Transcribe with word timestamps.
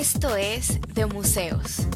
Esto 0.00 0.34
es 0.34 0.80
De 0.94 1.04
Museos, 1.04 1.86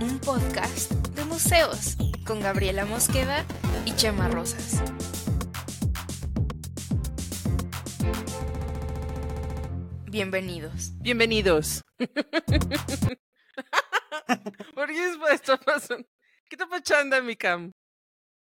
un 0.00 0.20
podcast 0.20 0.92
de 0.92 1.24
museos 1.24 1.96
con 2.24 2.38
Gabriela 2.38 2.84
Mosqueda 2.84 3.44
y 3.84 3.90
Chema 3.96 4.28
Rosas. 4.28 4.80
Bienvenidos. 10.08 10.92
Bienvenidos. 11.00 11.82
¿Por 11.98 12.08
qué 14.86 15.04
es 15.04 15.18
esto 15.32 15.58
pasando? 15.58 16.06
¿Qué 16.48 16.54
está 16.54 16.68
pasando, 16.68 17.20
mi 17.24 17.34
cam? 17.34 17.72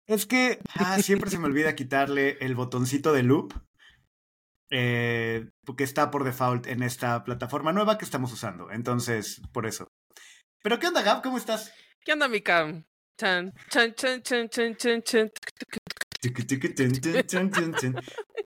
Es 0.08 0.26
que 0.26 0.58
ah, 0.74 1.00
siempre 1.00 1.30
se 1.30 1.38
me 1.38 1.46
olvida 1.46 1.76
quitarle 1.76 2.36
el 2.40 2.56
botoncito 2.56 3.12
de 3.12 3.22
loop. 3.22 3.54
Eh, 4.70 5.50
porque 5.64 5.84
está 5.84 6.10
por 6.10 6.24
default 6.24 6.66
en 6.66 6.82
esta 6.82 7.22
plataforma 7.24 7.72
nueva 7.72 7.98
que 7.98 8.04
estamos 8.04 8.32
usando. 8.32 8.70
Entonces, 8.70 9.40
por 9.52 9.66
eso. 9.66 9.88
Pero, 10.62 10.78
¿qué 10.78 10.86
onda, 10.86 11.02
Gab? 11.02 11.22
¿Cómo 11.22 11.36
estás? 11.36 11.72
¿Qué 12.00 12.12
onda, 12.12 12.28
mi 12.28 12.40
cam? 12.40 12.84
Chan, 13.18 13.52
chan, 13.70 13.94
chan, 13.94 14.22
chan, 14.22 14.48
chan, 14.48 14.76
chan, 14.76 15.02
chan. 15.02 15.30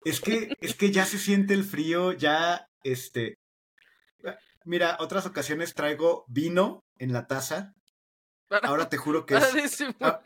Es 0.05 0.21
que, 0.21 0.57
es 0.61 0.75
que 0.75 0.91
ya 0.91 1.07
se 1.07 1.19
siente 1.19 1.55
el 1.55 1.65
frío, 1.65 2.13
ya, 2.13 2.67
este... 2.83 3.39
Mira, 4.65 4.97
otras 5.01 5.25
ocasiones 5.27 5.75
traigo 5.75 6.25
vino 6.29 6.85
en 6.99 7.13
la 7.13 7.27
taza. 7.27 7.73
Ahora 8.63 8.89
te 8.89 8.97
juro 8.97 9.25
que 9.25 9.37
es... 9.37 9.55
disimular. 9.55 10.21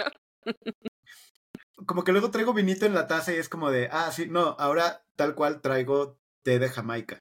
Como 1.86 2.04
que 2.04 2.12
luego 2.12 2.30
traigo 2.30 2.52
vinito 2.52 2.86
en 2.86 2.94
la 2.94 3.06
taza 3.06 3.32
y 3.32 3.36
es 3.36 3.48
como 3.48 3.70
de, 3.70 3.88
ah, 3.92 4.10
sí, 4.12 4.26
no, 4.28 4.56
ahora 4.58 5.04
tal 5.22 5.34
cual 5.36 5.60
traigo 5.62 6.18
té 6.44 6.58
de 6.58 6.68
Jamaica. 6.68 7.18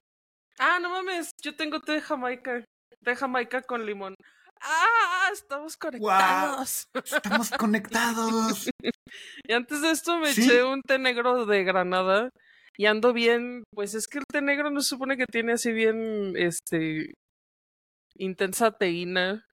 Ah, 0.58 0.80
no 0.82 0.90
mames, 0.90 1.30
yo 1.44 1.56
tengo 1.56 1.80
té 1.82 1.94
de 1.94 2.02
Jamaica. 2.02 2.64
Té 3.04 3.12
de 3.12 3.16
Jamaica 3.16 3.62
con 3.62 3.86
limón. 3.86 4.16
Ah, 4.64 5.30
estamos 5.34 5.78
conectados. 5.78 6.86
Estamos 6.94 7.50
conectados. 7.52 8.70
Y 9.46 9.52
antes 9.54 9.82
de 9.82 9.92
esto 9.92 10.18
me 10.20 10.32
Sí. 10.34 10.44
eché 10.44 10.64
un 10.64 10.82
té 10.82 10.98
negro 10.98 11.46
de 11.46 11.64
Granada 11.66 12.30
y 12.78 12.86
ando 12.86 13.12
bien, 13.12 13.64
pues 13.76 13.94
es 13.94 14.08
que 14.08 14.20
el 14.20 14.24
té 14.32 14.42
negro 14.42 14.72
no 14.72 14.80
se 14.80 14.88
supone 14.88 15.18
que 15.18 15.26
tiene 15.26 15.52
así 15.54 15.74
bien, 15.74 16.34
este, 16.38 17.12
intensa 18.16 18.72
teína. 18.72 19.44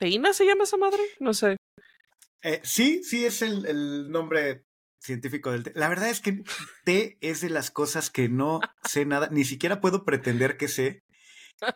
¿Teína 0.00 0.32
se 0.32 0.46
llama 0.46 0.64
esa 0.64 0.78
madre? 0.78 1.02
No 1.20 1.34
sé. 1.34 1.56
Eh, 2.42 2.60
sí, 2.64 3.04
sí 3.04 3.26
es 3.26 3.42
el, 3.42 3.66
el 3.66 4.10
nombre 4.10 4.62
científico 5.02 5.50
del 5.50 5.64
té. 5.64 5.72
La 5.74 5.88
verdad 5.88 6.08
es 6.08 6.20
que 6.20 6.42
té 6.84 7.18
es 7.20 7.40
de 7.40 7.50
las 7.50 7.70
cosas 7.70 8.10
que 8.10 8.28
no 8.28 8.60
sé 8.84 9.04
nada, 9.04 9.28
ni 9.30 9.44
siquiera 9.44 9.80
puedo 9.80 10.04
pretender 10.04 10.56
que 10.56 10.68
sé. 10.68 11.02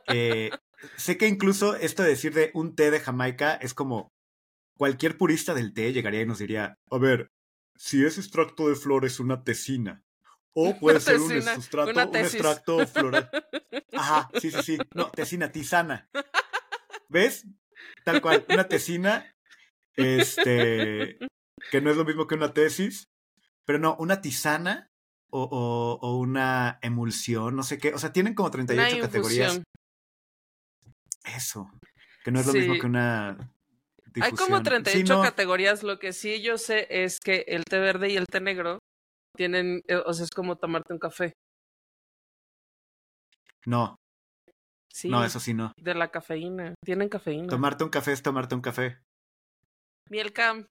Eh, 0.08 0.50
sé 0.96 1.16
que 1.16 1.28
incluso 1.28 1.76
esto 1.76 2.02
de 2.02 2.10
decir 2.10 2.34
de 2.34 2.50
un 2.54 2.74
té 2.74 2.90
de 2.90 3.00
Jamaica 3.00 3.54
es 3.54 3.74
como 3.74 4.12
cualquier 4.76 5.16
purista 5.16 5.54
del 5.54 5.72
té 5.72 5.92
llegaría 5.92 6.22
y 6.22 6.26
nos 6.26 6.38
diría, 6.38 6.76
a 6.90 6.98
ver, 6.98 7.30
si 7.76 8.04
es 8.04 8.18
extracto 8.18 8.68
de 8.68 8.76
flores, 8.76 9.20
una 9.20 9.42
tesina. 9.42 10.02
O 10.54 10.74
puede 10.80 11.00
ser 11.00 11.18
un 11.20 11.42
sustrato, 11.42 12.08
un 12.08 12.16
extracto 12.16 12.86
floral. 12.86 13.30
Ajá, 13.92 14.30
sí, 14.40 14.50
sí, 14.50 14.62
sí. 14.62 14.78
No, 14.94 15.10
tesina, 15.10 15.50
tisana. 15.50 16.08
¿Ves? 17.08 17.46
Tal 18.04 18.20
cual, 18.20 18.44
una 18.48 18.66
tesina, 18.66 19.34
este, 19.94 21.18
que 21.70 21.80
no 21.80 21.90
es 21.90 21.96
lo 21.96 22.04
mismo 22.04 22.26
que 22.26 22.34
una 22.34 22.52
tesis, 22.52 23.08
pero 23.66 23.78
no, 23.78 23.96
una 23.98 24.20
tisana 24.22 24.88
o, 25.30 25.42
o, 25.42 25.98
o 26.00 26.16
una 26.18 26.78
emulsión, 26.82 27.56
no 27.56 27.62
sé 27.62 27.78
qué. 27.78 27.92
O 27.92 27.98
sea, 27.98 28.12
tienen 28.12 28.34
como 28.34 28.50
38 28.50 28.96
Una 28.96 29.06
categorías. 29.06 29.60
Eso, 31.24 31.70
que 32.24 32.30
no 32.30 32.40
es 32.40 32.46
lo 32.46 32.52
mismo 32.52 32.74
que 32.78 32.86
una 32.86 33.30
Hay 34.20 34.32
como 34.32 34.60
difusión. 34.60 34.62
38 34.62 34.98
Sí, 34.98 35.04
no, 35.12 35.22
categorías. 35.22 35.82
Lo 35.82 35.98
que 35.98 36.12
sí 36.12 36.40
yo 36.40 36.56
sé 36.58 36.86
es 36.88 37.20
que 37.20 37.44
el 37.48 37.64
té 37.64 37.78
verde 37.78 38.08
y 38.10 38.16
el 38.16 38.26
té 38.26 38.40
negro 38.40 38.78
tienen, 39.36 39.82
eh, 39.88 39.96
o 39.96 40.12
sea, 40.14 40.24
es 40.24 40.30
como 40.30 40.56
tomarte 40.56 40.92
un 40.92 40.98
café. 41.00 41.32
no, 43.66 43.96
Sí, 44.92 45.10
no, 45.10 45.22
eso 45.24 45.40
sí 45.40 45.52
no. 45.52 45.72
de 45.76 45.94
la 45.94 46.10
cafeína. 46.10 46.74
Tienen 46.82 47.10
cafeína. 47.10 47.48
Tomarte 47.48 47.84
un 47.84 47.90
café 47.90 48.12
es 48.12 48.22
tomarte 48.22 48.54
un 48.54 48.62
café. 48.62 48.98
Miel 50.08 50.32
cam. 50.32 50.66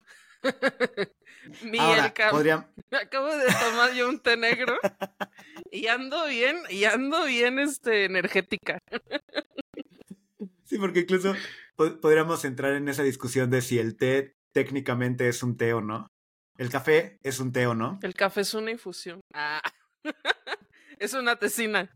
Ahora, 1.79 2.13
cam. 2.13 2.31
podrían, 2.31 2.67
Acabo 2.91 3.35
de 3.35 3.45
tomar 3.45 3.93
yo 3.93 4.09
un 4.09 4.19
té 4.19 4.35
negro 4.37 4.77
y 5.71 5.87
ando 5.87 6.25
bien, 6.27 6.57
y 6.69 6.85
ando 6.85 7.25
bien 7.25 7.59
este 7.59 8.05
energética. 8.05 8.79
Sí, 10.63 10.77
porque 10.79 11.01
incluso 11.01 11.35
po- 11.75 11.99
podríamos 11.99 12.43
entrar 12.45 12.73
en 12.73 12.87
esa 12.89 13.03
discusión 13.03 13.49
de 13.49 13.61
si 13.61 13.77
el 13.79 13.95
té 13.95 14.33
técnicamente 14.53 15.27
es 15.27 15.43
un 15.43 15.57
té 15.57 15.73
o 15.73 15.81
no. 15.81 16.07
El 16.57 16.69
café 16.69 17.19
es 17.23 17.39
un 17.39 17.51
té 17.51 17.67
o 17.67 17.75
no. 17.75 17.99
El 18.01 18.13
café 18.13 18.41
es 18.41 18.53
una 18.53 18.71
infusión. 18.71 19.19
Ah. 19.33 19.61
es 20.97 21.13
una 21.13 21.35
tesina. 21.35 21.89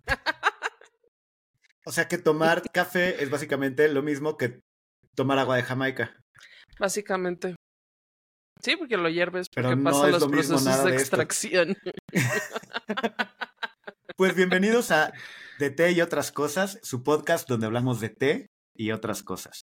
O 1.86 1.92
sea 1.92 2.08
que 2.08 2.18
tomar 2.18 2.62
café 2.72 3.24
es 3.24 3.30
básicamente 3.30 3.88
lo 3.88 4.04
mismo 4.04 4.38
que 4.38 4.60
tomar 5.16 5.40
agua 5.40 5.56
de 5.56 5.64
Jamaica. 5.64 6.16
Básicamente. 6.78 7.56
Sí, 8.62 8.76
porque 8.76 8.98
lo 8.98 9.08
hierves, 9.10 9.48
Pero 9.50 9.70
porque 9.70 9.82
no 9.82 9.90
pasan 9.90 10.12
los 10.12 10.22
lo 10.22 10.30
procesos 10.30 10.84
de 10.84 10.94
extracción. 10.94 11.78
Pues 14.18 14.36
bienvenidos 14.36 14.92
a 14.92 15.14
De 15.60 15.70
Té 15.70 15.94
y 15.94 16.02
otras 16.02 16.34
cosas, 16.34 16.78
su 16.84 17.04
podcast 17.04 17.48
donde 17.48 17.68
hablamos 17.68 18.02
de 18.02 18.10
té 18.10 18.48
y 18.76 18.92
otras 18.92 19.24
cosas. 19.24 19.62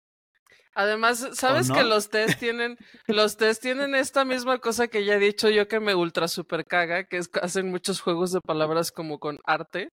Además, 0.75 1.28
¿sabes 1.34 1.69
no? 1.69 1.75
que 1.75 1.84
los 1.84 2.09
test 2.09 2.38
tienen, 2.41 2.78
los 3.09 3.37
test 3.37 3.60
tienen 3.60 3.94
esta 3.94 4.25
misma 4.25 4.56
cosa 4.56 4.88
que 4.88 5.05
ya 5.05 5.16
he 5.16 5.19
dicho 5.19 5.50
yo 5.50 5.69
que 5.69 5.81
me 5.81 5.94
ultra 5.94 6.28
super 6.28 6.65
caga, 6.65 7.05
que 7.05 7.19
es 7.19 7.28
hacen 7.43 7.70
muchos 7.70 8.00
juegos 8.00 8.32
de 8.32 8.41
palabras 8.41 8.91
como 8.91 9.19
con 9.19 9.37
arte, 9.44 9.91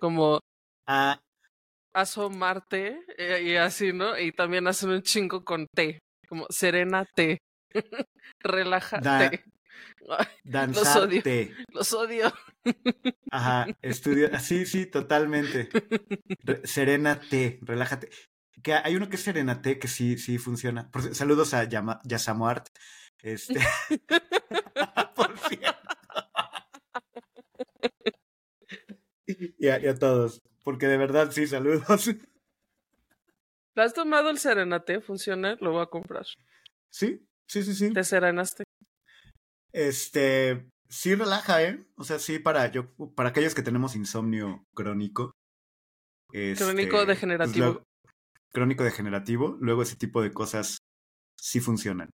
como 0.00 0.40
Ah, 0.88 1.20
asomarte 1.94 2.98
eh, 3.18 3.42
y 3.44 3.54
así, 3.54 3.92
¿no? 3.92 4.18
Y 4.18 4.32
también 4.32 4.66
hacen 4.66 4.90
un 4.90 5.02
chingo 5.02 5.44
con 5.44 5.68
té, 5.68 6.00
como 6.28 6.46
serena 6.50 7.04
té, 7.14 7.38
relájate. 8.40 9.44
Ay, 10.08 10.26
danzar 10.44 11.02
odio. 11.02 11.22
los 11.68 11.92
odio. 11.92 12.32
Ajá, 13.30 13.66
estudio. 13.82 14.30
ah, 14.32 14.38
Sí, 14.40 14.64
sí, 14.66 14.86
totalmente. 14.86 15.68
Re- 16.44 16.66
Serena 16.66 17.20
té, 17.20 17.58
relájate. 17.62 18.08
Que 18.62 18.74
hay 18.74 18.96
uno 18.96 19.08
que 19.08 19.16
es 19.16 19.22
Serena 19.22 19.60
té 19.62 19.78
que 19.78 19.88
sí, 19.88 20.16
sí 20.18 20.38
funciona. 20.38 20.90
Por 20.90 21.14
saludos 21.14 21.54
a 21.54 21.64
Yama-. 21.64 22.00
Este. 23.22 23.60
Por 25.14 25.38
cierto. 25.38 25.76
Y 29.58 29.68
a, 29.68 29.78
y 29.80 29.86
a 29.86 29.94
todos. 29.94 30.42
Porque 30.64 30.86
de 30.86 30.96
verdad 30.96 31.30
sí, 31.32 31.46
saludos. 31.46 32.10
¿Te 33.74 33.82
has 33.82 33.92
tomado 33.92 34.30
el 34.30 34.38
serenate? 34.38 35.00
¿Funciona? 35.00 35.56
Lo 35.60 35.72
voy 35.72 35.82
a 35.82 35.86
comprar. 35.86 36.24
Sí, 36.90 37.26
sí, 37.48 37.62
sí, 37.62 37.74
sí. 37.74 37.92
¿Te 37.92 38.04
serenaste? 38.04 38.64
Este. 39.72 40.68
Sí 40.88 41.14
relaja, 41.16 41.62
¿eh? 41.64 41.84
O 41.96 42.04
sea, 42.04 42.18
sí, 42.20 42.38
para 42.38 42.70
yo, 42.70 42.92
para 43.16 43.30
aquellos 43.30 43.54
que 43.56 43.62
tenemos 43.62 43.96
insomnio 43.96 44.64
crónico. 44.74 45.32
Crónico 46.30 46.96
este, 47.00 47.06
degenerativo. 47.06 47.52
pues 47.52 47.56
luego- 47.56 47.82
crónico 48.52 48.84
degenerativo, 48.84 49.56
luego 49.60 49.82
ese 49.82 49.96
tipo 49.96 50.22
de 50.22 50.32
cosas 50.32 50.78
sí 51.36 51.60
funcionan. 51.60 52.10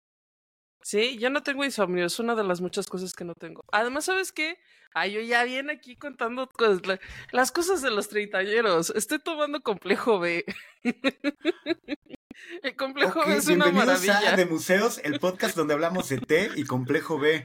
Sí, 0.81 1.17
yo 1.17 1.29
no 1.29 1.43
tengo 1.43 1.65
insomnio, 1.65 2.05
es 2.05 2.19
una 2.19 2.35
de 2.35 2.43
las 2.43 2.61
muchas 2.61 2.87
cosas 2.87 3.13
que 3.13 3.25
no 3.25 3.33
tengo. 3.33 3.61
Además, 3.71 4.05
¿sabes 4.05 4.31
qué? 4.31 4.57
Ay, 4.93 5.11
yo 5.13 5.21
ya 5.21 5.43
viene 5.43 5.73
aquí 5.73 5.97
contando 5.97 6.47
cosas, 6.47 6.85
la- 6.87 6.99
las 7.31 7.51
cosas 7.51 7.81
de 7.81 7.89
los 7.91 8.07
treintañeros. 8.07 8.91
Estoy 8.95 9.19
tomando 9.19 9.61
complejo 9.61 10.19
B. 10.19 10.45
El 12.63 12.75
complejo 12.75 13.25
B 13.25 13.35
es 13.37 13.47
una 13.47 13.71
maravilla. 13.71 14.33
a 14.33 14.35
De 14.35 14.45
Museos, 14.45 14.99
el 15.03 15.19
podcast 15.19 15.55
donde 15.55 15.73
hablamos 15.73 16.09
de 16.09 16.17
té 16.19 16.49
y 16.55 16.63
complejo 16.63 17.17
B. 17.19 17.43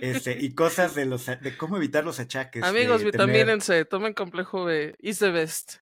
Este, 0.00 0.38
y 0.40 0.54
cosas 0.54 0.94
de 0.94 1.06
los 1.06 1.26
de 1.26 1.56
cómo 1.56 1.76
evitar 1.76 2.04
los 2.04 2.20
achaques. 2.20 2.62
Amigos, 2.62 3.02
vitamínense, 3.04 3.84
tomen 3.84 4.14
complejo 4.14 4.64
B. 4.64 4.94
Is 5.00 5.18
the 5.18 5.30
best. 5.30 5.76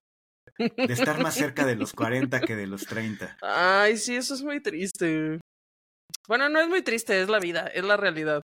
de 0.57 0.93
estar 0.93 1.21
más 1.21 1.33
cerca 1.35 1.65
de 1.65 1.75
los 1.75 1.93
40 1.95 2.41
que 2.41 2.55
de 2.55 2.67
los 2.67 2.85
30. 2.85 3.37
Ay, 3.41 3.97
sí, 3.97 4.15
eso 4.15 4.33
es 4.33 4.43
muy 4.43 4.61
triste. 4.61 5.39
Bueno, 6.27 6.49
no 6.49 6.59
es 6.59 6.67
muy 6.67 6.81
triste, 6.81 7.21
es 7.21 7.29
la 7.29 7.39
vida, 7.39 7.67
es 7.67 7.83
la 7.83 7.97
realidad. 7.97 8.41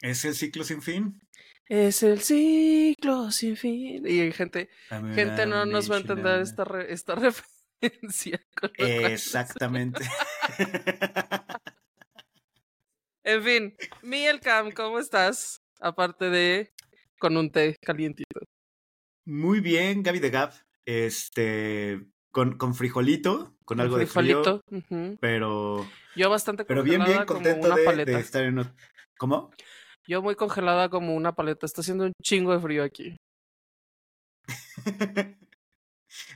¿Es 0.00 0.24
el 0.24 0.34
ciclo 0.34 0.64
sin 0.64 0.82
fin? 0.82 1.20
Es 1.66 2.02
el 2.02 2.20
ciclo 2.20 3.30
sin 3.30 3.56
fin. 3.56 4.06
Y 4.06 4.30
gente, 4.32 4.68
gente 5.14 5.46
no 5.46 5.64
nos 5.64 5.90
va 5.90 5.96
a 5.96 6.00
entender 6.00 6.40
esta, 6.42 6.64
re- 6.64 6.92
esta 6.92 7.14
referencia. 7.14 7.53
con 8.60 8.70
lo 8.78 8.84
cual- 9.00 9.12
Exactamente. 9.12 10.04
En 13.22 13.42
fin, 13.42 13.76
Miguel 14.02 14.40
Cam, 14.40 14.70
¿cómo 14.72 14.98
estás? 14.98 15.62
Aparte 15.80 16.28
de 16.30 16.72
con 17.18 17.36
un 17.36 17.50
té 17.50 17.76
calientito. 17.80 18.40
Muy 19.24 19.60
bien, 19.60 20.02
Gaby 20.02 20.18
de 20.18 20.30
Gab. 20.30 20.52
este, 20.84 22.04
con, 22.30 22.58
con 22.58 22.74
frijolito, 22.74 23.56
con 23.64 23.80
algo 23.80 23.96
de 23.96 24.06
frijolito. 24.06 24.60
frío, 24.68 24.82
ujú. 24.90 25.16
pero, 25.20 25.86
Yo 26.14 26.28
bastante 26.28 26.64
pero 26.66 26.82
bien, 26.82 27.00
como 27.26 27.40
una 27.40 27.74
de, 27.76 27.84
paleta. 27.84 28.12
de 28.12 28.20
estar 28.20 28.44
en... 28.44 28.56
ot- 28.56 28.74
¿Cómo? 29.16 29.50
Yo 30.06 30.20
muy 30.20 30.34
congelada 30.34 30.90
como 30.90 31.14
una 31.14 31.34
paleta. 31.34 31.64
Está 31.64 31.80
haciendo 31.80 32.04
un 32.04 32.12
chingo 32.22 32.52
de 32.52 32.60
frío 32.60 32.84
aquí. 32.84 33.16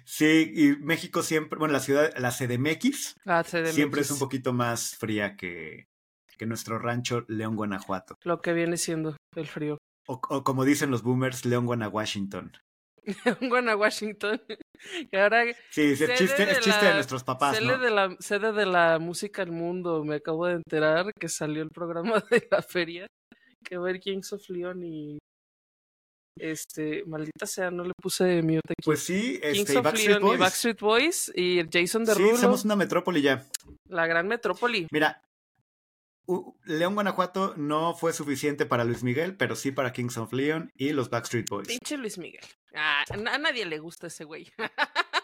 sí, 0.05 0.53
y 0.55 0.77
México 0.77 1.23
siempre, 1.23 1.59
bueno, 1.59 1.73
la 1.73 1.81
ciudad, 1.81 2.13
la 2.17 2.31
CDMX, 2.31 3.17
CDMX. 3.25 3.75
siempre 3.75 4.01
es 4.01 4.11
un 4.11 4.19
poquito 4.19 4.53
más 4.53 4.97
fría 4.97 5.37
que, 5.37 5.89
que 6.37 6.47
nuestro 6.47 6.79
rancho 6.79 7.25
León, 7.29 7.57
Guanajuato. 7.57 8.17
Lo 8.25 8.41
que 8.41 8.53
viene 8.53 8.77
siendo 8.77 9.17
el 9.37 9.47
frío. 9.47 9.79
O, 10.07 10.21
o 10.29 10.45
como 10.45 10.65
dicen 10.65 10.91
los 10.91 11.03
boomers, 11.03 11.45
León, 11.45 11.67
Guanajuato. 11.67 12.39
A 13.71 13.77
Washington. 13.77 14.41
Ahora 15.13 15.45
Sí, 15.71 15.83
es 15.93 15.99
chiste, 15.99 16.47
de 16.47 16.53
es 16.53 16.61
chiste 16.61 16.87
de 16.87 16.95
nuestros 16.95 17.25
papás, 17.25 17.57
sede, 17.57 17.67
¿no? 17.67 17.79
de 17.79 17.91
la, 17.91 18.17
sede 18.19 18.53
de 18.53 18.67
la 18.67 18.99
música 18.99 19.45
del 19.45 19.53
mundo. 19.53 20.05
Me 20.05 20.17
acabo 20.17 20.47
de 20.47 20.55
enterar 20.55 21.13
que 21.19 21.29
salió 21.29 21.63
el 21.63 21.71
programa 21.71 22.23
de 22.31 22.47
la 22.51 22.63
feria. 22.63 23.07
Que 23.65 23.79
ver 23.79 24.01
Kings 24.01 24.33
of 24.33 24.49
Leon 24.49 24.83
y. 24.85 25.19
Este, 26.41 27.05
maldita 27.07 27.47
sea, 27.47 27.71
no 27.71 27.85
le 27.85 27.93
puse 28.01 28.43
mute 28.43 28.61
aquí. 28.79 28.85
Pues 28.85 29.01
sí, 29.01 29.41
Kings 29.43 29.59
este, 29.61 29.75
y 29.75 29.77
of 29.77 29.85
Backstreet 29.85 30.09
Leon 30.11 30.23
y 30.23 30.27
Boys. 30.27 30.41
Backstreet 30.41 30.81
Boys 30.81 31.33
y 31.35 31.63
Jason 31.73 32.07
Sí, 32.07 32.13
Derulo, 32.13 32.37
somos 32.37 32.65
una 32.65 32.77
metrópoli 32.77 33.23
ya. 33.23 33.47
la 33.89 34.07
gran 34.07 34.29
metrópoli. 34.29 34.87
Mira, 34.91 35.23
León, 36.65 36.95
Guanajuato 36.95 37.55
no 37.57 37.95
fue 37.95 38.13
suficiente 38.13 38.67
para 38.67 38.85
Luis 38.85 39.03
Miguel, 39.03 39.37
pero 39.37 39.57
sí 39.57 39.73
para 39.73 39.93
Kings 39.93 40.19
of 40.19 40.33
Leon 40.33 40.71
y 40.75 40.93
los 40.93 41.09
Backstreet 41.11 41.49
Boys. 41.49 41.69
Pinche 41.69 41.97
Luis 41.97 42.19
Miguel. 42.19 42.45
Ah, 42.75 43.03
a 43.11 43.15
a 43.35 43.39
nadie 43.39 43.65
le 43.65 43.79
gusta 43.79 44.09
ese 44.09 44.25
güey. 44.25 44.47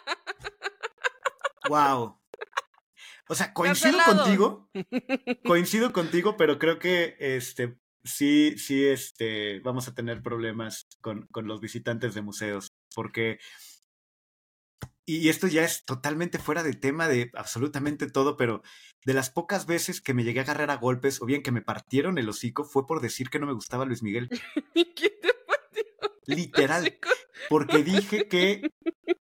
Wow. 1.69 2.20
O 3.28 3.34
sea, 3.34 3.55
coincido 3.55 3.96
Cancelado. 3.96 4.22
contigo, 4.25 4.70
coincido 5.46 5.93
contigo, 5.93 6.37
pero 6.37 6.58
creo 6.58 6.78
que 6.78 7.17
este 7.19 7.78
sí, 8.05 8.55
sí, 8.59 8.87
este, 8.87 9.61
vamos 9.61 9.89
a 9.89 9.95
tener 9.95 10.23
problemas 10.23 10.87
con, 11.01 11.27
con 11.29 11.47
los 11.47 11.61
visitantes 11.61 12.15
de 12.15 12.23
museos, 12.23 12.69
porque 12.95 13.39
y 15.06 15.29
esto 15.29 15.47
ya 15.49 15.65
es 15.65 15.85
totalmente 15.85 16.39
fuera 16.39 16.62
de 16.62 16.73
tema 16.73 17.09
de 17.09 17.31
absolutamente 17.35 18.11
todo, 18.11 18.37
pero 18.39 18.62
de 19.05 19.12
las 19.12 19.29
pocas 19.29 19.67
veces 19.67 20.01
que 20.01 20.15
me 20.15 20.25
llegué 20.25 20.41
a 20.41 20.45
agarrar 20.45 20.71
a 20.71 20.77
golpes 20.77 21.21
o 21.21 21.27
bien 21.27 21.43
que 21.43 21.53
me 21.53 21.61
partieron 21.61 22.17
el 22.17 22.29
hocico 22.29 22.65
fue 22.65 22.87
por 22.87 23.03
decir 23.03 23.29
que 23.29 23.39
no 23.39 23.47
me 23.47 23.53
gustaba 23.53 23.85
Luis 23.85 24.03
Miguel. 24.03 24.31
¿Quién 24.73 25.12
te 25.21 25.35
partió 25.47 25.85
Literal, 26.27 26.99
porque 27.51 27.79
dije 27.85 28.29
que 28.29 28.71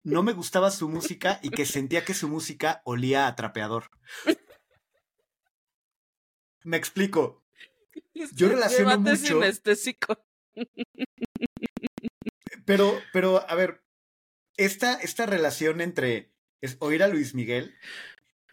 no 0.03 0.23
me 0.23 0.33
gustaba 0.33 0.71
su 0.71 0.87
música 0.87 1.39
y 1.43 1.49
que 1.49 1.65
sentía 1.65 2.05
que 2.05 2.13
su 2.13 2.29
música 2.29 2.81
olía 2.85 3.27
a 3.27 3.35
trapeador. 3.35 3.89
Me 6.63 6.77
explico. 6.77 7.42
Yo 8.35 8.49
relaciono 8.49 8.97
mucho- 8.99 9.15
sinestésico. 9.17 10.25
Pero, 12.65 12.93
pero, 13.11 13.43
a 13.49 13.55
ver, 13.55 13.83
esta, 14.57 14.93
esta 14.95 15.25
relación 15.25 15.81
entre 15.81 16.31
es 16.61 16.77
oír 16.79 17.03
a 17.03 17.07
Luis 17.07 17.33
Miguel 17.33 17.75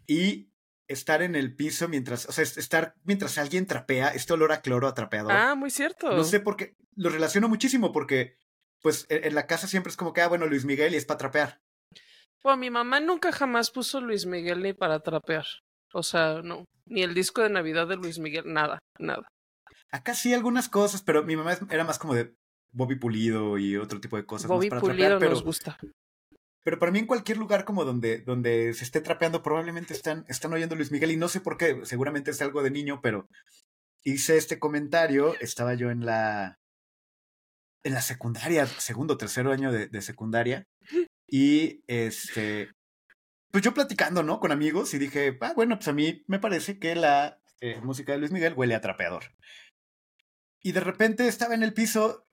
y 0.07 0.51
estar 0.89 1.23
en 1.23 1.37
el 1.37 1.55
piso 1.55 1.87
mientras, 1.89 2.27
o 2.27 2.33
sea, 2.33 2.43
es- 2.43 2.57
estar 2.57 2.97
mientras 3.05 3.39
alguien 3.39 3.67
trapea, 3.67 4.09
este 4.09 4.33
olor 4.33 4.51
a 4.53 4.63
cloro 4.63 4.89
a 4.89 4.95
trapeador. 4.95 5.33
Ah, 5.33 5.55
muy 5.55 5.71
cierto. 5.71 6.11
No 6.17 6.25
sé 6.25 6.41
por 6.41 6.57
qué, 6.57 6.75
lo 6.97 7.11
relaciono 7.11 7.49
muchísimo 7.49 7.93
porque, 7.93 8.37
pues, 8.83 9.07
en, 9.11 9.25
en 9.25 9.35
la 9.37 9.47
casa 9.47 9.69
siempre 9.69 9.91
es 9.91 9.97
como 9.97 10.13
que, 10.13 10.23
ah, 10.23 10.29
bueno, 10.29 10.47
Luis 10.47 10.65
Miguel 10.65 10.95
y 10.95 10.97
es 10.97 11.05
para 11.07 11.19
trapear. 11.19 11.61
Bueno, 12.43 12.57
mi 12.57 12.71
mamá 12.71 12.99
nunca 13.01 13.31
jamás 13.31 13.71
puso 13.71 14.01
Luis 14.01 14.27
Miguel 14.27 14.63
ni 14.63 14.73
para 14.73 15.01
trapear. 15.01 15.45
O 15.93 16.03
sea, 16.03 16.41
no. 16.43 16.65
Ni 16.87 17.03
el 17.03 17.15
disco 17.15 17.43
de 17.43 17.51
Navidad 17.51 17.87
de 17.87 17.97
Luis 17.97 18.19
Miguel, 18.19 18.53
nada, 18.53 18.79
nada. 18.99 19.29
Acá 19.93 20.15
sí 20.15 20.35
algunas 20.35 20.69
cosas, 20.69 21.03
pero 21.03 21.25
mi 21.25 21.37
mamá 21.37 21.57
era 21.71 21.85
más 21.85 21.99
como 21.99 22.15
de 22.15 22.35
Bobby 22.73 22.97
Pulido 22.97 23.59
y 23.59 23.77
otro 23.77 24.01
tipo 24.01 24.17
de 24.17 24.25
cosas. 24.25 24.49
más 24.49 24.57
Bobby 24.57 24.69
para 24.69 24.81
Pulido 24.81 24.97
trapear, 24.97 25.19
pero, 25.19 25.31
nos 25.33 25.43
gusta. 25.43 25.79
pero 26.63 26.79
para 26.79 26.93
mí 26.93 27.01
en 27.01 27.07
cualquier 27.07 27.39
lugar 27.39 27.65
como 27.65 27.85
donde, 27.85 28.19
donde 28.19 28.75
se 28.75 28.85
esté 28.85 29.01
trapeando 29.01 29.43
probablemente 29.43 29.95
están, 29.95 30.25
están 30.29 30.53
oyendo 30.53 30.77
Luis 30.77 30.93
Miguel 30.93 31.13
y 31.13 31.17
no 31.17 31.29
sé 31.29 31.41
por 31.41 31.57
qué, 31.57 31.81
seguramente 31.85 32.31
es 32.31 32.41
algo 32.43 32.63
de 32.63 32.71
niño, 32.71 33.01
pero 33.03 33.29
hice 34.05 34.37
este 34.37 34.59
comentario, 34.59 35.35
estaba 35.41 35.75
yo 35.75 35.91
en 35.91 36.07
la 36.07 36.57
en 37.83 37.95
la 37.95 38.03
secundaria, 38.03 38.67
segundo, 38.67 39.17
tercero 39.17 39.53
año 39.53 39.73
de, 39.73 39.89
de 39.89 40.03
secundaria 40.03 40.65
y 41.27 41.81
este 41.87 42.71
pues 43.51 43.65
yo 43.65 43.75
platicando, 43.75 44.23
¿no? 44.23 44.41
Con 44.41 44.53
amigos 44.53 44.95
y 44.95 44.99
dije, 44.99 45.37
ah, 45.41 45.53
bueno, 45.55 45.77
pues 45.77 45.89
a 45.89 45.93
mí 45.93 46.25
me 46.27 46.39
parece 46.39 46.79
que 46.79 46.95
la 46.95 47.41
eh, 47.61 47.81
música 47.83 48.13
de 48.13 48.19
Luis 48.19 48.33
Miguel 48.33 48.55
huele 48.57 48.75
a 48.75 48.81
trapeador. 48.81 49.25
Y 50.63 50.73
de 50.73 50.81
repente 50.81 51.27
estaba 51.27 51.55
en 51.55 51.63
el 51.63 51.73
piso 51.73 52.27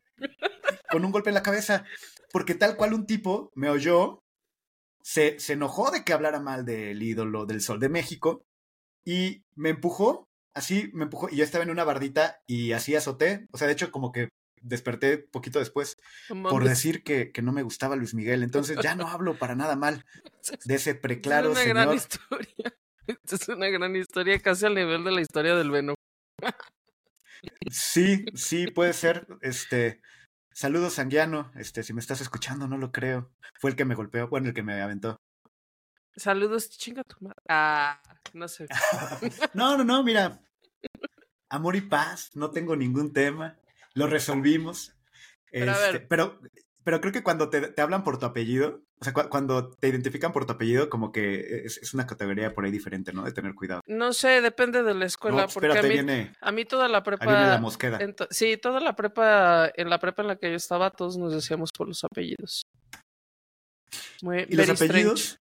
con 0.89 1.05
un 1.05 1.11
golpe 1.11 1.29
en 1.29 1.35
la 1.35 1.43
cabeza, 1.43 1.85
porque 2.31 2.55
tal 2.55 2.75
cual 2.75 2.93
un 2.93 3.05
tipo 3.05 3.51
me 3.55 3.69
oyó, 3.69 4.23
se, 5.01 5.39
se 5.39 5.53
enojó 5.53 5.91
de 5.91 6.03
que 6.03 6.13
hablara 6.13 6.39
mal 6.39 6.65
del 6.65 7.01
ídolo 7.01 7.45
del 7.45 7.61
Sol 7.61 7.79
de 7.79 7.89
México 7.89 8.45
y 9.05 9.45
me 9.55 9.69
empujó, 9.69 10.27
así 10.53 10.89
me 10.93 11.05
empujó, 11.05 11.29
y 11.29 11.37
yo 11.37 11.43
estaba 11.43 11.63
en 11.63 11.69
una 11.69 11.85
bardita 11.85 12.41
y 12.45 12.73
así 12.73 12.95
azoté, 12.95 13.47
o 13.51 13.57
sea, 13.57 13.67
de 13.67 13.73
hecho 13.73 13.91
como 13.91 14.11
que 14.11 14.29
desperté 14.61 15.17
poquito 15.17 15.59
después 15.59 15.97
por 16.49 16.63
decir 16.63 17.03
que, 17.03 17.31
que 17.31 17.41
no 17.41 17.51
me 17.51 17.63
gustaba 17.63 17.95
Luis 17.95 18.13
Miguel, 18.13 18.43
entonces 18.43 18.77
ya 18.81 18.95
no 18.95 19.07
hablo 19.07 19.37
para 19.37 19.55
nada 19.55 19.75
mal 19.75 20.05
de 20.65 20.75
ese 20.75 20.95
preclaro 20.95 21.51
es 21.51 21.57
una 21.57 21.65
gran 21.65 21.83
señor. 21.83 21.95
historia. 21.95 22.77
Esta 23.07 23.35
es 23.35 23.47
una 23.47 23.69
gran 23.69 23.95
historia, 23.95 24.39
casi 24.39 24.65
al 24.65 24.75
nivel 24.75 25.03
de 25.05 25.11
la 25.11 25.21
historia 25.21 25.55
del 25.55 25.71
Venom. 25.71 25.95
Sí, 27.71 28.25
sí, 28.35 28.67
puede 28.67 28.91
ser. 28.93 29.27
Este, 29.41 30.01
saludos, 30.51 30.95
Sanguiano. 30.95 31.51
Este, 31.55 31.83
si 31.83 31.93
me 31.93 32.01
estás 32.01 32.19
escuchando, 32.19 32.67
no 32.67 32.77
lo 32.77 32.91
creo. 32.91 33.31
Fue 33.59 33.69
el 33.69 33.75
que 33.77 33.85
me 33.85 33.95
golpeó, 33.95 34.27
bueno, 34.27 34.47
el 34.47 34.53
que 34.53 34.63
me 34.63 34.81
aventó. 34.81 35.15
Saludos, 36.17 36.69
chinga 36.69 37.03
tu 37.03 37.15
madre. 37.21 37.37
Ah, 37.47 38.01
no 38.33 38.47
sé. 38.47 38.67
No, 39.53 39.77
no, 39.77 39.83
no, 39.85 40.03
mira. 40.03 40.41
Amor 41.49 41.77
y 41.77 41.81
paz, 41.81 42.31
no 42.35 42.51
tengo 42.51 42.75
ningún 42.75 43.13
tema. 43.13 43.57
Lo 43.97 44.07
resolvimos. 44.07 44.93
Pero 45.51 45.71
a 45.71 45.75
Este, 45.75 45.91
ver. 45.99 46.07
pero, 46.07 46.39
pero 46.83 47.01
creo 47.01 47.11
que 47.13 47.23
cuando 47.23 47.49
te, 47.49 47.69
te 47.69 47.81
hablan 47.81 48.03
por 48.03 48.19
tu 48.19 48.25
apellido, 48.25 48.81
o 48.99 49.03
sea, 49.03 49.13
cu- 49.13 49.29
cuando 49.29 49.71
te 49.71 49.87
identifican 49.87 50.31
por 50.33 50.45
tu 50.45 50.53
apellido, 50.53 50.89
como 50.89 51.11
que 51.11 51.63
es, 51.65 51.77
es 51.77 51.93
una 51.93 52.05
categoría 52.07 52.53
por 52.53 52.65
ahí 52.65 52.71
diferente, 52.71 53.11
¿no? 53.13 53.23
De 53.23 53.31
tener 53.31 53.53
cuidado. 53.55 53.81
No 53.87 54.13
sé, 54.13 54.41
depende 54.41 54.83
de 54.83 54.93
la 54.93 55.05
escuela, 55.05 55.43
No, 55.43 55.47
porque 55.47 55.77
a 55.77 55.81
mí, 55.83 55.89
viene, 55.89 56.33
a 56.41 56.51
mí 56.51 56.65
toda 56.65 56.87
la 56.87 56.97
ahí 56.99 57.03
viene 57.03 57.17
prepa... 57.17 57.47
la 57.49 57.59
mosqueda. 57.59 57.99
ento- 57.99 58.27
sí, 58.29 58.57
toda 58.57 58.79
la 58.79 58.95
prepa, 58.95 59.71
en 59.75 59.89
la 59.89 59.99
prepa 59.99 60.21
en 60.21 60.27
la 60.29 60.35
que 60.37 60.49
yo 60.49 60.55
estaba, 60.55 60.89
todos 60.91 61.17
nos 61.17 61.33
decíamos 61.33 61.71
por 61.71 61.87
los 61.87 62.03
apellidos. 62.03 62.61
Muy, 64.21 64.45
Y 64.49 64.55
los 64.55 64.69
apellidos. 64.69 65.37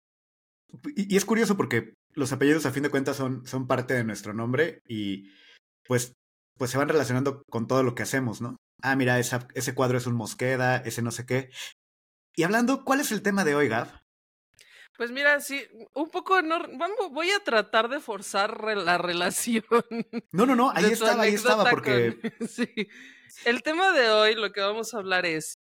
Y, 0.96 1.14
y 1.14 1.16
es 1.16 1.24
curioso 1.24 1.56
porque 1.56 1.94
los 2.14 2.32
apellidos, 2.32 2.66
a 2.66 2.72
fin 2.72 2.82
de 2.82 2.90
cuentas, 2.90 3.16
son, 3.16 3.46
son 3.46 3.66
parte 3.66 3.94
de 3.94 4.04
nuestro 4.04 4.32
nombre 4.32 4.80
y 4.88 5.30
pues, 5.86 6.12
pues 6.58 6.70
se 6.70 6.78
van 6.78 6.88
relacionando 6.88 7.42
con 7.50 7.66
todo 7.66 7.82
lo 7.82 7.94
que 7.94 8.02
hacemos, 8.02 8.40
¿no? 8.40 8.56
Ah, 8.82 8.96
mira, 8.96 9.18
esa, 9.18 9.46
ese 9.54 9.74
cuadro 9.74 9.98
es 9.98 10.06
un 10.06 10.14
Mosqueda, 10.16 10.76
ese 10.78 11.02
no 11.02 11.10
sé 11.10 11.24
qué. 11.26 11.50
Y 12.34 12.42
hablando, 12.44 12.84
¿cuál 12.84 13.00
es 13.00 13.12
el 13.12 13.22
tema 13.22 13.44
de 13.44 13.54
hoy, 13.54 13.68
Gab? 13.68 13.88
Pues 14.96 15.10
mira, 15.10 15.40
sí, 15.40 15.62
un 15.94 16.10
poco 16.10 16.42
no, 16.42 16.58
vamos, 16.78 17.10
voy 17.10 17.30
a 17.30 17.40
tratar 17.42 17.88
de 17.88 17.98
forzar 18.00 18.60
re- 18.62 18.76
la 18.76 18.98
relación. 18.98 19.64
No, 20.32 20.46
no, 20.46 20.54
no, 20.54 20.70
ahí 20.74 20.84
estaba, 20.86 21.22
ahí 21.22 21.34
estaba, 21.34 21.68
porque 21.70 22.18
con- 22.38 22.48
sí. 22.48 22.68
El 23.44 23.62
tema 23.62 23.92
de 23.92 24.10
hoy, 24.10 24.34
lo 24.34 24.52
que 24.52 24.60
vamos 24.60 24.94
a 24.94 24.98
hablar 24.98 25.24
es, 25.26 25.58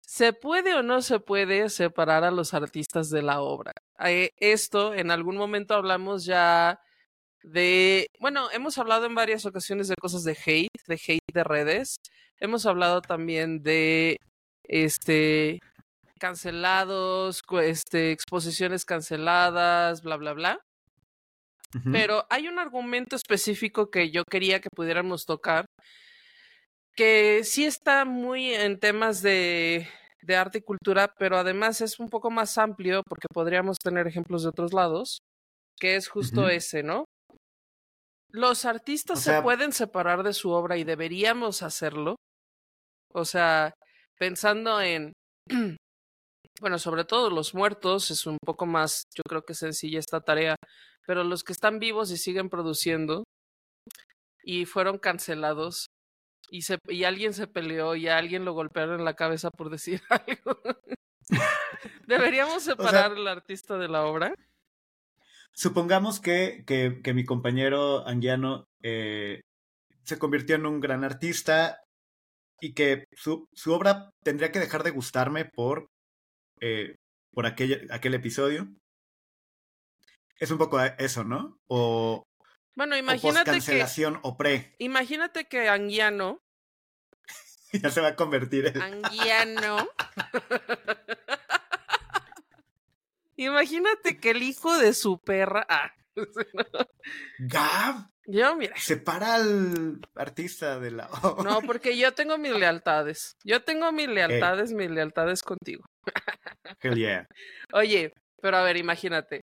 ¿se 0.00 0.32
puede 0.32 0.74
o 0.74 0.82
no 0.82 1.02
se 1.02 1.20
puede 1.20 1.68
separar 1.68 2.24
a 2.24 2.30
los 2.30 2.54
artistas 2.54 3.10
de 3.10 3.22
la 3.22 3.40
obra? 3.40 3.72
Eh, 4.04 4.30
Esto, 4.36 4.94
en 4.94 5.10
algún 5.10 5.36
momento 5.36 5.74
hablamos 5.74 6.24
ya 6.24 6.80
de, 7.42 8.06
bueno, 8.18 8.50
hemos 8.52 8.78
hablado 8.78 9.06
en 9.06 9.14
varias 9.14 9.46
ocasiones 9.46 9.88
de 9.88 9.96
cosas 10.00 10.24
de 10.24 10.36
hate, 10.44 10.68
de 10.86 10.94
hate 10.94 11.32
de 11.32 11.44
redes. 11.44 11.96
Hemos 12.38 12.66
hablado 12.66 13.00
también 13.02 13.62
de, 13.62 14.16
este, 14.64 15.58
cancelados, 16.18 17.42
este, 17.62 18.12
exposiciones 18.12 18.84
canceladas, 18.84 20.02
bla, 20.02 20.16
bla, 20.16 20.32
bla. 20.32 20.60
Pero 21.92 22.26
hay 22.30 22.48
un 22.48 22.58
argumento 22.58 23.14
específico 23.14 23.90
que 23.90 24.10
yo 24.10 24.24
quería 24.24 24.60
que 24.60 24.70
pudiéramos 24.74 25.24
tocar, 25.24 25.66
que 26.96 27.42
sí 27.44 27.64
está 27.64 28.04
muy 28.04 28.52
en 28.52 28.80
temas 28.80 29.22
de, 29.22 29.86
de 30.22 30.36
arte 30.36 30.58
y 30.58 30.62
cultura, 30.62 31.14
pero 31.16 31.38
además 31.38 31.80
es 31.80 32.00
un 32.00 32.08
poco 32.08 32.30
más 32.30 32.58
amplio 32.58 33.02
porque 33.08 33.28
podríamos 33.32 33.76
tener 33.78 34.08
ejemplos 34.08 34.42
de 34.42 34.48
otros 34.48 34.72
lados, 34.72 35.20
que 35.78 35.94
es 35.94 36.08
justo 36.08 36.48
ese, 36.48 36.82
¿no? 36.82 37.04
Los 38.32 38.64
artistas 38.64 39.18
O 39.18 39.22
se 39.22 39.42
pueden 39.42 39.72
separar 39.72 40.22
de 40.22 40.32
su 40.32 40.50
obra 40.50 40.76
y 40.76 40.84
deberíamos 40.84 41.62
hacerlo. 41.62 42.16
O 43.12 43.24
sea, 43.24 43.74
pensando 44.18 44.80
en 44.80 45.12
bueno, 46.60 46.78
sobre 46.78 47.04
todo 47.04 47.30
los 47.30 47.54
muertos, 47.54 48.10
es 48.10 48.26
un 48.26 48.38
poco 48.44 48.66
más, 48.66 49.04
yo 49.14 49.22
creo 49.28 49.42
que 49.42 49.54
sencilla 49.54 49.98
esta 49.98 50.20
tarea, 50.20 50.56
pero 51.06 51.24
los 51.24 51.42
que 51.42 51.52
están 51.52 51.78
vivos 51.78 52.10
y 52.10 52.16
siguen 52.16 52.50
produciendo 52.50 53.24
y 54.42 54.66
fueron 54.66 54.98
cancelados 54.98 55.86
y, 56.50 56.62
se, 56.62 56.78
y 56.88 57.04
alguien 57.04 57.32
se 57.32 57.46
peleó 57.46 57.94
y 57.94 58.08
a 58.08 58.18
alguien 58.18 58.44
lo 58.44 58.52
golpearon 58.52 59.00
en 59.00 59.04
la 59.04 59.14
cabeza 59.14 59.50
por 59.50 59.70
decir 59.70 60.02
algo. 60.10 60.60
¿Deberíamos 62.06 62.62
separar 62.62 63.12
al 63.12 63.28
artista 63.28 63.78
de 63.78 63.88
la 63.88 64.04
obra? 64.04 64.34
Supongamos 65.52 66.20
que, 66.20 66.64
que, 66.66 67.00
que 67.02 67.14
mi 67.14 67.24
compañero 67.24 68.06
Anguiano 68.06 68.66
eh, 68.82 69.40
se 70.04 70.18
convirtió 70.18 70.56
en 70.56 70.66
un 70.66 70.80
gran 70.80 71.04
artista 71.04 71.80
y 72.60 72.74
que 72.74 73.04
su, 73.12 73.48
su 73.52 73.72
obra 73.72 74.10
tendría 74.22 74.52
que 74.52 74.60
dejar 74.60 74.82
de 74.82 74.90
gustarme 74.90 75.44
por, 75.44 75.86
eh, 76.60 76.96
por 77.32 77.46
aquel, 77.46 77.88
aquel 77.90 78.14
episodio. 78.14 78.68
Es 80.38 80.50
un 80.50 80.58
poco 80.58 80.80
eso, 80.80 81.24
¿no? 81.24 81.58
O, 81.68 82.24
bueno, 82.76 82.96
imagínate 82.96 83.50
o 83.50 83.52
cancelación 83.52 84.14
que, 84.14 84.20
o 84.22 84.36
pre. 84.36 84.74
Imagínate 84.78 85.44
que 85.46 85.68
Anguiano 85.68 86.40
ya 87.72 87.90
se 87.90 88.00
va 88.00 88.08
a 88.08 88.16
convertir 88.16 88.66
en 88.68 88.80
Anguiano. 88.80 89.88
imagínate 93.44 94.18
que 94.18 94.30
el 94.30 94.42
hijo 94.42 94.76
de 94.78 94.92
su 94.94 95.18
perra. 95.18 95.66
Ah. 95.68 95.92
Gab. 97.38 98.10
Yo, 98.26 98.54
mira. 98.56 98.76
Separa 98.76 99.34
al 99.36 100.00
artista 100.14 100.78
de 100.78 100.90
la. 100.92 101.08
no, 101.44 101.60
porque 101.62 101.96
yo 101.98 102.12
tengo 102.12 102.38
mis 102.38 102.52
lealtades. 102.52 103.36
Yo 103.44 103.62
tengo 103.62 103.90
mis 103.92 104.08
lealtades, 104.08 104.72
mis 104.72 104.90
lealtades 104.90 105.42
contigo. 105.42 105.84
Hell 106.82 106.96
yeah. 106.96 107.26
Oye, 107.72 108.12
pero 108.40 108.58
a 108.58 108.62
ver, 108.62 108.76
imagínate. 108.76 109.42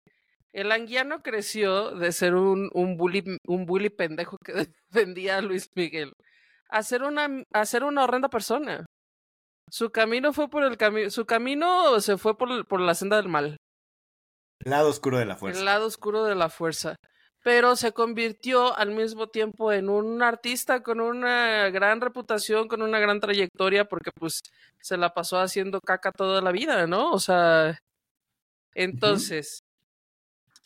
El 0.53 0.73
anguiano 0.73 1.23
creció 1.23 1.91
de 1.93 2.12
ser 2.12 2.35
un, 2.35 2.71
un, 2.73 2.97
bully, 2.97 3.25
un 3.47 3.67
bully 3.67 3.91
pendejo 3.91 4.38
que 4.38 4.53
defendía 4.93 5.38
a 5.38 5.43
Luis 5.43 5.69
Miguel 5.75 6.12
a 6.69 6.83
ser 6.83 7.03
una, 7.03 7.29
a 7.53 7.67
ser 7.67 7.85
una 7.85 8.05
horrenda 8.05 8.29
persona. 8.29 8.87
Su 9.71 9.91
camino 9.91 10.33
fue 10.33 10.49
por 10.49 10.62
el 10.65 10.76
camino, 10.76 11.11
su 11.11 11.26
camino 11.26 12.00
se 12.00 12.17
fue 12.19 12.37
por, 12.38 12.67
por 12.67 12.81
la 12.81 12.95
senda 12.95 13.17
del 13.17 13.29
mal. 13.29 13.57
Lado 14.64 14.88
oscuro 14.88 15.18
de 15.18 15.25
la 15.25 15.36
fuerza. 15.36 15.58
El 15.58 15.64
lado 15.64 15.86
oscuro 15.86 16.25
de 16.25 16.34
la 16.34 16.48
fuerza. 16.48 16.96
Pero 17.42 17.76
se 17.76 17.92
convirtió 17.92 18.76
al 18.76 18.90
mismo 18.90 19.28
tiempo 19.28 19.72
en 19.72 19.88
un 19.88 20.22
artista 20.22 20.82
con 20.82 21.00
una 21.00 21.70
gran 21.70 22.00
reputación, 22.00 22.66
con 22.66 22.82
una 22.82 22.98
gran 22.98 23.20
trayectoria, 23.20 23.84
porque 23.84 24.10
pues 24.18 24.40
se 24.80 24.96
la 24.96 25.14
pasó 25.14 25.38
haciendo 25.38 25.80
caca 25.80 26.10
toda 26.10 26.40
la 26.40 26.50
vida, 26.50 26.88
¿no? 26.88 27.12
O 27.12 27.20
sea, 27.20 27.78
entonces, 28.75 29.60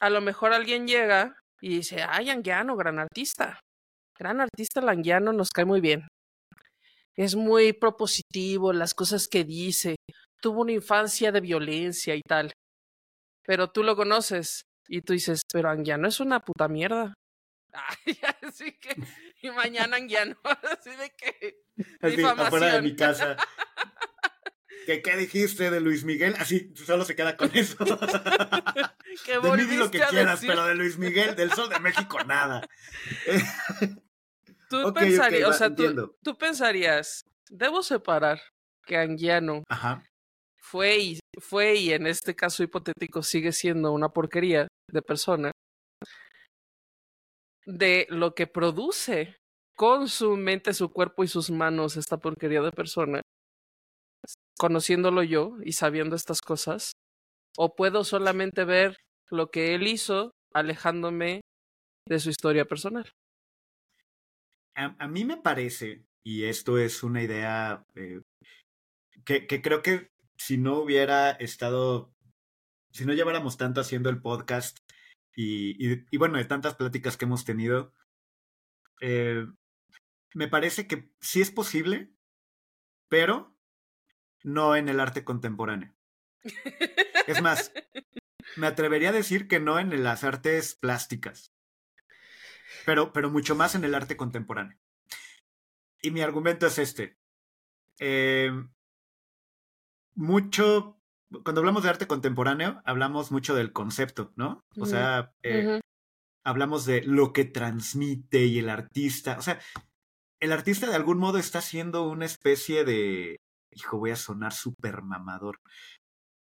a 0.00 0.09
lo 0.09 0.20
mejor 0.20 0.52
alguien 0.52 0.87
llega 0.87 1.37
y 1.61 1.76
dice, 1.76 2.02
ay, 2.09 2.30
Anguiano, 2.30 2.76
gran 2.76 2.99
artista. 2.99 3.61
Gran 4.18 4.40
artista 4.40 4.80
Languiano 4.80 5.32
nos 5.32 5.50
cae 5.50 5.64
muy 5.64 5.80
bien. 5.80 6.09
Es 7.16 7.37
muy 7.37 7.73
propositivo, 7.73 8.73
las 8.73 8.94
cosas 8.94 9.28
que 9.28 9.44
dice. 9.44 9.97
Tuvo 10.40 10.62
una 10.62 10.73
infancia 10.73 11.32
de 11.32 11.40
violencia 11.40 12.14
y 12.14 12.23
tal. 12.26 12.52
Pero 13.50 13.69
tú 13.69 13.83
lo 13.83 13.97
conoces 13.97 14.69
y 14.87 15.02
tú 15.02 15.12
dices, 15.12 15.40
pero 15.52 15.71
Anguiano 15.71 16.07
es 16.07 16.21
una 16.21 16.38
puta 16.38 16.69
mierda. 16.69 17.14
así 18.47 18.78
que, 18.78 18.95
y 19.42 19.50
mañana 19.50 19.97
Anguiano, 19.97 20.37
así 20.78 20.90
de 20.90 21.11
que. 21.11 21.64
Así, 22.00 22.23
afuera 22.23 22.75
de 22.75 22.83
mi 22.83 22.95
casa. 22.95 23.37
¿Qué, 24.87 25.02
¿Qué 25.02 25.16
dijiste 25.16 25.69
de 25.69 25.80
Luis 25.80 26.04
Miguel? 26.04 26.37
Así 26.38 26.73
solo 26.76 27.04
se 27.04 27.16
queda 27.16 27.37
con 27.37 27.50
eso. 27.52 27.76
de 27.85 29.66
mí 29.66 29.76
lo 29.76 29.90
que 29.90 29.99
quieras, 29.99 30.42
pero 30.47 30.66
de 30.66 30.76
Luis 30.76 30.97
Miguel, 30.97 31.35
del 31.35 31.50
Sol 31.50 31.69
de 31.71 31.80
México, 31.80 32.23
nada. 32.23 32.69
Tú 34.69 34.95
pensarías, 34.95 35.49
o 35.49 35.52
sea, 35.54 35.75
tú, 35.75 36.16
tú, 36.23 36.38
pensarías, 36.38 37.25
debo 37.49 37.83
separar 37.83 38.40
que 38.87 38.97
Anguiano 38.97 39.64
Ajá. 39.69 40.04
fue 40.57 40.99
y 40.99 41.20
fue 41.39 41.77
y 41.77 41.93
en 41.93 42.07
este 42.07 42.35
caso 42.35 42.63
hipotético 42.63 43.23
sigue 43.23 43.53
siendo 43.53 43.93
una 43.93 44.09
porquería 44.09 44.69
de 44.91 45.03
persona 45.03 45.53
de 47.67 48.07
lo 48.11 48.35
que 48.35 48.47
produce 48.47 49.37
con 49.77 50.09
su 50.09 50.37
mente, 50.37 50.75
su 50.75 50.93
cuerpo 50.93 51.25
y 51.25 51.29
sus 51.29 51.51
manos 51.51 51.97
esta 51.97 52.19
porquería 52.19 52.61
de 52.61 52.73
persona, 52.73 53.23
conociéndolo 54.59 55.23
yo 55.23 55.57
y 55.65 55.73
sabiendo 55.73 56.17
estas 56.17 56.41
cosas, 56.41 56.93
o 57.57 57.75
puedo 57.75 58.05
solamente 58.05 58.65
ver 58.65 58.97
lo 59.31 59.51
que 59.51 59.75
él 59.75 59.87
hizo 59.87 60.33
alejándome 60.53 61.41
de 62.07 62.19
su 62.19 62.31
historia 62.31 62.65
personal. 62.65 63.11
A, 64.75 65.09
mí 65.09 65.25
me 65.25 65.37
parece, 65.37 66.05
y 66.25 66.45
esto 66.45 66.79
es 66.79 67.03
una 67.03 67.23
idea 67.23 67.85
eh, 67.95 68.21
que 69.25 69.63
creo 69.63 69.83
que 69.83 70.09
si 70.40 70.56
no 70.56 70.78
hubiera 70.78 71.32
estado, 71.32 72.14
si 72.92 73.04
no 73.04 73.12
lleváramos 73.12 73.59
tanto 73.59 73.82
haciendo 73.82 74.09
el 74.09 74.23
podcast 74.23 74.78
y, 75.37 76.16
bueno, 76.16 76.38
de 76.38 76.47
tantas 76.47 76.75
pláticas 76.76 77.18
que 77.18 77.26
hemos 77.26 77.44
tenido, 77.44 77.92
eh, 79.02 79.47
me 80.32 80.49
parece 80.49 80.87
que 80.87 81.12
sí 81.20 81.42
es 81.42 81.50
posible, 81.50 82.14
pero 83.09 83.54
no 84.42 84.76
en 84.76 84.88
el 84.88 84.99
arte 84.99 85.25
contemporáneo. 85.25 85.94
Es 87.26 87.42
más, 87.42 87.70
me 88.56 88.66
atrevería 88.66 89.11
a 89.11 89.12
decir 89.12 89.47
que 89.47 89.61
no 89.61 89.78
en 89.78 90.02
las 90.02 90.25
artes 90.25 90.75
plásticas, 90.75 91.52
pero, 92.87 93.12
pero 93.12 93.30
mucho 93.30 93.54
más 93.54 93.75
en 93.75 93.85
el 93.85 93.94
arte 93.94 94.16
contemporáneo. 94.16 94.78
Y 96.00 96.12
mi 96.12 96.23
argumento 96.23 96.66
es 96.66 96.78
este. 96.78 97.18
Eh, 97.99 98.50
mucho, 100.21 101.00
cuando 101.45 101.62
hablamos 101.62 101.83
de 101.83 101.89
arte 101.89 102.07
contemporáneo, 102.07 102.83
hablamos 102.85 103.33
mucho 103.33 103.55
del 103.55 103.73
concepto, 103.73 104.33
¿no? 104.37 104.62
O 104.79 104.85
sea, 104.85 105.33
eh, 105.43 105.67
uh 105.67 105.71
-huh. 105.71 105.81
hablamos 106.45 106.85
de 106.85 107.03
lo 107.03 107.33
que 107.33 107.47
transmite 107.47 108.45
y 108.45 108.59
el 108.59 108.69
artista. 108.69 109.39
O 109.39 109.43
sea, 109.43 109.59
el 110.39 110.53
artista 110.53 110.87
de 110.89 110.95
algún 110.95 111.19
modo 111.19 111.39
está 111.39 111.61
haciendo 111.61 112.07
una 112.07 112.27
especie 112.27 112.85
de, 112.85 113.41
hijo, 113.71 113.99
voy 113.99 114.11
a 114.11 114.17
sonar 114.17 114.53
súper 114.53 115.00
mamador, 115.00 115.59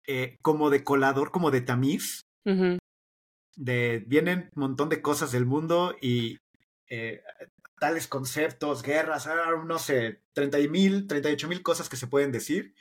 eh, 0.06 0.36
como 0.42 0.68
de 0.68 0.84
colador, 0.84 1.30
como 1.30 1.50
de 1.50 1.62
tamiz. 1.62 2.20
Uh 2.44 2.50
-huh. 2.50 2.78
De, 3.56 4.04
vienen 4.06 4.50
un 4.54 4.60
montón 4.60 4.90
de 4.90 5.00
cosas 5.00 5.32
del 5.32 5.46
mundo 5.46 5.96
y 6.02 6.38
eh, 6.88 7.22
tales 7.78 8.06
conceptos, 8.06 8.82
guerras, 8.82 9.26
no 9.66 9.78
sé, 9.78 10.22
30 10.34 10.58
mil, 10.68 11.06
38 11.06 11.48
mil 11.48 11.62
cosas 11.62 11.88
que 11.88 11.96
se 11.96 12.06
pueden 12.06 12.30
decir 12.30 12.74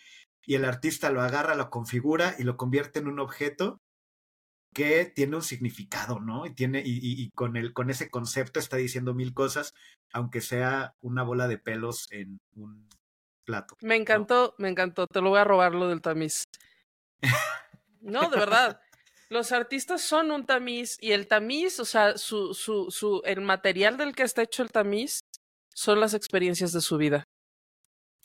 y 0.50 0.56
el 0.56 0.66
artista 0.66 1.12
lo 1.12 1.22
agarra, 1.22 1.54
lo 1.54 1.70
configura 1.70 2.34
y 2.40 2.44
lo 2.44 2.58
convierte 2.58 2.98
en 2.98 3.08
un 3.08 3.20
objeto 3.20 3.84
que 4.74 5.06
tiene 5.06 5.36
un 5.36 5.44
significado, 5.44 6.20
¿no? 6.20 6.48
Y 6.48 6.56
tiene 6.56 6.82
y, 6.84 6.98
y, 6.98 7.22
y 7.22 7.30
con 7.36 7.56
el 7.56 7.72
con 7.72 7.92
ese 7.92 8.10
concepto 8.10 8.60
está 8.60 8.76
diciendo 8.78 9.14
mil 9.14 9.36
cosas, 9.36 9.76
aunque 10.12 10.42
sea 10.42 10.96
una 11.02 11.22
bola 11.22 11.48
de 11.48 11.60
pelos 11.60 12.08
en 12.10 12.40
un 12.56 12.90
plato. 13.46 13.76
Me 13.82 13.96
encantó, 13.96 14.56
¿no? 14.58 14.64
me 14.64 14.70
encantó. 14.70 15.06
Te 15.06 15.22
lo 15.22 15.30
voy 15.30 15.38
a 15.38 15.44
robar 15.44 15.76
lo 15.76 15.88
del 15.88 16.02
tamiz. 16.02 16.46
no, 18.02 18.28
de 18.28 18.38
verdad. 18.40 18.82
Los 19.30 19.52
artistas 19.52 20.02
son 20.02 20.32
un 20.32 20.48
tamiz 20.48 20.98
y 21.00 21.12
el 21.12 21.28
tamiz, 21.28 21.80
o 21.80 21.86
sea, 21.86 22.18
su, 22.18 22.56
su, 22.56 22.90
su, 22.90 23.22
el 23.24 23.42
material 23.42 23.98
del 23.98 24.16
que 24.16 24.24
está 24.24 24.42
hecho 24.42 24.64
el 24.64 24.72
tamiz 24.72 25.20
son 25.76 26.00
las 26.00 26.16
experiencias 26.16 26.72
de 26.72 26.82
su 26.82 26.98
vida. 26.98 27.24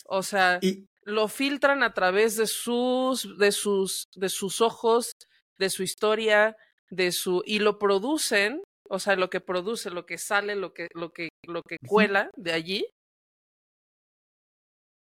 O 0.07 0.23
sea, 0.23 0.59
y, 0.63 0.87
lo 1.05 1.29
filtran 1.29 1.83
a 1.83 1.95
través 1.95 2.37
de 2.37 2.47
sus, 2.47 3.39
de 3.39 3.53
sus, 3.53 4.07
de 4.15 4.29
sus 4.29 4.61
ojos, 4.61 5.13
de 5.59 5.71
su 5.71 5.83
historia, 5.83 6.57
de 6.91 7.13
su, 7.13 7.43
y 7.47 7.59
lo 7.59 7.79
producen, 7.79 8.63
o 8.89 8.99
sea, 8.99 9.17
lo 9.17 9.31
que 9.31 9.41
produce, 9.41 9.91
lo 9.91 10.07
que 10.07 10.19
sale, 10.19 10.57
lo 10.57 10.73
que, 10.73 10.89
lo 10.95 11.13
que, 11.13 11.29
lo 11.47 11.63
que 11.63 11.77
cuela 11.87 12.31
de 12.37 12.53
allí. 12.53 12.87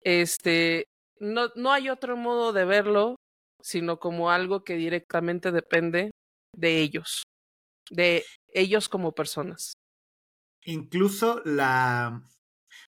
Este, 0.01 0.85
no, 1.19 1.49
no 1.55 1.71
hay 1.71 1.89
otro 1.89 2.15
modo 2.15 2.53
de 2.53 2.65
verlo, 2.65 3.15
sino 3.61 3.99
como 3.99 4.29
algo 4.29 4.63
que 4.63 4.75
directamente 4.75 5.51
depende 5.51 6.11
de 6.55 6.81
ellos, 6.81 7.23
de 7.89 8.23
ellos 8.53 8.89
como 8.89 9.13
personas. 9.13 9.73
Incluso 10.63 11.41
la, 11.45 12.23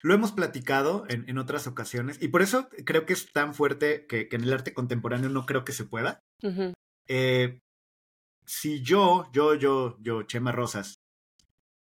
lo 0.03 0.13
hemos 0.13 0.31
platicado 0.31 1.05
en, 1.09 1.29
en, 1.29 1.37
otras 1.37 1.67
ocasiones 1.67 2.21
y 2.21 2.29
por 2.29 2.41
eso 2.41 2.69
creo 2.85 3.05
que 3.05 3.13
es 3.13 3.31
tan 3.31 3.53
fuerte 3.53 4.05
que, 4.07 4.27
que 4.27 4.35
en 4.35 4.43
el 4.43 4.53
arte 4.53 4.73
contemporáneo 4.73 5.29
no 5.29 5.45
creo 5.45 5.63
que 5.63 5.73
se 5.73 5.85
pueda. 5.85 6.23
Uh 6.41 6.47
-huh. 6.47 6.73
eh, 7.07 7.59
si 8.45 8.81
yo, 8.81 9.29
yo, 9.31 9.55
yo, 9.55 9.97
yo, 10.01 10.23
Chema 10.23 10.51
Rosas, 10.51 10.99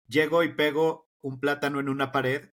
llego 0.07 0.43
y 0.43 0.53
pego 0.53 1.07
un 1.21 1.39
plátano 1.39 1.79
en 1.79 1.89
una 1.89 2.11
pared, 2.11 2.51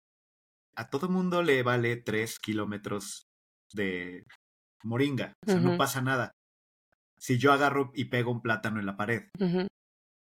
a 0.76 0.90
todo 0.90 1.10
mundo 1.10 1.42
le 1.42 1.64
vale 1.64 1.96
tres 1.98 2.40
kilómetros 2.40 3.28
de 3.74 4.26
moringa. 4.84 5.34
O 5.42 5.52
sea, 5.52 5.56
uh 5.56 5.60
-huh. 5.60 5.72
no 5.72 5.78
pasa 5.78 6.02
nada. 6.02 6.32
si 7.18 7.38
yo 7.38 7.54
agarro 7.54 7.92
y 7.96 8.06
pego 8.06 8.30
un 8.32 8.42
plátano 8.42 8.80
en 8.80 8.86
la 8.86 8.98
pared. 8.98 9.30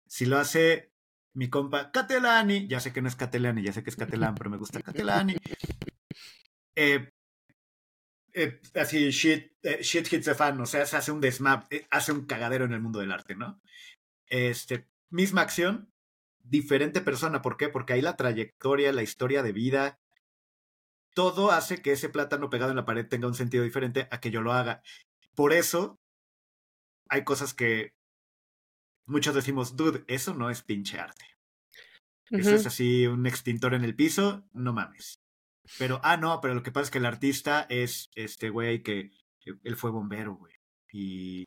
Si 0.07 0.25
lo 0.25 0.37
hace 0.37 0.91
mi 1.33 1.49
compa 1.49 1.91
Catelani, 1.91 2.67
ya 2.67 2.79
sé 2.79 2.91
que 2.93 3.01
no 3.01 3.07
es 3.07 3.15
Catelani, 3.15 3.63
ya 3.63 3.73
sé 3.73 3.83
que 3.83 3.89
es 3.89 3.95
Catalán, 3.95 4.35
pero 4.35 4.49
me 4.49 4.57
gusta 4.57 4.81
Catelani. 4.81 5.35
Eh, 6.75 7.11
eh, 8.33 8.59
así, 8.75 9.09
shit, 9.11 9.51
eh, 9.63 9.81
shit 9.81 10.11
hits 10.11 10.25
the 10.25 10.35
fan, 10.35 10.59
o 10.61 10.65
sea, 10.65 10.85
se 10.85 10.97
hace 10.97 11.11
un 11.11 11.21
desmap, 11.21 11.71
eh, 11.73 11.87
hace 11.89 12.11
un 12.11 12.25
cagadero 12.25 12.65
en 12.65 12.73
el 12.73 12.81
mundo 12.81 12.99
del 12.99 13.11
arte, 13.11 13.35
¿no? 13.35 13.59
Este, 14.27 14.87
misma 15.09 15.41
acción, 15.41 15.91
diferente 16.43 17.01
persona, 17.01 17.41
¿por 17.41 17.57
qué? 17.57 17.69
Porque 17.69 17.93
ahí 17.93 18.01
la 18.01 18.15
trayectoria, 18.15 18.93
la 18.93 19.03
historia 19.03 19.43
de 19.43 19.51
vida, 19.51 19.99
todo 21.13 21.51
hace 21.51 21.81
que 21.81 21.91
ese 21.91 22.09
plátano 22.09 22.49
pegado 22.49 22.71
en 22.71 22.77
la 22.77 22.85
pared 22.85 23.07
tenga 23.07 23.27
un 23.27 23.35
sentido 23.35 23.63
diferente 23.63 24.07
a 24.11 24.19
que 24.19 24.31
yo 24.31 24.41
lo 24.41 24.53
haga. 24.53 24.83
Por 25.35 25.53
eso, 25.53 25.99
hay 27.09 27.23
cosas 27.23 27.53
que 27.53 27.93
muchos 29.09 29.35
decimos, 29.35 29.75
dude, 29.75 30.03
eso 30.07 30.33
no 30.33 30.49
es 30.49 30.61
pinche 30.61 30.99
arte. 30.99 31.25
Eso 32.31 32.53
es 32.53 32.65
así, 32.67 33.07
un 33.07 33.25
extintor 33.25 33.73
en 33.73 33.83
el 33.83 33.95
piso, 33.95 34.45
no 34.53 34.71
mames. 34.71 35.19
Pero, 35.77 35.99
ah, 36.03 36.15
no, 36.15 36.39
pero 36.41 36.53
lo 36.53 36.63
que 36.63 36.71
pasa 36.71 36.85
es 36.85 36.91
que 36.91 36.99
el 36.99 37.05
artista 37.05 37.65
es 37.69 38.11
este 38.15 38.49
güey 38.49 38.83
que, 38.83 39.11
que 39.39 39.55
él 39.63 39.75
fue 39.75 39.89
bombero, 39.89 40.35
güey. 40.35 40.53
Y 40.91 41.45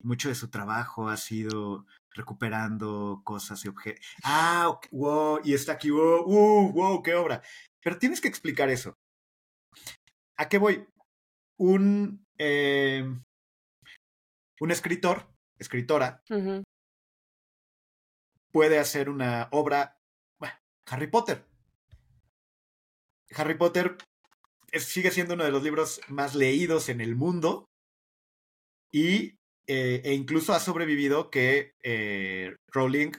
mucho 0.00 0.28
de 0.28 0.34
su 0.34 0.48
trabajo 0.48 1.08
ha 1.08 1.16
sido 1.16 1.86
recuperando 2.12 3.22
cosas 3.24 3.64
y 3.64 3.68
objetos. 3.68 4.04
Ah, 4.22 4.68
ok, 4.68 4.86
wow, 4.90 5.40
y 5.44 5.54
está 5.54 5.72
aquí, 5.72 5.90
wow, 5.90 6.24
uh, 6.26 6.72
wow, 6.72 7.02
qué 7.02 7.14
obra. 7.14 7.42
Pero 7.82 7.98
tienes 7.98 8.20
que 8.20 8.28
explicar 8.28 8.68
eso. 8.68 8.94
¿A 10.36 10.48
qué 10.48 10.58
voy? 10.58 10.86
Un, 11.58 12.24
eh, 12.38 13.04
un 14.60 14.70
escritor, 14.70 15.26
escritora. 15.58 16.22
Puede 18.52 18.78
hacer 18.78 19.08
una 19.08 19.48
obra. 19.52 19.98
Bueno, 20.38 20.54
Harry 20.86 21.06
Potter. 21.06 21.44
Harry 23.34 23.54
Potter 23.54 23.96
sigue 24.72 25.10
siendo 25.10 25.34
uno 25.34 25.44
de 25.44 25.50
los 25.50 25.62
libros 25.62 26.00
más 26.08 26.34
leídos 26.34 26.88
en 26.88 27.00
el 27.00 27.14
mundo 27.16 27.68
y 28.90 29.38
eh, 29.66 30.00
e 30.04 30.14
incluso 30.14 30.54
ha 30.54 30.60
sobrevivido 30.60 31.30
que 31.30 31.74
eh, 31.82 32.56
Rowling 32.68 33.12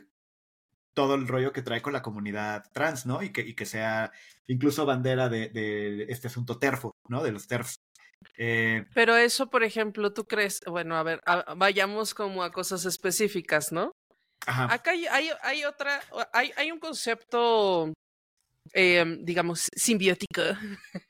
todo 0.93 1.15
el 1.15 1.27
rollo 1.27 1.53
que 1.53 1.61
trae 1.61 1.81
con 1.81 1.93
la 1.93 2.01
comunidad 2.01 2.65
trans, 2.73 3.05
¿no? 3.05 3.21
Y 3.23 3.31
que, 3.31 3.41
y 3.41 3.53
que 3.53 3.65
sea 3.65 4.11
incluso 4.47 4.85
bandera 4.85 5.29
de, 5.29 6.07
este 6.09 6.27
asunto 6.27 6.57
terfo, 6.57 6.91
¿no? 7.07 7.23
De 7.23 7.31
los 7.31 7.47
terfs. 7.47 7.77
Eh, 8.37 8.85
Pero 8.93 9.15
eso, 9.15 9.49
por 9.49 9.63
ejemplo, 9.63 10.11
tú 10.11 10.25
crees, 10.25 10.59
bueno, 10.67 10.97
a 10.97 11.03
ver, 11.03 11.21
vayamos 11.55 12.13
como 12.13 12.43
a 12.43 12.51
cosas 12.51 12.85
específicas, 12.85 13.71
¿no? 13.71 13.93
Ajá. 14.45 14.73
Acá 14.73 14.91
hay, 14.91 15.05
hay, 15.07 15.29
hay 15.41 15.65
otra, 15.65 16.01
hay, 16.33 16.51
hay 16.55 16.71
un 16.71 16.79
concepto, 16.79 17.93
em, 18.73 19.23
digamos, 19.23 19.67
simbiótico 19.75 20.41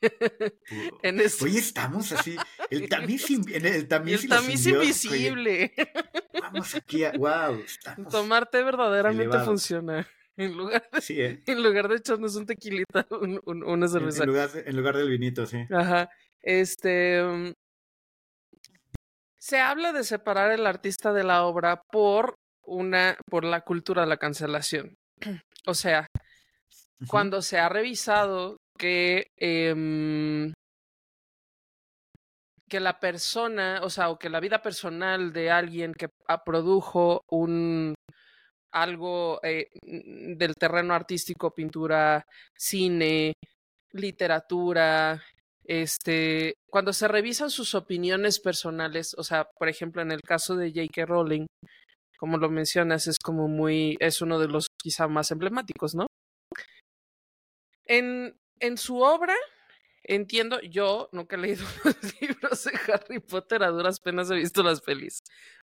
en. 1.04 1.20
Hoy 1.42 1.58
estamos 1.58 2.12
así, 2.12 2.36
el 2.70 2.88
tamiz, 2.90 3.30
en 3.30 3.66
el 3.66 3.88
tamiz, 3.88 4.24
el 4.24 4.30
tamiz 4.30 4.66
oye, 4.68 4.76
invisible. 4.76 5.74
Vamos 6.42 6.74
aquí 6.76 7.04
a, 7.04 7.12
wow, 7.14 7.62
Tomarte 8.10 8.64
verdaderamente 8.64 9.24
elevados. 9.24 9.46
funciona. 9.48 10.08
En 10.38 10.56
lugar, 10.56 10.90
de, 10.94 11.02
sí, 11.02 11.20
¿eh? 11.22 11.44
en 11.48 11.62
lugar 11.62 11.90
de 11.90 11.98
echarnos 11.98 12.34
un 12.38 12.46
tequilita, 12.46 13.06
un- 13.12 13.42
un- 13.46 13.64
una 13.64 13.86
En, 13.88 13.92
cerveza. 13.92 14.24
en 14.24 14.30
lugar, 14.30 14.50
de- 14.52 14.70
en 14.70 14.78
lugar 14.78 14.96
del 14.96 15.10
vinito, 15.10 15.46
sí. 15.46 15.58
Ajá. 15.70 16.10
Este. 16.42 17.22
mm, 17.22 17.52
Se 19.38 19.60
habla 19.60 19.92
de 19.92 20.04
separar 20.06 20.52
el 20.52 20.66
artista 20.66 21.12
de 21.12 21.24
la 21.26 21.44
obra 21.44 21.82
por 21.92 22.36
una. 22.70 23.18
por 23.30 23.44
la 23.44 23.62
cultura 23.62 24.04
de 24.04 24.08
la 24.10 24.18
cancelación. 24.18 24.96
O 25.68 25.74
sea, 25.74 26.08
cuando 27.08 27.42
se 27.42 27.60
ha 27.60 27.70
revisado 27.70 28.58
que. 28.78 29.28
em, 29.38 30.54
que 32.70 32.80
la 32.80 33.00
persona, 33.00 33.82
o 33.84 33.90
sea, 33.90 34.10
o 34.10 34.18
que 34.18 34.30
la 34.30 34.40
vida 34.40 34.62
personal 34.62 35.34
de 35.34 35.52
alguien 35.52 35.94
que 35.94 36.08
ah, 36.28 36.44
produjo 36.44 37.22
un 37.30 37.96
algo 38.72 39.40
eh, 39.44 39.68
del 39.82 40.54
terreno 40.56 40.94
artístico, 40.94 41.52
pintura, 41.54 42.24
cine, 42.56 43.34
literatura, 43.92 45.22
este, 45.64 46.56
cuando 46.70 46.94
se 46.94 47.08
revisan 47.08 47.50
sus 47.50 47.76
opiniones 47.76 48.40
personales, 48.40 49.16
o 49.18 49.24
sea, 49.24 49.46
por 49.58 49.70
ejemplo, 49.70 50.02
en 50.02 50.12
el 50.12 50.22
caso 50.22 50.56
de 50.56 50.72
J.K. 50.72 51.06
Rowling, 51.06 51.46
como 52.20 52.38
lo 52.38 52.50
mencionas, 52.50 53.08
es 53.08 53.18
como 53.18 53.48
muy, 53.48 53.96
es 54.02 54.22
uno 54.22 54.40
de 54.40 54.50
los 54.50 54.68
quizá 54.78 55.08
más 55.08 55.32
emblemáticos, 55.32 55.96
¿no? 55.96 56.08
En, 57.86 58.38
en 58.60 58.78
su 58.78 59.00
obra, 59.00 59.36
entiendo, 60.04 60.60
yo 60.60 61.08
nunca 61.14 61.38
he 61.38 61.40
leído 61.40 61.66
los 61.86 62.22
libros 62.22 62.64
de 62.66 62.72
Harry 62.92 63.20
Potter, 63.22 63.64
a 63.64 63.70
duras 63.70 64.02
penas 64.02 64.30
he 64.30 64.36
visto 64.36 64.64
las 64.64 64.82
pelis, 64.82 65.20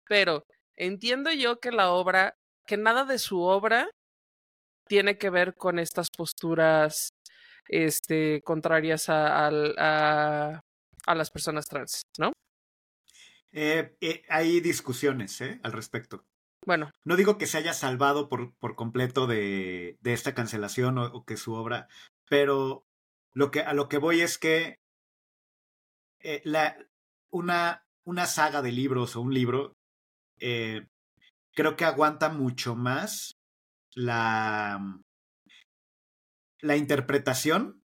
pero 0.09 0.45
entiendo 0.77 1.33
yo 1.33 1.59
que 1.59 1.73
la 1.73 1.91
obra, 1.91 2.37
que 2.67 2.77
nada 2.77 3.05
de 3.05 3.19
su 3.19 3.41
obra 3.41 3.91
tiene 4.87 5.19
que 5.19 5.31
ver 5.31 5.57
con 5.57 5.81
estas 5.81 6.09
posturas 6.17 7.09
este, 7.67 8.43
contrarias 8.43 9.09
a, 9.09 9.49
a, 9.49 10.61
a 11.07 11.15
las 11.17 11.31
personas 11.33 11.67
trans, 11.67 12.03
¿no? 12.19 12.33
Eh, 13.57 13.97
eh, 14.01 14.23
hay 14.29 14.61
discusiones 14.61 15.41
¿eh? 15.41 15.61
al 15.63 15.73
respecto. 15.73 16.25
Bueno, 16.67 16.91
No 17.05 17.17
digo 17.17 17.39
que 17.39 17.47
se 17.47 17.59
haya 17.59 17.73
salvado 17.75 18.29
por, 18.29 18.55
por 18.57 18.75
completo 18.75 19.27
de, 19.27 19.97
de 20.01 20.13
esta 20.13 20.35
cancelación 20.35 20.99
o, 20.99 21.07
o 21.07 21.25
que 21.25 21.37
su 21.37 21.53
obra, 21.55 21.89
pero 22.29 22.87
lo 23.33 23.51
que, 23.51 23.61
a 23.61 23.75
lo 23.75 23.89
que 23.89 23.99
voy 23.99 24.21
es 24.21 24.39
que 24.39 24.79
eh, 26.21 26.41
la, 26.45 26.77
una, 27.31 27.85
una 28.05 28.27
saga 28.27 28.63
de 28.63 28.73
libros 28.73 29.17
o 29.17 29.21
un 29.21 29.35
libro 29.35 29.75
eh, 30.41 30.87
creo 31.55 31.77
que 31.77 31.85
aguanta 31.85 32.29
mucho 32.31 32.75
más 32.75 33.37
la, 33.95 34.81
la 36.61 36.77
interpretación 36.77 37.83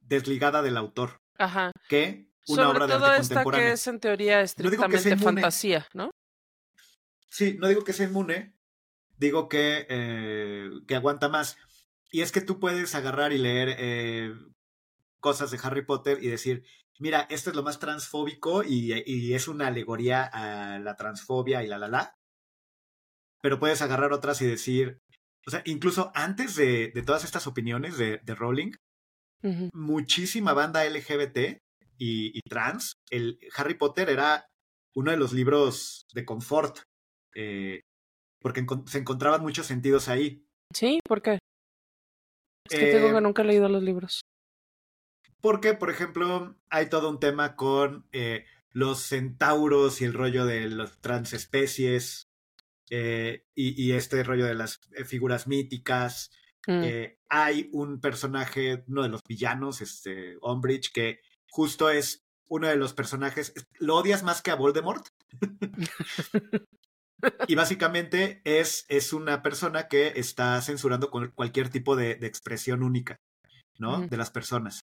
desligada 0.00 0.62
del 0.62 0.76
autor 0.76 1.18
ajá. 1.38 1.70
que 1.88 2.28
una 2.48 2.64
Sobre 2.64 2.76
obra 2.78 2.86
de 2.86 2.92
todo 2.94 3.04
arte 3.06 3.20
esta 3.22 3.34
contemporánea. 3.34 3.68
que 3.68 3.72
es 3.74 3.86
en 3.86 4.00
teoría 4.00 4.40
estrictamente 4.40 5.16
fantasía, 5.16 5.86
¿no? 5.94 6.10
Sí, 7.30 7.56
no 7.58 7.68
digo 7.68 7.84
que 7.84 7.92
sea 7.92 8.06
inmune, 8.06 8.54
digo 9.16 9.48
que, 9.48 9.86
eh, 9.88 10.70
que 10.86 10.96
aguanta 10.96 11.28
más. 11.28 11.56
Y 12.10 12.22
es 12.22 12.32
que 12.32 12.40
tú 12.40 12.58
puedes 12.58 12.94
agarrar 12.94 13.32
y 13.32 13.38
leer 13.38 13.76
eh, 13.78 14.34
cosas 15.20 15.50
de 15.50 15.60
Harry 15.62 15.84
Potter 15.84 16.18
y 16.22 16.28
decir, 16.28 16.64
mira, 16.98 17.26
esto 17.30 17.50
es 17.50 17.56
lo 17.56 17.62
más 17.62 17.78
transfóbico 17.78 18.64
y, 18.64 18.92
y 19.06 19.34
es 19.34 19.46
una 19.48 19.68
alegoría 19.68 20.24
a 20.24 20.78
la 20.80 20.96
transfobia 20.96 21.62
y 21.62 21.68
la 21.68 21.78
la 21.78 21.88
la. 21.88 22.14
Pero 23.42 23.58
puedes 23.58 23.80
agarrar 23.80 24.12
otras 24.12 24.42
y 24.42 24.46
decir, 24.46 24.98
o 25.46 25.50
sea, 25.50 25.62
incluso 25.64 26.10
antes 26.14 26.56
de, 26.56 26.90
de 26.94 27.02
todas 27.02 27.24
estas 27.24 27.46
opiniones 27.46 27.96
de, 27.96 28.18
de 28.22 28.34
Rowling, 28.34 28.72
muchísima 29.72 30.52
banda 30.52 30.84
LGBT 30.84 31.62
y, 31.96 32.36
y 32.36 32.40
trans, 32.42 32.94
el 33.10 33.38
Harry 33.56 33.74
Potter 33.74 34.10
era 34.10 34.46
uno 34.94 35.10
de 35.12 35.16
los 35.16 35.32
libros 35.32 36.06
de 36.12 36.24
confort, 36.24 36.80
eh, 37.34 37.80
porque 38.40 38.64
encon- 38.64 38.86
se 38.88 38.98
encontraban 38.98 39.42
muchos 39.42 39.66
sentidos 39.66 40.08
ahí. 40.08 40.44
Sí, 40.74 41.00
¿por 41.06 41.22
qué? 41.22 41.38
Es 42.68 42.78
que 42.78 42.96
Eh, 42.96 43.12
que 43.12 43.20
nunca 43.20 43.42
he 43.42 43.44
leído 43.44 43.68
los 43.68 43.82
libros. 43.82 44.20
Porque, 45.40 45.74
por 45.74 45.90
ejemplo, 45.90 46.56
hay 46.68 46.88
todo 46.88 47.08
un 47.10 47.18
tema 47.18 47.56
con 47.56 48.06
eh, 48.12 48.44
los 48.70 49.00
centauros 49.00 50.00
y 50.00 50.04
el 50.04 50.12
rollo 50.14 50.44
de 50.46 50.68
las 50.68 51.00
transespecies 51.00 52.28
eh, 52.90 53.46
y, 53.54 53.80
y 53.82 53.92
este 53.92 54.22
rollo 54.22 54.46
de 54.46 54.54
las 54.54 54.80
figuras 55.06 55.46
míticas. 55.46 56.30
Mm. 56.66 56.84
Hay 57.30 57.70
un 57.72 58.00
personaje, 58.00 58.84
uno 58.86 59.02
de 59.02 59.08
los 59.08 59.22
villanos, 59.26 59.80
este 59.80 60.36
Umbridge, 60.42 60.92
que 60.92 61.20
justo 61.48 61.88
es 61.90 62.26
uno 62.48 62.68
de 62.68 62.76
los 62.76 62.92
personajes. 62.92 63.54
¿Lo 63.78 63.96
odias 63.96 64.22
más 64.22 64.42
que 64.42 64.50
a 64.50 64.56
Voldemort? 64.56 65.06
y 67.48 67.54
básicamente 67.54 68.40
es, 68.44 68.84
es 68.88 69.12
una 69.12 69.42
persona 69.42 69.88
que 69.88 70.12
está 70.16 70.60
censurando 70.62 71.10
cualquier 71.10 71.68
tipo 71.68 71.96
de, 71.96 72.14
de 72.16 72.26
expresión 72.26 72.82
única, 72.82 73.16
¿no? 73.78 74.06
De 74.06 74.16
las 74.16 74.30
personas. 74.30 74.80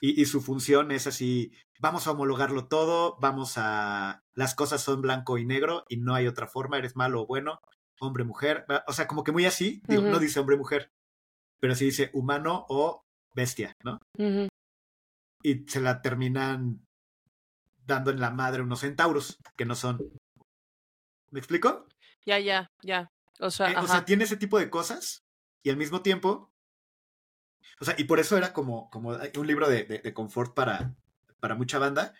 Y, 0.00 0.20
y 0.20 0.24
su 0.26 0.40
función 0.40 0.92
es 0.92 1.06
así, 1.06 1.52
vamos 1.78 2.06
a 2.06 2.12
homologarlo 2.12 2.68
todo, 2.68 3.18
vamos 3.20 3.54
a... 3.56 4.22
Las 4.34 4.54
cosas 4.54 4.82
son 4.82 5.02
blanco 5.02 5.36
y 5.36 5.44
negro 5.44 5.84
y 5.88 5.98
no 5.98 6.14
hay 6.14 6.26
otra 6.26 6.46
forma, 6.46 6.78
eres 6.78 6.96
malo 6.96 7.22
o 7.22 7.26
bueno, 7.26 7.60
hombre, 8.00 8.24
mujer, 8.24 8.64
o 8.86 8.92
sea, 8.92 9.06
como 9.06 9.24
que 9.24 9.32
muy 9.32 9.44
así, 9.44 9.82
digo, 9.86 10.02
no 10.02 10.18
dice 10.18 10.40
hombre, 10.40 10.56
mujer, 10.56 10.90
pero 11.60 11.74
sí 11.74 11.84
dice 11.84 12.10
humano 12.14 12.64
o 12.68 13.02
bestia, 13.34 13.74
¿no? 13.84 13.98
Y 15.42 15.64
se 15.68 15.80
la 15.80 16.00
terminan 16.00 16.84
dando 17.86 18.10
en 18.10 18.20
la 18.20 18.30
madre 18.30 18.62
unos 18.62 18.80
centauros, 18.80 19.36
que 19.56 19.66
no 19.66 19.74
son 19.74 19.98
¿Me 21.30 21.38
explico? 21.38 21.86
Ya, 22.26 22.38
ya, 22.38 22.70
ya. 22.82 23.10
O 23.40 23.50
sea, 23.50 23.72
eh, 23.72 23.76
o 23.78 23.86
sea, 23.86 24.04
tiene 24.04 24.24
ese 24.24 24.36
tipo 24.36 24.58
de 24.58 24.68
cosas 24.68 25.24
y 25.62 25.70
al 25.70 25.76
mismo 25.76 26.02
tiempo, 26.02 26.52
o 27.80 27.84
sea, 27.84 27.94
y 27.96 28.04
por 28.04 28.20
eso 28.20 28.36
era 28.36 28.52
como, 28.52 28.90
como 28.90 29.10
un 29.10 29.46
libro 29.46 29.68
de, 29.68 29.84
de, 29.84 30.14
confort 30.14 30.54
para, 30.54 30.94
para 31.40 31.54
mucha 31.54 31.78
banda. 31.78 32.14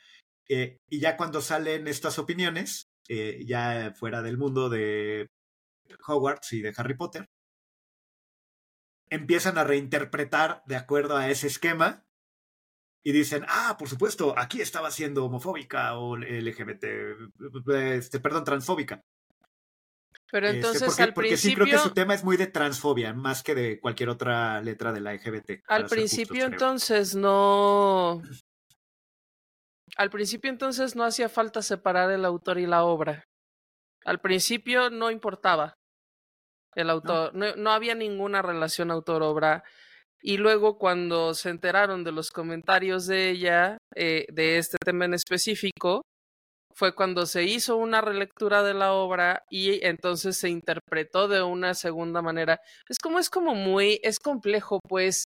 Eh, 0.49 0.79
y 0.89 1.01
ya 1.01 1.17
cuando 1.17 1.41
salen 1.41 1.87
estas 1.87 2.19
opiniones, 2.19 2.91
eh, 3.09 3.45
ya 3.47 3.93
fuera 3.97 4.23
del 4.23 4.39
mundo 4.39 4.69
de 4.69 5.31
Hogwarts 6.07 6.53
y 6.55 6.63
de 6.63 6.73
Harry 6.77 6.95
Potter, 6.95 7.29
empiezan 9.11 9.59
a 9.59 9.65
reinterpretar 9.65 10.63
de 10.67 10.77
acuerdo 10.77 11.17
a 11.17 11.29
ese 11.29 11.49
esquema 11.49 12.07
y 13.03 13.13
dicen, 13.13 13.45
ah, 13.49 13.77
por 13.79 13.89
supuesto, 13.89 14.35
aquí 14.39 14.61
estaba 14.61 14.91
siendo 14.91 15.25
homofóbica 15.25 15.97
o 15.99 16.17
LGBT, 16.17 16.85
este, 17.69 18.21
perdón, 18.21 18.45
transfóbica. 18.45 19.03
Pero 20.31 20.47
este, 20.47 20.59
entonces 20.59 20.85
porque, 20.85 21.03
al 21.03 21.15
porque 21.15 21.29
principio... 21.31 21.65
sí 21.65 21.71
creo 21.71 21.79
que 21.79 21.89
su 21.89 21.95
tema 21.95 22.15
es 22.15 22.25
muy 22.25 22.37
de 22.37 22.47
transfobia, 22.47 23.13
más 23.15 23.43
que 23.43 23.55
de 23.55 23.81
cualquier 23.81 24.11
otra 24.11 24.61
letra 24.61 24.93
de 24.93 25.01
la 25.01 25.15
LGBT. 25.15 25.63
Al 25.67 25.87
principio 25.87 26.45
entonces 26.47 27.15
no... 27.15 28.23
Al 29.97 30.11
principio 30.11 30.51
entonces 30.51 30.95
no 30.95 31.05
hacía 31.05 31.29
falta 31.29 31.63
separar 31.63 32.11
el 32.13 32.25
autor 32.25 32.59
y 32.59 32.67
la 32.67 32.85
obra. 32.85 33.25
Al 34.05 34.21
principio 34.21 34.89
no 34.89 35.11
importaba 35.11 35.75
el 36.77 36.91
autor, 36.91 37.35
no, 37.35 37.57
no 37.57 37.71
había 37.73 37.95
ninguna 37.95 38.41
relación 38.41 38.91
autor-obra. 38.93 39.65
Y 40.23 40.37
luego 40.37 40.79
cuando 40.79 41.35
se 41.35 41.49
enteraron 41.51 42.05
de 42.05 42.13
los 42.13 42.31
comentarios 42.31 43.07
de 43.07 43.31
ella, 43.31 43.79
eh, 43.95 44.27
de 44.33 44.59
este 44.59 44.77
tema 44.85 45.07
en 45.07 45.15
específico, 45.15 46.03
fue 46.75 46.95
cuando 46.95 47.27
se 47.27 47.45
hizo 47.45 47.77
una 47.77 48.01
relectura 48.01 48.63
de 48.63 48.75
la 48.75 48.93
obra 48.93 49.43
y 49.51 49.85
entonces 49.85 50.37
se 50.37 50.49
interpretó 50.49 51.29
de 51.29 51.43
una 51.43 51.75
segunda 51.75 52.23
manera. 52.23 52.61
Es 52.89 52.99
como, 52.99 53.19
es 53.19 53.29
como 53.29 53.55
muy, 53.55 54.01
es 54.03 54.19
complejo, 54.19 54.81
pues, 54.89 55.25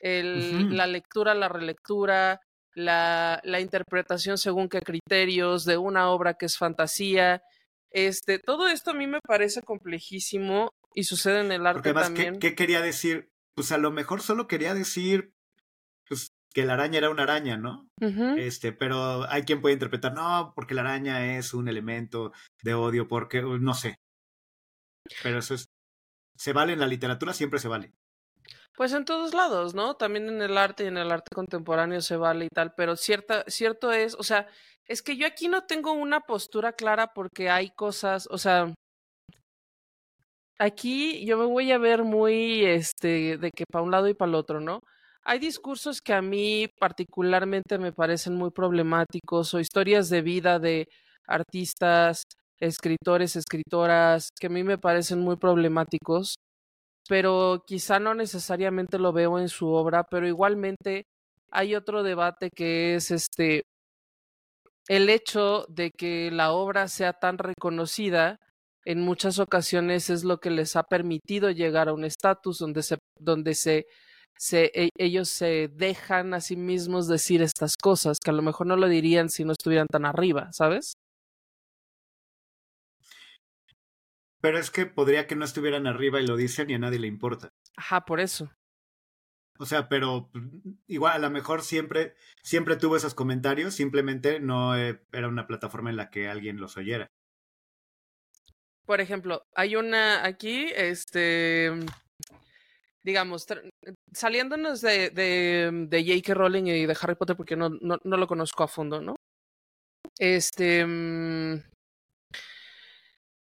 el, 0.00 0.76
la 0.76 0.86
lectura, 0.86 1.34
la 1.34 1.48
relectura, 1.48 2.40
la, 2.74 3.40
la 3.44 3.60
interpretación 3.60 4.38
según 4.38 4.68
qué 4.68 4.80
criterios 4.80 5.64
de 5.64 5.76
una 5.76 6.10
obra 6.10 6.34
que 6.34 6.46
es 6.46 6.56
fantasía. 6.56 7.42
Este, 7.90 8.38
todo 8.38 8.68
esto 8.68 8.90
a 8.90 8.94
mí 8.94 9.06
me 9.06 9.20
parece 9.26 9.62
complejísimo 9.62 10.70
y 10.94 11.04
sucede 11.04 11.40
en 11.40 11.52
el 11.52 11.66
arte 11.66 11.78
Porque 11.78 11.88
además, 11.90 12.08
también. 12.08 12.34
¿qué, 12.34 12.50
¿qué, 12.50 12.54
quería 12.54 12.80
decir? 12.80 13.28
Pues 13.56 13.72
a 13.72 13.78
lo 13.78 13.90
mejor 13.90 14.20
solo 14.20 14.46
quería 14.46 14.74
decir 14.74 15.32
pues, 16.06 16.28
que 16.52 16.66
la 16.66 16.74
araña 16.74 16.98
era 16.98 17.10
una 17.10 17.22
araña, 17.22 17.56
¿no? 17.56 17.88
Este, 18.36 18.72
pero 18.72 19.28
hay 19.30 19.42
quien 19.42 19.62
puede 19.62 19.72
interpretar, 19.72 20.12
no, 20.12 20.52
porque 20.54 20.74
la 20.74 20.82
araña 20.82 21.36
es 21.38 21.54
un 21.54 21.66
elemento 21.66 22.32
de 22.62 22.74
odio, 22.74 23.08
porque, 23.08 23.40
no 23.42 23.74
sé. 23.74 23.96
Pero 25.22 25.38
eso 25.38 25.54
es, 25.54 25.70
se 26.36 26.52
vale 26.52 26.74
en 26.74 26.80
la 26.80 26.86
literatura, 26.86 27.32
siempre 27.32 27.58
se 27.58 27.68
vale. 27.68 27.92
Pues 28.74 28.92
en 28.92 29.06
todos 29.06 29.32
lados, 29.32 29.74
¿no? 29.74 29.96
También 29.96 30.28
en 30.28 30.42
el 30.42 30.58
arte 30.58 30.84
y 30.84 30.88
en 30.88 30.98
el 30.98 31.10
arte 31.10 31.34
contemporáneo 31.34 32.02
se 32.02 32.18
vale 32.18 32.44
y 32.44 32.48
tal, 32.48 32.74
pero 32.76 32.94
cierta, 32.96 33.42
cierto 33.46 33.90
es, 33.90 34.14
o 34.14 34.22
sea, 34.22 34.48
es 34.84 35.00
que 35.00 35.16
yo 35.16 35.26
aquí 35.26 35.48
no 35.48 35.64
tengo 35.64 35.92
una 35.92 36.20
postura 36.20 36.74
clara 36.74 37.14
porque 37.14 37.48
hay 37.48 37.70
cosas, 37.70 38.28
o 38.30 38.36
sea, 38.36 38.74
aquí 40.58 41.24
yo 41.26 41.38
me 41.38 41.46
voy 41.46 41.72
a 41.72 41.78
ver 41.78 42.04
muy, 42.04 42.64
este, 42.64 43.38
de 43.38 43.50
que 43.50 43.64
para 43.70 43.82
un 43.84 43.90
lado 43.90 44.08
y 44.08 44.14
para 44.14 44.30
el 44.30 44.34
otro, 44.36 44.60
¿no? 44.60 44.80
Hay 45.22 45.38
discursos 45.38 46.00
que 46.00 46.12
a 46.14 46.22
mí 46.22 46.68
particularmente 46.78 47.78
me 47.78 47.92
parecen 47.92 48.34
muy 48.36 48.50
problemáticos 48.50 49.54
o 49.54 49.60
historias 49.60 50.08
de 50.08 50.22
vida 50.22 50.58
de 50.58 50.88
artistas, 51.26 52.22
escritores, 52.60 53.36
escritoras, 53.36 54.30
que 54.40 54.46
a 54.48 54.50
mí 54.50 54.62
me 54.64 54.78
parecen 54.78 55.20
muy 55.20 55.36
problemáticos, 55.36 56.36
pero 57.08 57.64
quizá 57.66 57.98
no 58.00 58.14
necesariamente 58.14 58.98
lo 58.98 59.12
veo 59.12 59.38
en 59.38 59.48
su 59.48 59.68
obra, 59.68 60.04
pero 60.04 60.28
igualmente 60.28 61.06
hay 61.50 61.74
otro 61.74 62.02
debate 62.02 62.50
que 62.50 62.96
es 62.96 63.10
este 63.10 63.62
el 64.88 65.08
hecho 65.10 65.66
de 65.68 65.90
que 65.90 66.30
la 66.30 66.52
obra 66.52 66.88
sea 66.88 67.12
tan 67.12 67.38
reconocida 67.38 68.38
en 68.86 69.00
muchas 69.00 69.40
ocasiones 69.40 70.10
es 70.10 70.22
lo 70.22 70.38
que 70.38 70.50
les 70.50 70.76
ha 70.76 70.84
permitido 70.84 71.50
llegar 71.50 71.88
a 71.88 71.92
un 71.92 72.04
estatus 72.04 72.58
donde 72.58 72.84
se, 72.84 72.98
donde 73.18 73.54
se, 73.54 73.86
se 74.38 74.70
e, 74.74 74.90
ellos 74.96 75.28
se 75.28 75.68
dejan 75.74 76.34
a 76.34 76.40
sí 76.40 76.56
mismos 76.56 77.08
decir 77.08 77.42
estas 77.42 77.76
cosas, 77.76 78.20
que 78.20 78.30
a 78.30 78.34
lo 78.34 78.42
mejor 78.42 78.68
no 78.68 78.76
lo 78.76 78.88
dirían 78.88 79.28
si 79.28 79.44
no 79.44 79.52
estuvieran 79.52 79.88
tan 79.90 80.06
arriba, 80.06 80.52
¿sabes? 80.52 80.94
Pero 84.40 84.58
es 84.58 84.70
que 84.70 84.86
podría 84.86 85.26
que 85.26 85.34
no 85.34 85.44
estuvieran 85.44 85.88
arriba 85.88 86.20
y 86.20 86.26
lo 86.26 86.36
dicen 86.36 86.70
y 86.70 86.74
a 86.74 86.78
nadie 86.78 87.00
le 87.00 87.08
importa. 87.08 87.48
Ajá, 87.76 88.04
por 88.04 88.20
eso. 88.20 88.52
O 89.58 89.66
sea, 89.66 89.88
pero 89.88 90.28
pues, 90.32 90.44
igual 90.86 91.14
a 91.14 91.18
lo 91.18 91.30
mejor 91.30 91.62
siempre, 91.62 92.14
siempre 92.44 92.76
tuvo 92.76 92.96
esos 92.96 93.14
comentarios, 93.14 93.74
simplemente 93.74 94.38
no 94.38 94.76
eh, 94.76 95.02
era 95.10 95.26
una 95.26 95.48
plataforma 95.48 95.90
en 95.90 95.96
la 95.96 96.10
que 96.10 96.28
alguien 96.28 96.60
los 96.60 96.76
oyera. 96.76 97.08
Por 98.86 99.00
ejemplo, 99.00 99.42
hay 99.54 99.74
una 99.74 100.24
aquí, 100.24 100.70
este, 100.74 101.72
digamos, 103.04 103.46
saliéndonos 104.12 104.80
de, 104.80 105.10
de, 105.10 105.70
de 105.88 106.04
J.K. 106.04 106.34
Rowling 106.34 106.66
y 106.66 106.86
de 106.86 106.96
Harry 107.00 107.16
Potter, 107.16 107.36
porque 107.36 107.56
no, 107.56 107.70
no, 107.80 107.98
no 108.02 108.16
lo 108.16 108.26
conozco 108.28 108.62
a 108.62 108.68
fondo, 108.68 109.00
¿no? 109.00 109.16
Este, 110.18 110.86
mm, 110.86 111.62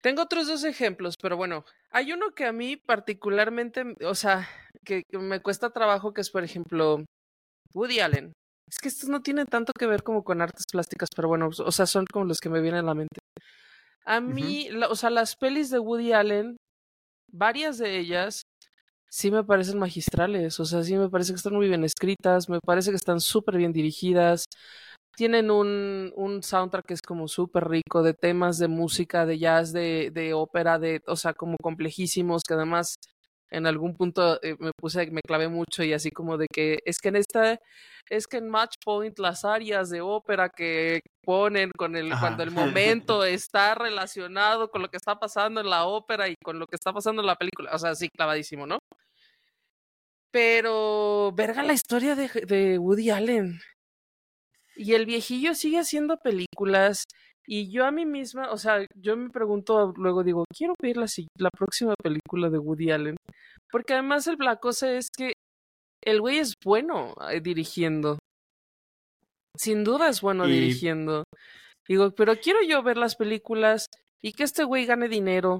tengo 0.01 0.21
otros 0.21 0.47
dos 0.47 0.63
ejemplos, 0.63 1.15
pero 1.21 1.35
bueno, 1.35 1.65
hay 1.91 2.13
uno 2.13 2.31
que 2.33 2.45
a 2.45 2.53
mí 2.53 2.77
particularmente, 2.77 3.83
o 4.05 4.15
sea, 4.15 4.47
que, 4.85 5.03
que, 5.09 5.17
me 5.17 5.41
cuesta 5.41 5.71
trabajo, 5.71 6.13
que 6.13 6.21
es, 6.21 6.29
por 6.29 6.43
ejemplo, 6.43 7.03
Woody 7.73 7.99
Allen. 7.99 8.33
Es 8.69 8.79
que 8.79 8.87
estos 8.87 9.09
no 9.09 9.21
tienen 9.21 9.45
tanto 9.45 9.73
que 9.77 9.87
ver 9.87 10.03
como 10.03 10.23
con 10.23 10.41
artes 10.41 10.65
plásticas, 10.71 11.09
pero 11.13 11.27
bueno, 11.27 11.49
o 11.57 11.71
sea, 11.71 11.85
son 11.85 12.05
como 12.05 12.25
los 12.25 12.39
que 12.39 12.49
me 12.49 12.61
vienen 12.61 12.81
a 12.81 12.87
la 12.87 12.95
mente. 12.95 13.19
A 14.05 14.19
mí, 14.19 14.69
uh 14.71 14.75
-huh. 14.75 14.87
o 14.91 14.95
sea, 14.95 15.09
las 15.09 15.35
pelis 15.35 15.69
de 15.69 15.79
Woody 15.79 16.11
Allen, 16.13 16.57
varias 17.31 17.77
de 17.77 17.99
ellas, 17.99 18.43
sí 19.09 19.31
me 19.31 19.43
parecen 19.43 19.79
magistrales. 19.79 20.59
O 20.59 20.65
sea, 20.65 20.83
sí 20.83 20.95
me 20.97 21.09
parece 21.09 21.33
que 21.33 21.37
están 21.37 21.53
muy 21.55 21.67
bien 21.67 21.83
escritas, 21.83 22.49
me 22.49 22.59
parece 22.65 22.89
que 22.91 22.97
están 22.97 23.19
súper 23.21 23.57
bien 23.57 23.73
dirigidas. 23.73 24.45
Tienen 25.15 25.51
un, 25.51 26.11
un 26.15 26.41
soundtrack 26.43 26.85
que 26.87 26.93
es 26.95 27.01
como 27.01 27.27
súper 27.27 27.67
rico 27.69 28.01
de 28.03 28.13
temas 28.15 28.57
de 28.57 28.67
música, 28.67 29.25
de 29.27 29.37
jazz, 29.39 29.71
de, 29.71 30.11
de 30.13 30.33
ópera, 30.33 30.79
de, 30.79 31.01
o 31.07 31.15
sea, 31.15 31.33
como 31.35 31.57
complejísimos, 31.61 32.41
que 32.47 32.55
además 32.55 32.95
en 33.53 33.67
algún 33.67 33.95
punto 33.95 34.39
eh, 34.41 34.55
me 34.59 34.71
puse, 34.75 35.09
me 35.11 35.21
clavé 35.21 35.47
mucho 35.47 35.83
y 35.83 35.93
así 35.93 36.09
como 36.09 36.37
de 36.37 36.47
que 36.51 36.79
es 36.85 36.97
que 36.99 37.09
en 37.09 37.15
esta, 37.17 37.59
es 38.09 38.27
que 38.27 38.37
en 38.37 38.49
Match 38.49 38.75
Point 38.83 39.19
las 39.19 39.45
áreas 39.45 39.89
de 39.89 40.01
ópera 40.01 40.49
que 40.49 41.01
ponen 41.23 41.69
con 41.77 41.95
el, 41.95 42.11
Ajá. 42.11 42.21
cuando 42.21 42.43
el 42.43 42.51
momento 42.91 43.23
está 43.23 43.75
relacionado 43.75 44.69
con 44.69 44.81
lo 44.81 44.89
que 44.89 44.97
está 44.97 45.19
pasando 45.19 45.61
en 45.61 45.69
la 45.69 45.85
ópera 45.85 46.27
y 46.27 46.35
con 46.43 46.57
lo 46.59 46.65
que 46.65 46.75
está 46.75 46.91
pasando 46.91 47.21
en 47.21 47.27
la 47.27 47.35
película, 47.35 47.71
o 47.73 47.79
sea, 47.79 47.95
sí, 47.95 48.09
clavadísimo, 48.09 48.65
¿no? 48.65 48.79
Pero, 50.31 51.31
verga 51.35 51.61
la 51.61 51.73
historia 51.73 52.15
de, 52.15 52.27
de 52.47 52.79
Woody 52.79 53.11
Allen. 53.11 53.59
Y 54.75 54.95
el 54.95 55.05
viejillo 55.05 55.53
sigue 55.53 55.77
haciendo 55.77 56.17
películas 56.17 57.03
y 57.45 57.69
yo 57.71 57.85
a 57.85 57.91
mí 57.91 58.05
misma, 58.05 58.51
o 58.51 58.57
sea, 58.57 58.85
yo 58.95 59.17
me 59.17 59.29
pregunto, 59.29 59.93
luego 59.97 60.23
digo, 60.23 60.45
quiero 60.55 60.75
ver 60.81 60.97
la, 60.97 61.07
la 61.37 61.49
próxima 61.49 61.93
película 62.01 62.49
de 62.49 62.57
Woody 62.57 62.91
Allen. 62.91 63.17
Porque 63.69 63.93
además 63.93 64.27
el, 64.27 64.37
la 64.39 64.57
cosa 64.57 64.91
es 64.93 65.09
que 65.09 65.33
el 66.03 66.21
güey 66.21 66.37
es 66.37 66.53
bueno 66.63 67.13
eh, 67.31 67.41
dirigiendo. 67.41 68.17
Sin 69.57 69.83
duda 69.83 70.09
es 70.09 70.21
bueno 70.21 70.47
y... 70.47 70.51
dirigiendo. 70.51 71.23
Digo, 71.87 72.11
pero 72.11 72.35
quiero 72.37 72.59
yo 72.63 72.81
ver 72.81 72.97
las 72.97 73.15
películas 73.15 73.87
y 74.23 74.33
que 74.33 74.43
este 74.43 74.63
güey 74.63 74.85
gane 74.85 75.09
dinero. 75.09 75.59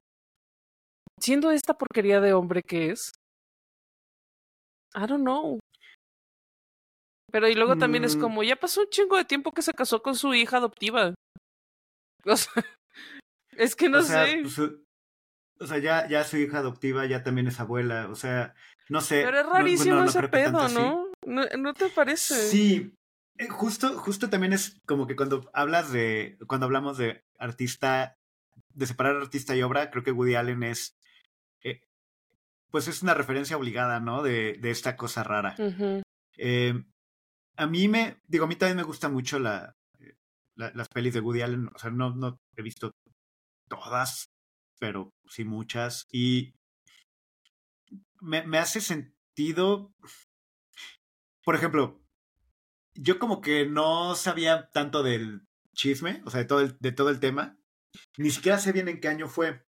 Siendo 1.20 1.52
esta 1.52 1.74
porquería 1.74 2.22
de 2.22 2.34
hombre 2.34 2.62
que 2.62 2.92
es. 2.92 3.12
I 4.96 5.06
don't 5.08 5.24
know. 5.24 5.60
Pero 7.32 7.50
y 7.50 7.56
luego 7.56 7.78
también 7.78 8.04
mm. 8.04 8.06
es 8.06 8.16
como, 8.16 8.44
ya 8.44 8.56
pasó 8.56 8.82
un 8.82 8.90
chingo 8.90 9.18
de 9.18 9.26
tiempo 9.26 9.52
que 9.52 9.64
se 9.64 9.74
casó 9.74 10.02
con 10.02 10.16
su 10.16 10.34
hija 10.34 10.58
adoptiva. 10.58 11.14
O 12.26 12.38
sea, 12.38 12.54
es 13.58 13.76
que 13.76 13.90
no 13.90 14.00
o 14.00 14.02
sea, 14.04 14.26
sé. 14.26 14.42
Pues, 14.42 14.60
o 15.60 15.68
sea, 15.68 15.78
ya, 15.78 16.08
ya 16.08 16.24
su 16.24 16.38
hija 16.38 16.60
adoptiva 16.60 17.06
ya 17.06 17.24
también 17.24 17.48
es 17.48 17.60
abuela. 17.60 18.08
O 18.10 18.16
sea, 18.16 18.54
no 18.90 19.02
sé. 19.02 19.24
Pero 19.24 19.40
es 19.40 19.46
rarísimo 19.46 19.96
no, 19.96 20.00
no, 20.00 20.06
no 20.06 20.10
ese 20.10 20.28
pedo, 20.28 20.70
¿no? 20.70 21.08
¿no? 21.26 21.46
¿no? 21.58 21.74
te 21.74 21.90
parece? 21.90 22.36
Sí. 22.50 22.94
Eh, 23.38 23.48
justo, 23.48 23.98
justo 23.98 24.30
también 24.30 24.54
es 24.54 24.80
como 24.86 25.08
que 25.08 25.16
cuando 25.16 25.50
hablas 25.54 25.92
de. 25.92 26.38
Cuando 26.48 26.66
hablamos 26.66 26.98
de 26.98 27.24
artista. 27.38 28.18
De 28.70 28.88
separar 28.88 29.18
artista 29.18 29.56
y 29.56 29.62
obra, 29.62 29.92
creo 29.92 30.04
que 30.04 30.12
Woody 30.12 30.36
Allen 30.36 30.64
es. 30.64 30.98
Eh, 31.64 31.82
pues 32.72 32.88
es 32.88 33.04
una 33.04 33.14
referencia 33.14 33.56
obligada, 33.56 34.00
¿no? 34.00 34.24
De, 34.24 34.58
de 34.60 34.72
esta 34.72 34.96
cosa 34.96 35.24
rara. 35.24 35.56
Uh 35.60 35.64
-huh. 35.64 36.02
eh, 36.38 36.84
a 37.56 37.68
mí 37.68 37.88
me. 37.88 38.18
Digo, 38.28 38.46
a 38.46 38.48
mí 38.48 38.56
también 38.56 38.78
me 38.78 38.84
gusta 38.84 39.10
mucho 39.10 39.38
la, 39.38 39.76
la, 40.56 40.72
las 40.74 40.90
pelis 40.90 41.14
de 41.14 41.20
Woody 41.20 41.42
Allen, 41.42 41.70
o 41.74 41.80
sea, 41.80 41.90
no, 41.90 42.16
no 42.16 42.40
he 42.56 42.62
visto 42.62 42.92
todas, 43.68 44.30
pero 44.80 45.12
sí 45.28 45.44
muchas. 45.44 46.06
Y 46.12 46.54
me, 48.22 48.46
me 48.46 48.58
hace 48.58 48.82
sentido, 48.82 49.94
por 51.44 51.56
ejemplo, 51.56 52.02
yo 52.96 53.20
como 53.20 53.42
que 53.42 53.66
no 53.66 54.16
sabía 54.16 54.70
tanto 54.72 55.04
del 55.04 55.48
chisme, 55.74 56.22
o 56.26 56.30
sea, 56.30 56.42
de 56.42 56.46
todo 56.46 56.62
el, 56.62 56.78
de 56.80 56.92
todo 56.92 57.10
el 57.10 57.20
tema. 57.20 57.58
Ni 58.18 58.30
siquiera 58.32 58.60
sé 58.60 58.72
bien 58.72 58.88
en 58.88 59.00
qué 59.00 59.08
año 59.08 59.28
fue. 59.28 59.66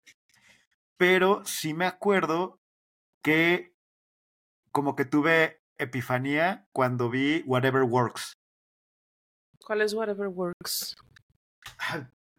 Pero 0.96 1.44
sí 1.44 1.74
me 1.74 1.86
acuerdo 1.86 2.60
que 3.22 3.74
como 4.72 4.96
que 4.96 5.04
tuve 5.04 5.62
epifanía 5.78 6.68
cuando 6.72 7.10
vi 7.10 7.42
Whatever 7.46 7.82
Works. 7.82 8.37
¿Cuál 9.68 9.82
es 9.82 9.92
Whatever 9.92 10.28
Works? 10.28 10.96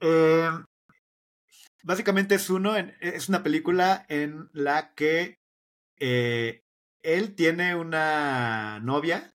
Eh, 0.02 0.50
básicamente 1.84 2.34
es 2.34 2.50
uno, 2.50 2.76
en, 2.76 2.98
es 3.02 3.30
una 3.30 3.44
película 3.44 4.04
en 4.10 4.50
la 4.52 4.96
que 4.96 5.38
eh, 6.00 6.64
él 7.04 7.36
tiene 7.36 7.76
una 7.76 8.80
novia 8.80 9.32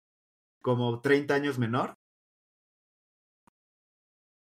como 0.61 1.01
30 1.03 1.35
años 1.35 1.59
menor 1.61 1.95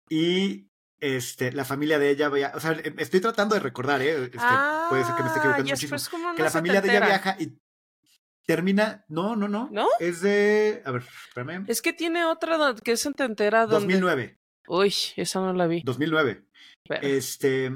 y 0.09 0.71
este, 0.99 1.53
la 1.53 1.67
familia 1.67 1.99
de 1.99 2.09
ella 2.09 2.31
vaya, 2.31 2.53
o 2.55 2.61
sea, 2.61 2.73
em, 2.73 2.95
estoy 2.99 3.21
tratando 3.21 3.55
de 3.55 3.61
recordar, 3.61 4.01
¿eh? 4.01 4.25
Este, 4.25 4.39
ah, 4.41 4.87
puede 4.89 5.05
ser 5.05 5.15
que 5.15 5.23
me 5.23 5.29
esté 5.29 5.41
equivocando 5.41 5.71
muchísimo. 5.71 6.35
Que 6.37 6.43
la 6.43 6.51
familia 6.51 6.81
de 6.81 6.89
ella 6.89 7.05
viaja 7.05 7.37
y 7.39 7.59
termina, 8.47 9.05
no, 9.09 9.37
no, 9.37 9.49
no. 9.49 9.69
¿No? 9.71 9.87
Es 10.01 10.23
de, 10.23 10.83
a 10.85 10.93
ver, 10.93 11.03
espérame. 11.29 11.65
Es 11.69 11.83
que 11.83 11.93
tiene 11.93 12.25
otra 12.25 12.75
que 12.83 12.93
es 12.93 13.05
entera 13.05 13.67
donde... 13.67 13.95
2009. 13.95 14.39
Uy, 14.69 14.95
esa 15.17 15.41
no 15.41 15.53
la 15.53 15.67
vi. 15.67 15.83
2009. 15.85 16.45
Este, 17.03 17.73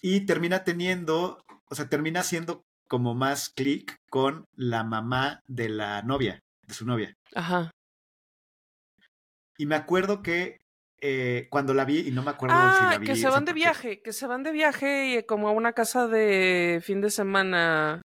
y 0.00 0.24
termina 0.24 0.64
teniendo, 0.64 1.44
o 1.68 1.74
sea, 1.74 1.88
termina 1.88 2.22
siendo 2.22 2.64
como 2.88 3.14
más 3.14 3.48
clic 3.50 3.96
con 4.10 4.44
la 4.54 4.84
mamá 4.84 5.40
de 5.46 5.68
la 5.68 6.02
novia, 6.02 6.40
de 6.66 6.74
su 6.74 6.86
novia. 6.86 7.14
Ajá. 7.34 7.70
Y 9.58 9.66
me 9.66 9.74
acuerdo 9.74 10.22
que 10.22 10.60
eh, 11.00 11.48
cuando 11.50 11.74
la 11.74 11.84
vi, 11.84 12.00
y 12.00 12.10
no 12.10 12.22
me 12.22 12.30
acuerdo 12.30 12.56
ah, 12.56 12.76
si 12.78 12.84
la 12.84 12.98
vi. 12.98 13.06
que 13.06 13.16
se 13.16 13.28
van 13.28 13.44
de 13.44 13.52
viaje, 13.52 14.02
que 14.02 14.12
se 14.12 14.26
van 14.26 14.42
de 14.42 14.52
viaje 14.52 15.16
y 15.16 15.22
como 15.24 15.48
a 15.48 15.52
una 15.52 15.72
casa 15.72 16.06
de 16.06 16.80
fin 16.82 17.00
de 17.00 17.10
semana 17.10 18.02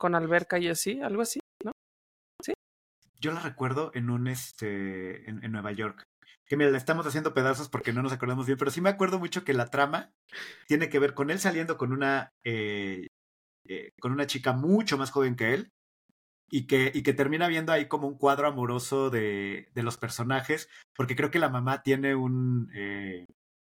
con 0.00 0.14
alberca 0.14 0.58
y 0.58 0.68
así, 0.68 1.00
algo 1.00 1.20
así, 1.20 1.40
¿no? 1.62 1.72
¿Sí? 2.42 2.54
Yo 3.20 3.32
la 3.32 3.40
recuerdo 3.40 3.90
en 3.94 4.08
un, 4.08 4.26
este, 4.26 5.28
en, 5.28 5.44
en 5.44 5.52
Nueva 5.52 5.72
York. 5.72 6.04
Que 6.46 6.56
mira, 6.56 6.70
la 6.70 6.78
estamos 6.78 7.06
haciendo 7.06 7.34
pedazos 7.34 7.68
porque 7.68 7.92
no 7.92 8.02
nos 8.02 8.12
acordamos 8.12 8.46
bien, 8.46 8.58
pero 8.58 8.70
sí 8.70 8.80
me 8.80 8.88
acuerdo 8.88 9.18
mucho 9.18 9.44
que 9.44 9.52
la 9.52 9.66
trama 9.66 10.10
tiene 10.66 10.88
que 10.88 10.98
ver 10.98 11.12
con 11.14 11.30
él 11.30 11.38
saliendo 11.38 11.76
con 11.76 11.92
una, 11.92 12.32
eh, 12.42 13.06
eh, 13.68 13.92
con 14.00 14.10
una 14.10 14.26
chica 14.26 14.54
mucho 14.54 14.96
más 14.96 15.10
joven 15.10 15.36
que 15.36 15.52
él, 15.52 15.70
y 16.50 16.66
que, 16.66 16.90
y 16.92 17.02
que 17.02 17.12
termina 17.12 17.46
viendo 17.46 17.72
ahí 17.72 17.86
como 17.86 18.08
un 18.08 18.18
cuadro 18.18 18.48
amoroso 18.48 19.10
de, 19.10 19.68
de 19.74 19.82
los 19.82 19.96
personajes, 19.98 20.68
porque 20.96 21.14
creo 21.14 21.30
que 21.30 21.38
la 21.38 21.50
mamá 21.50 21.82
tiene 21.82 22.14
un, 22.16 22.70
eh, 22.74 23.26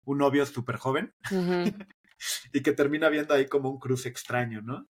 un 0.05 0.17
novio 0.17 0.45
súper 0.45 0.77
joven 0.77 1.13
y 2.53 2.63
que 2.63 2.71
termina 2.71 3.09
viendo 3.09 3.33
ahí 3.33 3.47
como 3.47 3.69
un 3.69 3.79
cruce 3.79 4.09
extraño, 4.09 4.61
¿no? 4.61 4.87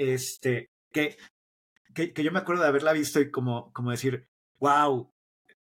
Este, 0.00 0.70
que, 0.92 1.18
que, 1.94 2.14
que, 2.14 2.22
yo 2.24 2.32
me 2.32 2.38
acuerdo 2.38 2.62
de 2.62 2.68
haberla 2.68 2.94
visto 2.94 3.20
y 3.20 3.30
como, 3.30 3.70
como 3.74 3.90
decir, 3.90 4.26
wow, 4.58 5.12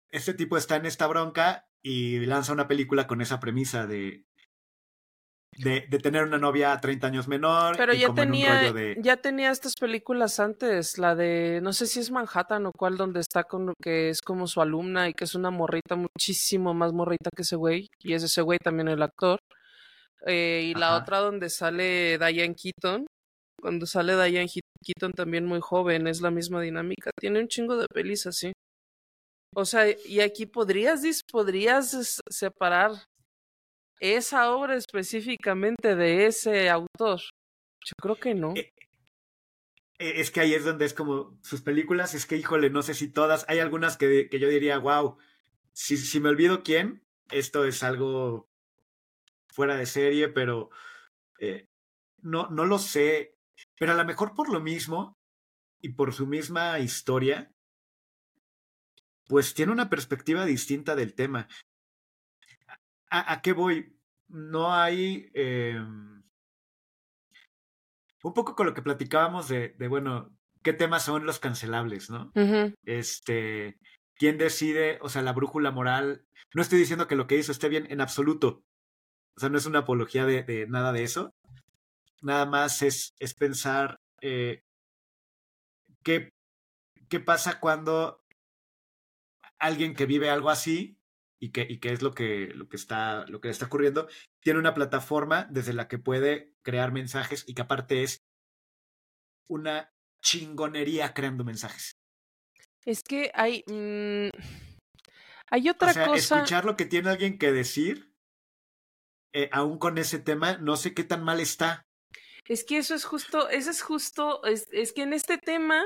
este 0.09 0.33
tipo 0.33 0.57
está 0.57 0.77
en 0.77 0.87
esta 0.87 1.05
bronca 1.05 1.67
y 1.83 2.25
lanza 2.25 2.51
una 2.51 2.67
película 2.67 3.05
con 3.05 3.21
esa 3.21 3.39
premisa 3.39 3.85
de, 3.85 4.25
de, 5.59 5.85
de, 5.87 5.99
tener 5.99 6.23
una 6.23 6.39
novia 6.39 6.75
30 6.75 7.05
años 7.05 7.27
menor. 7.27 7.77
Pero 7.77 7.93
y 7.93 7.99
ya 7.99 8.07
como 8.07 8.21
tenía, 8.21 8.47
en 8.47 8.51
un 8.53 8.61
rollo 8.61 8.73
de... 8.73 8.97
ya 8.99 9.17
tenía 9.17 9.51
estas 9.51 9.75
películas 9.79 10.39
antes, 10.39 10.97
la 10.97 11.13
de, 11.13 11.59
no 11.61 11.71
sé 11.71 11.85
si 11.85 11.99
es 11.99 12.09
Manhattan 12.09 12.65
o 12.65 12.71
cuál, 12.75 12.97
donde 12.97 13.19
está 13.19 13.43
con 13.43 13.75
que 13.79 14.09
es 14.09 14.21
como 14.21 14.47
su 14.47 14.59
alumna 14.59 15.07
y 15.07 15.13
que 15.13 15.25
es 15.25 15.35
una 15.35 15.51
morrita 15.51 15.95
muchísimo 15.95 16.73
más 16.73 16.93
morrita 16.93 17.29
que 17.35 17.43
ese 17.43 17.57
güey, 17.57 17.89
y 17.99 18.13
es 18.13 18.23
ese 18.23 18.41
güey 18.41 18.57
también 18.57 18.87
el 18.87 19.03
actor. 19.03 19.37
Eh, 20.25 20.63
y 20.65 20.71
Ajá. 20.71 20.79
la 20.79 20.97
otra 20.97 21.19
donde 21.19 21.51
sale 21.51 22.17
Diane 22.17 22.55
Keaton, 22.55 23.05
cuando 23.59 23.85
sale 23.85 24.15
Diane 24.15 24.49
Keaton 24.83 25.11
también 25.13 25.45
muy 25.45 25.59
joven, 25.61 26.07
es 26.07 26.21
la 26.21 26.31
misma 26.31 26.61
dinámica. 26.61 27.11
Tiene 27.19 27.39
un 27.39 27.47
chingo 27.47 27.77
de 27.77 27.87
pelis 27.93 28.25
así. 28.27 28.51
O 29.55 29.65
sea, 29.65 29.85
y 30.05 30.19
aquí 30.19 30.45
podrías, 30.45 31.01
podrías 31.31 32.21
separar 32.29 32.91
esa 33.99 34.51
obra 34.51 34.75
específicamente 34.75 35.95
de 35.95 36.27
ese 36.27 36.69
autor? 36.69 37.21
Yo 37.85 37.93
creo 38.01 38.15
que 38.15 38.35
no. 38.35 38.53
Eh, 38.55 38.71
es 39.97 40.31
que 40.31 40.41
ahí 40.41 40.53
es 40.53 40.65
donde 40.65 40.85
es 40.85 40.93
como 40.93 41.39
sus 41.41 41.61
películas, 41.61 42.13
es 42.13 42.25
que 42.25 42.35
híjole, 42.35 42.69
no 42.69 42.81
sé 42.81 42.93
si 42.93 43.07
todas, 43.07 43.45
hay 43.47 43.59
algunas 43.59 43.97
que, 43.97 44.27
que 44.29 44.39
yo 44.39 44.49
diría, 44.49 44.77
wow, 44.77 45.17
si, 45.71 45.97
si 45.97 46.19
me 46.19 46.29
olvido 46.29 46.63
quién, 46.63 47.03
esto 47.31 47.65
es 47.65 47.81
algo 47.83 48.49
fuera 49.47 49.77
de 49.77 49.85
serie, 49.85 50.27
pero 50.27 50.69
eh, 51.39 51.69
no, 52.21 52.49
no 52.49 52.65
lo 52.65 52.77
sé, 52.77 53.34
pero 53.79 53.91
a 53.91 53.95
lo 53.95 54.05
mejor 54.05 54.33
por 54.35 54.51
lo 54.51 54.59
mismo 54.59 55.17
y 55.81 55.89
por 55.89 56.13
su 56.13 56.27
misma 56.27 56.79
historia, 56.79 57.51
pues 59.27 59.53
tiene 59.53 59.71
una 59.71 59.89
perspectiva 59.89 60.45
distinta 60.45 60.95
del 60.95 61.13
tema. 61.13 61.47
¿A, 63.09 63.33
a 63.33 63.41
qué 63.41 63.53
voy? 63.53 63.97
No 64.27 64.73
hay... 64.73 65.29
Eh, 65.33 65.79
un 68.23 68.33
poco 68.33 68.55
con 68.55 68.65
lo 68.65 68.73
que 68.73 68.81
platicábamos 68.81 69.47
de, 69.47 69.75
de, 69.77 69.87
bueno, 69.87 70.35
qué 70.63 70.73
temas 70.73 71.05
son 71.05 71.27
los 71.27 71.37
cancelables, 71.39 72.09
¿no? 72.09 72.31
Uh 72.33 72.39
-huh. 72.39 72.75
Este, 72.83 73.77
¿quién 74.15 74.39
decide? 74.39 74.97
O 75.01 75.09
sea, 75.09 75.21
la 75.21 75.31
brújula 75.33 75.69
moral. 75.69 76.25
No 76.55 76.63
estoy 76.63 76.79
diciendo 76.79 77.07
que 77.07 77.15
lo 77.15 77.27
que 77.27 77.37
hizo 77.37 77.51
esté 77.51 77.69
bien 77.69 77.85
en 77.91 78.01
absoluto. 78.01 78.63
O 79.37 79.39
sea, 79.39 79.49
no 79.49 79.59
es 79.59 79.67
una 79.67 79.79
apología 79.79 80.25
de, 80.25 80.41
de 80.41 80.65
nada 80.67 80.91
de 80.91 81.03
eso. 81.03 81.35
Nada 82.21 82.45
más 82.45 82.81
es, 82.81 83.13
es 83.19 83.33
pensar 83.33 83.99
eh, 84.21 84.63
qué, 86.03 86.29
qué 87.09 87.19
pasa 87.19 87.59
cuando 87.59 88.23
alguien 89.59 89.95
que 89.95 90.05
vive 90.05 90.29
algo 90.29 90.49
así 90.49 90.97
y 91.39 91.51
que, 91.51 91.65
y 91.69 91.79
que 91.79 91.91
es 91.91 92.01
lo 92.01 92.13
que, 92.13 92.51
lo, 92.53 92.67
que 92.67 92.77
está, 92.77 93.25
lo 93.27 93.41
que 93.41 93.49
está 93.49 93.65
ocurriendo, 93.65 94.07
tiene 94.39 94.59
una 94.59 94.73
plataforma 94.73 95.47
desde 95.49 95.73
la 95.73 95.87
que 95.87 95.99
puede 95.99 96.53
crear 96.61 96.91
mensajes 96.91 97.43
y 97.47 97.53
que 97.53 97.61
aparte 97.61 98.03
es 98.03 98.23
una 99.47 99.93
chingonería 100.21 101.13
creando 101.13 101.43
mensajes. 101.43 101.97
Es 102.83 103.03
que 103.03 103.31
hay. 103.33 103.63
Mmm, 103.67 104.29
hay 105.49 105.69
otra 105.69 105.91
o 105.91 105.93
sea, 105.93 106.05
cosa. 106.07 106.35
Escuchar 106.37 106.65
lo 106.65 106.75
que 106.75 106.85
tiene 106.85 107.09
alguien 107.09 107.37
que 107.37 107.51
decir, 107.51 108.13
eh, 109.33 109.49
aún 109.51 109.77
con 109.77 109.97
ese 109.97 110.19
tema, 110.19 110.57
no 110.57 110.75
sé 110.77 110.93
qué 110.93 111.03
tan 111.03 111.23
mal 111.23 111.39
está. 111.39 111.84
Es 112.47 112.63
que 112.63 112.77
eso 112.77 112.93
es 112.93 113.05
justo, 113.05 113.49
eso 113.49 113.71
es 113.71 113.81
justo, 113.81 114.43
es, 114.43 114.67
es 114.71 114.93
que 114.93 115.01
en 115.01 115.13
este 115.13 115.37
tema 115.37 115.83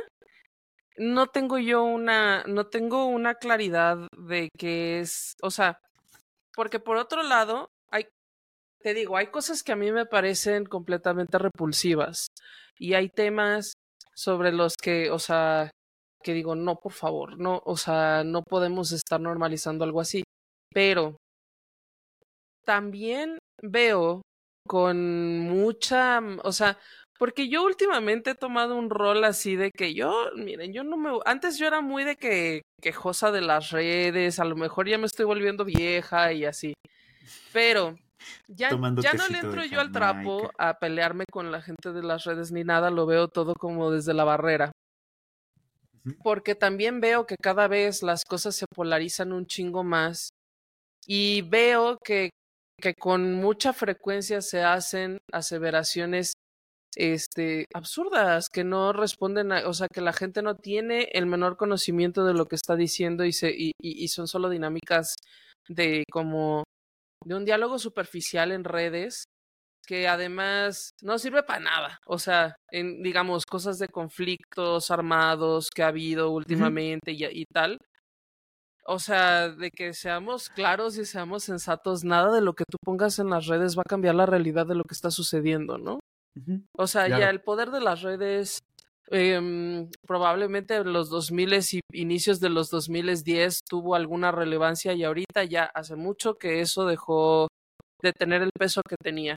no 0.98 1.28
tengo 1.28 1.58
yo 1.58 1.84
una, 1.84 2.44
no 2.44 2.68
tengo 2.68 3.06
una 3.06 3.36
claridad 3.36 3.98
de 4.18 4.50
que 4.58 5.00
es, 5.00 5.36
o 5.42 5.52
sea, 5.52 5.80
porque 6.54 6.80
por 6.80 6.98
otro 6.98 7.24
lado, 7.24 7.70
hay, 7.90 8.08
te 8.82 8.94
digo, 8.94 9.16
hay 9.16 9.28
cosas 9.28 9.64
que 9.64 9.72
a 9.72 9.78
mí 9.78 9.92
me 9.94 10.06
parecen 10.06 10.66
completamente 10.66 11.38
repulsivas 11.38 12.28
y 12.78 12.94
hay 12.94 13.10
temas 13.10 13.74
sobre 14.14 14.52
los 14.52 14.76
que, 14.76 15.12
o 15.12 15.20
sea, 15.20 15.72
que 16.22 16.34
digo, 16.34 16.56
no, 16.56 16.76
por 16.76 16.92
favor, 16.92 17.40
no, 17.40 17.62
o 17.66 17.78
sea, 17.78 18.26
no 18.26 18.44
podemos 18.44 18.92
estar 18.92 19.22
normalizando 19.22 19.86
algo 19.86 20.02
así, 20.02 20.24
pero 20.74 21.16
también 22.66 23.38
veo 23.62 24.22
con 24.70 25.40
mucha, 25.40 26.22
o 26.44 26.52
sea, 26.52 26.78
porque 27.18 27.50
yo 27.50 27.64
últimamente 27.64 28.30
he 28.30 28.36
tomado 28.36 28.76
un 28.76 28.92
rol 28.92 29.24
así 29.24 29.56
de 29.56 29.72
que 29.72 29.96
yo, 29.96 30.30
miren, 30.36 30.74
yo 30.74 30.84
no 30.84 30.96
me... 30.96 31.10
Antes 31.26 31.58
yo 31.58 31.66
era 31.66 31.82
muy 31.82 32.04
de 32.04 32.16
que 32.16 32.62
quejosa 32.80 33.32
de 33.32 33.42
las 33.42 33.72
redes, 33.72 34.40
a 34.40 34.46
lo 34.46 34.56
mejor 34.56 34.88
ya 34.88 35.00
me 35.00 35.08
estoy 35.08 35.26
volviendo 35.26 35.66
vieja 35.66 36.34
y 36.34 36.46
así. 36.46 36.74
Pero 37.52 37.98
ya, 38.48 38.70
ya 38.70 39.14
no 39.14 39.28
le 39.28 39.40
entro 39.40 39.66
yo 39.66 39.82
al 39.82 39.92
trapo 39.92 40.52
a 40.60 40.78
pelearme 40.78 41.26
con 41.32 41.52
la 41.52 41.64
gente 41.64 41.92
de 41.92 42.04
las 42.04 42.26
redes 42.26 42.52
ni 42.52 42.64
nada, 42.64 42.92
lo 42.92 43.08
veo 43.08 43.28
todo 43.28 43.56
como 43.56 43.90
desde 43.90 44.14
la 44.14 44.24
barrera. 44.24 44.72
Porque 46.24 46.54
también 46.54 47.02
veo 47.02 47.26
que 47.26 47.38
cada 47.42 47.68
vez 47.68 48.04
las 48.04 48.24
cosas 48.24 48.56
se 48.56 48.68
polarizan 48.76 49.34
un 49.34 49.48
chingo 49.48 49.84
más 49.84 50.30
y 51.08 51.42
veo 51.42 51.98
que, 52.04 52.30
que 52.80 52.94
con 52.96 53.36
mucha 53.36 53.74
frecuencia 53.74 54.42
se 54.42 54.64
hacen 54.64 55.20
aseveraciones 55.32 56.34
este, 56.96 57.66
absurdas, 57.74 58.50
que 58.50 58.64
no 58.64 58.94
responden, 58.94 59.52
a, 59.52 59.68
o 59.68 59.74
sea, 59.74 59.88
que 59.88 60.02
la 60.02 60.14
gente 60.14 60.42
no 60.42 60.56
tiene 60.56 61.10
el 61.14 61.26
menor 61.26 61.58
conocimiento 61.58 62.26
de 62.26 62.34
lo 62.34 62.48
que 62.48 62.56
está 62.56 62.76
diciendo 62.76 63.26
y, 63.26 63.34
se, 63.34 63.52
y, 63.52 63.72
y, 63.82 64.04
y 64.04 64.08
son 64.08 64.28
solo 64.28 64.50
dinámicas 64.50 65.16
de 65.68 66.04
como 66.12 66.64
de 67.26 67.36
un 67.36 67.46
diálogo 67.46 67.80
superficial 67.80 68.52
en 68.52 68.64
redes 68.64 69.26
que 69.90 70.08
además 70.08 70.92
no 71.02 71.18
sirve 71.18 71.42
para 71.44 71.62
nada. 71.62 72.00
O 72.06 72.20
sea, 72.20 72.56
en, 72.72 73.02
digamos, 73.02 73.46
cosas 73.46 73.80
de 73.80 73.88
conflictos 73.88 74.92
armados 74.92 75.70
que 75.74 75.82
ha 75.82 75.88
habido 75.88 76.30
últimamente 76.30 77.12
y, 77.12 77.26
y, 77.26 77.46
tal. 77.52 77.80
O 78.92 78.98
sea, 78.98 79.50
de 79.50 79.70
que 79.70 79.94
seamos 79.94 80.50
claros 80.50 80.98
y 80.98 81.06
seamos 81.06 81.44
sensatos, 81.44 82.04
nada 82.04 82.34
de 82.34 82.42
lo 82.42 82.54
que 82.54 82.64
tú 82.68 82.78
pongas 82.84 83.20
en 83.20 83.30
las 83.30 83.46
redes 83.46 83.78
va 83.78 83.82
a 83.86 83.90
cambiar 83.90 84.16
la 84.16 84.26
realidad 84.26 84.66
de 84.66 84.74
lo 84.74 84.84
que 84.84 84.96
está 84.96 85.12
sucediendo, 85.12 85.78
¿no? 85.78 86.00
O 86.76 86.88
sea, 86.88 87.06
Claro. 87.06 87.22
ya 87.22 87.30
el 87.30 87.42
poder 87.42 87.70
de 87.70 87.82
las 87.82 88.02
redes 88.02 88.60
em, 89.12 89.90
probablemente 90.08 90.76
en 90.76 90.92
los 90.94 91.10
2000 91.10 91.54
y 91.72 91.82
inicios 91.94 92.40
de 92.40 92.50
los 92.50 92.70
2010 92.70 93.60
tuvo 93.68 93.94
alguna 93.96 94.32
relevancia 94.32 94.94
y 94.94 95.04
ahorita 95.04 95.44
ya 95.44 95.64
hace 95.74 95.96
mucho 95.96 96.36
que 96.40 96.62
eso 96.62 96.86
dejó 96.86 97.48
de 98.02 98.12
tener 98.14 98.42
el 98.42 98.52
peso 98.58 98.82
que 98.88 98.96
tenía. 99.02 99.36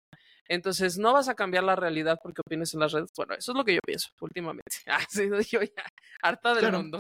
Entonces, 0.49 0.99
no 0.99 1.13
vas 1.15 1.29
a 1.29 1.35
cambiar 1.35 1.65
la 1.65 1.77
realidad 1.77 2.19
porque 2.23 2.43
opines 2.47 2.73
en 2.75 2.81
las 2.81 2.93
redes. 2.93 3.11
Bueno, 3.17 3.35
eso 3.35 3.53
es 3.53 3.57
lo 3.59 3.65
que 3.65 3.75
yo 3.75 3.81
pienso 3.85 4.09
últimamente. 4.21 4.63
Ah, 4.87 5.05
sí, 5.09 5.29
yo 5.51 5.61
ya, 5.63 5.85
harta 6.23 6.51
del 6.51 6.59
Claro. 6.61 6.79
mundo. 6.79 6.99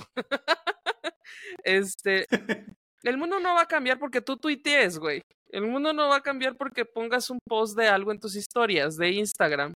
Este, 1.64 2.26
el 3.02 3.18
mundo 3.18 3.40
no 3.40 3.54
va 3.54 3.62
a 3.62 3.68
cambiar 3.68 3.98
porque 3.98 4.20
tú 4.20 4.36
tuitees, 4.36 4.98
güey. 4.98 5.22
El 5.50 5.66
mundo 5.66 5.92
no 5.92 6.08
va 6.08 6.16
a 6.16 6.22
cambiar 6.22 6.56
porque 6.56 6.84
pongas 6.84 7.28
un 7.28 7.38
post 7.46 7.76
de 7.76 7.86
algo 7.86 8.10
en 8.10 8.18
tus 8.18 8.36
historias 8.36 8.96
de 8.96 9.10
Instagram. 9.10 9.74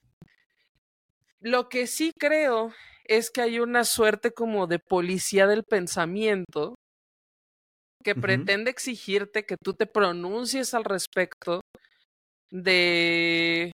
Lo 1.40 1.68
que 1.68 1.86
sí 1.86 2.12
creo 2.18 2.72
es 3.04 3.30
que 3.30 3.42
hay 3.42 3.60
una 3.60 3.84
suerte 3.84 4.32
como 4.32 4.66
de 4.66 4.78
policía 4.78 5.46
del 5.46 5.64
pensamiento 5.64 6.74
que 8.02 8.14
pretende 8.14 8.70
exigirte 8.70 9.44
que 9.44 9.56
tú 9.62 9.74
te 9.74 9.86
pronuncies 9.86 10.74
al 10.74 10.84
respecto 10.84 11.60
de 12.50 13.72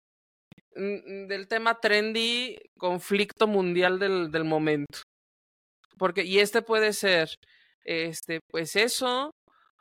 mm, 0.76 1.26
del 1.26 1.48
tema 1.48 1.80
trendy 1.80 2.56
conflicto 2.78 3.46
mundial 3.46 3.98
del, 3.98 4.30
del 4.30 4.44
momento. 4.44 5.02
Porque, 5.98 6.24
y 6.24 6.38
este 6.38 6.62
puede 6.62 6.92
ser, 6.92 7.30
este, 7.84 8.40
pues 8.50 8.76
eso, 8.76 9.30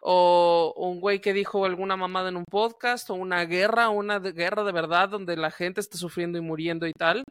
o 0.01 0.73
un 0.77 0.99
güey 1.01 1.19
que 1.19 1.33
dijo 1.33 1.65
alguna 1.65 1.97
mamada 1.97 2.29
en 2.29 2.37
un 2.37 2.45
podcast, 2.49 3.09
o 3.09 3.15
una 3.15 3.43
guerra, 3.45 3.89
una 3.89 4.19
de- 4.19 4.31
guerra 4.31 4.63
de 4.63 4.71
verdad 4.71 5.09
donde 5.09 5.35
la 5.37 5.51
gente 5.51 5.81
está 5.81 5.97
sufriendo 5.97 6.37
y 6.37 6.41
muriendo 6.41 6.87
y 6.87 6.93
tal, 6.93 7.23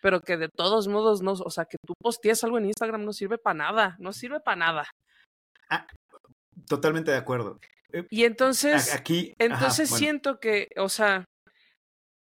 pero 0.00 0.20
que 0.20 0.36
de 0.36 0.48
todos 0.48 0.88
modos 0.88 1.22
no, 1.22 1.32
o 1.32 1.50
sea, 1.50 1.64
que 1.66 1.76
tú 1.86 1.94
postees 2.00 2.42
algo 2.44 2.58
en 2.58 2.66
Instagram 2.66 3.04
no 3.04 3.12
sirve 3.12 3.38
para 3.38 3.54
nada, 3.54 3.96
no 3.98 4.12
sirve 4.12 4.40
para 4.40 4.56
nada. 4.56 4.86
Totalmente 6.68 7.10
de 7.10 7.16
acuerdo. 7.16 7.58
Y 8.10 8.24
A- 8.24 8.26
entonces, 8.26 8.92
Aquí. 8.94 9.32
ajá, 9.38 9.54
entonces 9.54 9.90
bueno. 9.90 9.98
siento 9.98 10.40
que, 10.40 10.68
o 10.76 10.88
sea, 10.88 11.24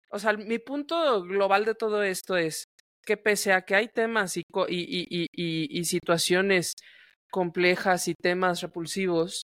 o 0.09 0.19
sea, 0.19 0.33
mi 0.33 0.59
punto 0.59 1.21
global 1.23 1.63
de 1.65 1.75
todo 1.75 2.03
esto 2.03 2.35
es 2.35 2.65
que 3.05 3.17
pese 3.17 3.53
a 3.53 3.61
que 3.61 3.75
hay 3.75 3.87
temas 3.87 4.35
y, 4.37 4.41
y, 4.67 4.75
y, 4.77 5.07
y, 5.09 5.27
y- 5.33 5.79
y 5.79 5.85
situaciones 5.85 6.73
complejas 7.31 8.07
y 8.07 8.15
temas 8.15 8.61
repulsivos, 8.61 9.43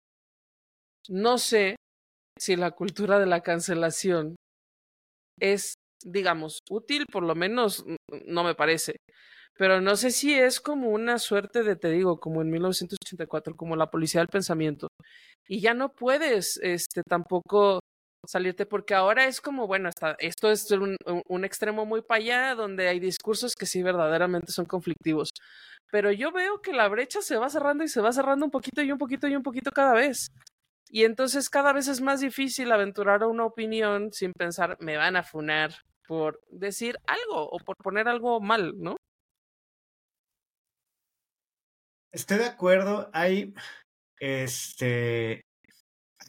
no 1.10 1.38
sé 1.38 1.78
si 2.40 2.56
la 2.58 2.72
cultura 2.72 3.20
de 3.20 3.26
la 3.28 3.42
cancelación 3.42 4.36
es, 5.40 5.76
digamos, 6.04 6.60
útil, 6.70 7.06
por 7.12 7.24
lo 7.24 7.36
menos 7.36 7.86
no 8.28 8.44
me 8.44 8.56
parece. 8.56 8.98
Pero 9.58 9.82
no 9.82 9.96
sé 9.98 10.12
si 10.12 10.34
es 10.34 10.60
como 10.62 10.90
una 10.92 11.20
suerte 11.20 11.64
de, 11.64 11.76
te 11.76 11.92
digo, 11.92 12.20
como 12.20 12.42
en 12.42 12.50
1984, 12.52 13.56
como 13.56 13.76
la 13.76 13.90
policía 13.92 14.22
del 14.22 14.28
pensamiento. 14.30 14.88
Y 15.48 15.62
ya 15.62 15.74
no 15.76 15.94
puedes, 15.94 16.58
este, 16.64 17.04
tampoco 17.08 17.80
salirte, 18.28 18.66
porque 18.68 18.96
ahora 18.96 19.28
es 19.28 19.42
como, 19.42 19.68
bueno, 19.68 19.90
hasta, 19.90 20.16
esto 20.20 20.52
es 20.52 20.70
un- 20.72 20.98
un 21.28 21.46
extremo 21.46 21.86
muy 21.86 22.02
para 22.04 22.20
allá, 22.24 22.56
donde 22.56 22.88
hay 22.90 23.00
discursos 23.00 23.56
que 23.56 23.66
sí 23.68 23.84
verdaderamente 23.84 24.52
son 24.54 24.66
conflictivos. 24.66 25.30
Pero 25.94 26.12
yo 26.12 26.32
veo 26.32 26.60
que 26.60 26.74
la 26.74 26.88
brecha 26.88 27.22
se 27.22 27.38
va 27.38 27.52
cerrando 27.52 27.84
y 27.84 27.88
se 27.88 28.02
va 28.02 28.12
cerrando 28.12 28.46
un 28.46 28.52
poquito 28.52 28.82
y 28.82 28.92
un 28.92 28.98
poquito 28.98 29.28
y 29.28 29.36
un 29.36 29.44
poquito 29.44 29.70
cada 29.70 29.94
vez. 29.94 30.32
Y 30.90 31.04
entonces 31.04 31.52
cada 31.52 31.72
vez 31.72 31.88
es 31.88 32.02
más 32.02 32.20
difícil 32.20 32.72
aventurar 32.72 33.24
una 33.26 33.46
opinión 33.46 34.12
sin 34.12 34.34
pensar, 34.34 34.76
me 34.80 34.98
van 34.98 35.18
a 35.18 35.22
funar 35.22 35.72
por 36.08 36.42
decir 36.50 36.98
algo 37.06 37.48
o 37.48 37.60
por 37.60 37.76
poner 37.78 38.08
algo 38.08 38.42
mal, 38.42 38.74
¿no? 38.80 38.96
Estoy 42.12 42.40
de 42.40 42.46
acuerdo. 42.46 43.12
Hay. 43.14 43.54
Este. 44.20 45.44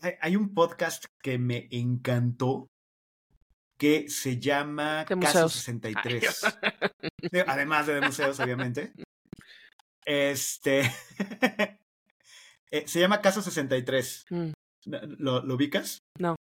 Hay, 0.02 0.12
hay 0.20 0.36
un 0.36 0.52
podcast 0.52 1.06
que 1.22 1.38
me 1.38 1.68
encantó. 1.70 2.66
Que 3.78 4.10
se 4.10 4.38
llama 4.38 5.06
Caso 5.06 5.16
museos. 5.16 5.52
63. 5.54 6.40
Digo, 7.32 7.44
Además 7.48 7.86
de, 7.86 7.94
de 7.94 8.00
museos, 8.02 8.38
obviamente. 8.40 8.92
Este. 10.04 10.82
eh, 12.70 12.84
se 12.86 13.00
llama 13.00 13.20
Caso 13.20 13.42
63. 13.42 14.26
Mm, 14.30 14.50
¿Lo, 15.18 15.42
lo 15.42 15.54
ubicas? 15.54 15.98
No. 16.18 16.36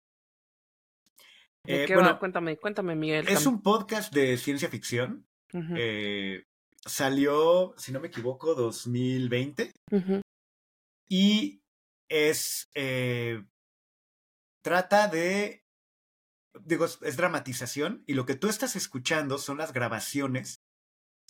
¿De 1.65 1.85
Eh, 1.85 1.87
qué 1.87 1.95
bueno? 1.95 2.19
Cuéntame, 2.19 2.57
cuéntame, 2.57 2.95
Miguel. 2.95 3.29
es 3.29 3.47
un 3.47 3.63
podcast 3.63 4.13
de 4.13 4.37
ciencia 4.39 4.69
ficción. 4.69 5.27
Eh, 5.77 6.45
salió, 6.85 7.75
si 7.79 7.91
no 7.93 8.01
me 8.01 8.09
equivoco, 8.09 8.55
2020. 8.55 9.73
ujú, 9.91 10.21
Y 11.09 11.63
es. 12.09 12.69
eh, 12.75 13.43
trata 14.63 15.09
de. 15.09 15.65
Digo, 16.65 16.85
es, 16.85 16.99
es 17.03 17.17
dramatización. 17.17 18.05
Y 18.07 18.15
lo 18.15 18.25
que 18.27 18.35
tú 18.35 18.49
estás 18.49 18.77
escuchando 18.77 19.39
son 19.39 19.59
las 19.59 19.73
grabaciones 19.73 20.58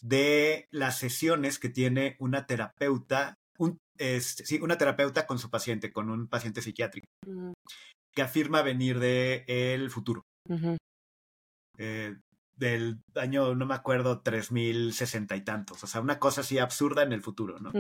de 0.03 0.69
las 0.71 0.99
sesiones 0.99 1.59
que 1.59 1.69
tiene 1.69 2.17
una 2.19 2.47
terapeuta. 2.47 3.39
Un, 3.59 3.79
este, 3.97 4.47
sí, 4.47 4.61
una 4.61 4.79
terapeuta 4.79 5.27
con 5.27 5.39
su 5.39 5.51
paciente, 5.51 5.93
con 5.93 6.11
un 6.11 6.29
paciente 6.29 6.63
psiquiátrico, 6.63 7.07
ujú, 7.27 7.53
que 8.13 8.23
afirma 8.23 8.63
venir 8.63 8.99
del 8.99 9.45
el 9.47 9.91
futuro. 9.91 10.23
eh, 11.79 12.17
del 12.57 13.01
año, 13.15 13.55
no 13.55 13.67
me 13.67 13.75
acuerdo, 13.75 14.21
3060 14.21 15.37
y 15.37 15.45
tantos. 15.45 15.85
O 15.85 15.87
sea, 15.87 16.01
una 16.01 16.19
cosa 16.19 16.41
así 16.41 16.59
absurda 16.59 17.03
en 17.03 17.13
el 17.13 17.23
futuro, 17.23 17.61
¿no? 17.61 17.71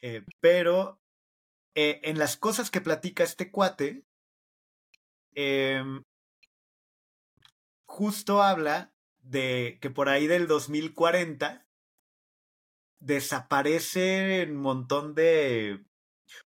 Eh, 0.00 0.24
pero 0.40 0.98
eh, 1.74 2.00
en 2.04 2.18
las 2.18 2.38
cosas 2.38 2.70
que 2.70 2.80
platica 2.80 3.22
este 3.22 3.50
cuate, 3.50 4.02
em, 5.34 6.02
justo 7.86 8.42
habla 8.42 8.92
de 9.22 9.78
que 9.80 9.90
por 9.90 10.08
ahí 10.08 10.26
del 10.26 10.46
2040 10.46 11.66
desaparecen 13.00 14.50
un 14.56 14.62
montón 14.62 15.14
de... 15.14 15.84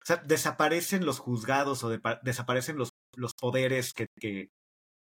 O 0.01 0.05
sea, 0.05 0.17
desaparecen 0.17 1.05
los 1.05 1.19
juzgados 1.19 1.83
o 1.83 1.89
de- 1.89 2.01
desaparecen 2.23 2.77
los, 2.77 2.89
los 3.15 3.33
poderes 3.33 3.93
que, 3.93 4.07
que, 4.19 4.49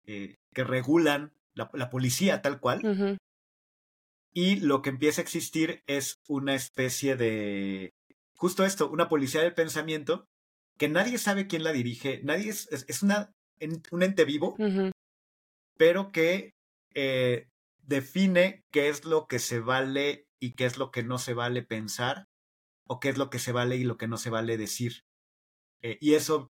eh, 0.07 0.37
que 0.53 0.64
regulan 0.64 1.33
la, 1.55 1.70
la 1.74 1.90
policía 1.90 2.42
tal 2.42 2.59
cual. 2.59 2.81
Y 4.33 4.57
lo 4.57 4.83
que 4.83 4.90
empieza 4.90 5.20
a 5.20 5.24
existir 5.24 5.85
es 5.87 6.18
una 6.29 6.55
especie 6.57 7.14
de... 7.16 7.92
Justo 8.35 8.64
esto, 8.64 8.90
una 8.90 9.09
policía 9.09 9.42
del 9.42 9.55
pensamiento 9.55 10.27
que 10.77 10.88
nadie 10.88 11.18
sabe 11.18 11.46
quién 11.46 11.62
la 11.62 11.70
dirige, 11.72 12.20
nadie 12.24 12.50
es, 12.50 12.66
es, 12.72 12.85
es 12.88 13.03
una, 13.05 13.33
en- 13.61 13.81
un 13.92 14.03
ente 14.03 14.24
vivo, 14.24 14.57
pero 15.79 16.11
que 16.11 16.53
eh, 16.94 17.46
define 17.87 18.64
qué 18.73 18.88
es 18.88 19.05
lo 19.05 19.27
que 19.27 19.38
se 19.38 19.61
vale 19.61 20.27
y 20.40 20.53
qué 20.53 20.66
es 20.66 20.79
lo 20.79 20.90
que 20.90 21.03
no 21.03 21.18
se 21.18 21.35
vale 21.35 21.62
pensar, 21.62 22.26
o 22.87 23.01
qué 23.01 23.09
es 23.09 23.18
lo 23.18 23.30
que 23.30 23.39
se 23.39 23.53
vale 23.53 23.76
y 23.76 23.85
lo 23.85 23.97
que 23.97 24.09
no 24.09 24.18
se 24.18 24.30
vale 24.30 24.57
decir. 24.57 25.05
Eh, 25.82 25.99
y 26.01 26.14
eso 26.14 26.51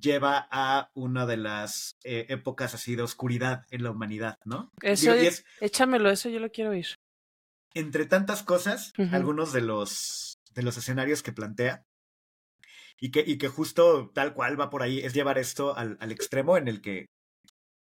lleva 0.00 0.48
a 0.50 0.90
una 0.94 1.26
de 1.26 1.36
las 1.36 1.96
eh, 2.04 2.26
épocas 2.28 2.74
así 2.74 2.96
de 2.96 3.02
oscuridad 3.02 3.64
en 3.70 3.84
la 3.84 3.90
humanidad, 3.90 4.36
¿no? 4.44 4.70
Eso, 4.82 5.12
Digo, 5.12 5.28
es, 5.28 5.44
échamelo, 5.60 6.10
eso 6.10 6.28
yo 6.28 6.40
lo 6.40 6.50
quiero 6.50 6.70
oír. 6.70 6.86
entre 7.74 8.06
tantas 8.06 8.42
cosas, 8.42 8.92
algunos 9.12 9.52
de 9.52 9.60
los, 9.60 10.34
de 10.52 10.62
los 10.62 10.76
escenarios 10.76 11.22
que 11.22 11.32
plantea, 11.32 11.84
y 13.00 13.10
que, 13.10 13.24
y 13.26 13.38
que 13.38 13.48
justo 13.48 14.10
tal 14.14 14.34
cual 14.34 14.58
va 14.58 14.70
por 14.70 14.82
ahí, 14.82 15.00
es 15.00 15.14
llevar 15.14 15.38
esto 15.38 15.76
al, 15.76 15.96
al 16.00 16.12
extremo 16.12 16.56
en 16.56 16.68
el 16.68 16.80
que 16.80 17.06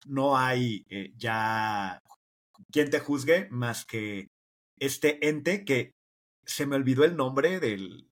no 0.05 0.37
hay 0.37 0.85
eh, 0.89 1.13
ya 1.15 2.01
quien 2.71 2.89
te 2.89 2.99
juzgue 2.99 3.47
más 3.49 3.85
que 3.85 4.29
este 4.79 5.27
ente 5.27 5.65
que 5.65 5.93
se 6.45 6.65
me 6.65 6.75
olvidó 6.75 7.03
el 7.03 7.15
nombre 7.15 7.59
del, 7.59 8.09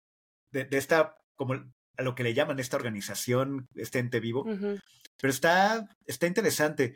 de, 0.51 0.65
de 0.65 0.77
esta, 0.77 1.17
como 1.35 1.53
a 1.53 2.01
lo 2.01 2.15
que 2.15 2.23
le 2.23 2.33
llaman 2.33 2.59
esta 2.59 2.77
organización, 2.77 3.67
este 3.75 3.99
ente 3.99 4.19
vivo, 4.19 4.45
pero 4.45 5.31
está, 5.31 5.87
está 6.05 6.27
interesante. 6.27 6.95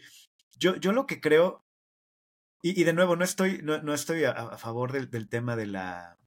Yo, 0.58 0.76
yo 0.78 0.91
lo 0.91 1.06
que 1.06 1.22
creo, 1.22 1.64
y, 2.62 2.80
y 2.80 2.84
de 2.84 2.93
nuevo, 2.93 3.16
no 3.16 3.24
estoy, 3.24 3.62
no, 3.62 3.82
no 3.82 3.93
estoy 3.93 4.24
a, 4.24 4.32
a 4.32 4.58
favor 4.58 4.91
del, 4.91 5.10
del 5.10 5.30
tema 5.30 5.56
de 5.56 5.68
la, 5.68 6.18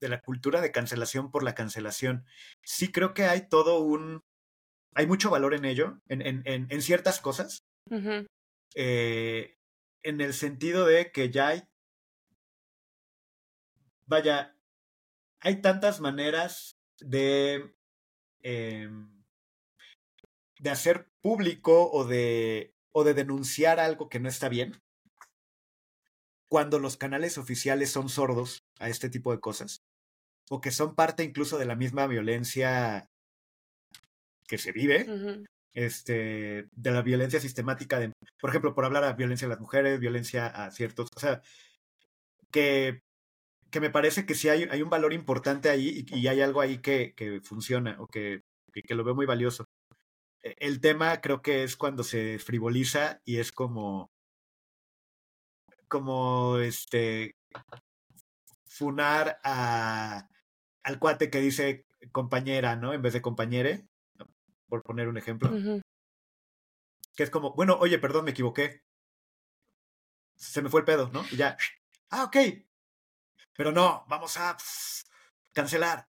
de 0.00 0.08
la 0.08 0.20
cultura 0.20 0.60
de 0.60 0.72
cancelación 0.72 1.30
por 1.30 1.42
la 1.42 1.54
cancelación. 1.54 2.24
Sí 2.62 2.92
creo 2.92 3.14
que 3.14 3.24
hay 3.24 3.48
todo 3.48 3.80
un... 3.80 4.22
Hay 4.94 5.06
mucho 5.06 5.30
valor 5.30 5.54
en 5.54 5.64
ello, 5.64 6.00
en, 6.08 6.22
en, 6.22 6.42
en, 6.44 6.66
en 6.70 6.82
ciertas 6.82 7.20
cosas, 7.20 7.62
eh, 8.74 9.54
en 10.02 10.20
el 10.20 10.34
sentido 10.34 10.86
de 10.86 11.12
que 11.12 11.30
ya 11.30 11.48
hay, 11.48 11.68
vaya, 14.06 14.56
hay 15.40 15.60
tantas 15.60 16.00
maneras 16.00 16.78
de, 17.00 17.74
em, 18.42 19.24
de 20.58 20.70
hacer 20.70 21.10
público 21.20 21.90
o 21.90 22.04
de, 22.04 22.74
o 22.92 23.04
de 23.04 23.14
denunciar 23.14 23.80
algo 23.80 24.08
que 24.08 24.20
no 24.20 24.28
está 24.28 24.48
bien. 24.48 24.80
Cuando 26.48 26.78
los 26.78 26.96
canales 26.96 27.36
oficiales 27.36 27.90
son 27.90 28.08
sordos 28.08 28.64
a 28.78 28.88
este 28.88 29.10
tipo 29.10 29.32
de 29.32 29.40
cosas 29.40 29.84
o 30.50 30.60
que 30.60 30.70
son 30.70 30.94
parte 30.94 31.24
incluso 31.24 31.58
de 31.58 31.66
la 31.66 31.76
misma 31.76 32.06
violencia 32.06 33.10
que 34.46 34.58
se 34.58 34.72
vive, 34.72 35.06
este, 35.78 36.68
de 36.72 36.90
la 36.90 37.02
violencia 37.02 37.40
sistemática, 37.40 38.00
de, 38.00 38.12
por 38.40 38.50
ejemplo, 38.50 38.74
por 38.74 38.84
hablar 38.84 39.04
a 39.04 39.12
violencia 39.12 39.46
a 39.46 39.50
las 39.50 39.60
mujeres, 39.60 40.00
violencia 40.00 40.46
a 40.46 40.70
ciertos, 40.72 41.08
o 41.14 41.20
sea, 41.20 41.40
que, 42.50 43.02
que 43.70 43.80
me 43.80 43.90
parece 43.90 44.26
que 44.26 44.34
sí 44.34 44.48
hay, 44.48 44.64
hay 44.64 44.82
un 44.82 44.90
valor 44.90 45.12
importante 45.12 45.70
ahí 45.70 46.04
y, 46.08 46.26
hay 46.28 46.40
algo 46.40 46.60
ahí 46.60 46.78
que, 46.78 47.14
que 47.16 47.40
funciona 47.42 47.96
o 48.00 48.08
que, 48.08 48.42
que, 48.72 48.94
lo 48.94 49.04
veo 49.04 49.14
muy 49.14 49.26
valioso. 49.26 49.66
E, 50.42 50.56
el 50.60 50.80
tema 50.80 51.20
creo 51.20 51.42
que 51.42 51.64
es 51.64 51.76
cuando 51.76 52.04
se 52.04 52.38
frivoliza 52.40 53.20
y 53.24 53.38
es 53.38 53.52
como, 53.52 54.10
como 55.88 56.58
este, 56.58 57.36
funar 58.66 59.40
a, 59.44 60.28
al 60.82 60.98
cuate 60.98 61.30
que 61.30 61.40
dice 61.40 61.86
compañera, 62.12 62.76
¿no? 62.76 62.94
En 62.94 63.02
vez 63.02 63.12
de 63.12 63.22
compañere, 63.22 63.87
por 64.68 64.82
poner 64.82 65.08
un 65.08 65.18
ejemplo. 65.18 65.50
Que 67.16 67.22
es 67.22 67.30
como, 67.30 67.54
bueno, 67.54 67.76
oye, 67.80 67.98
perdón, 67.98 68.26
me 68.26 68.30
equivoqué. 68.30 68.82
Se 70.36 70.62
me 70.62 70.68
fue 70.68 70.80
el 70.80 70.86
pedo, 70.86 71.10
¿no? 71.12 71.24
Y 71.32 71.36
ya, 71.36 71.56
ah, 72.10 72.24
ok. 72.24 72.36
Pero 73.56 73.72
no, 73.72 74.04
vamos 74.08 74.36
a 74.36 74.56
cancelar. 75.52 76.06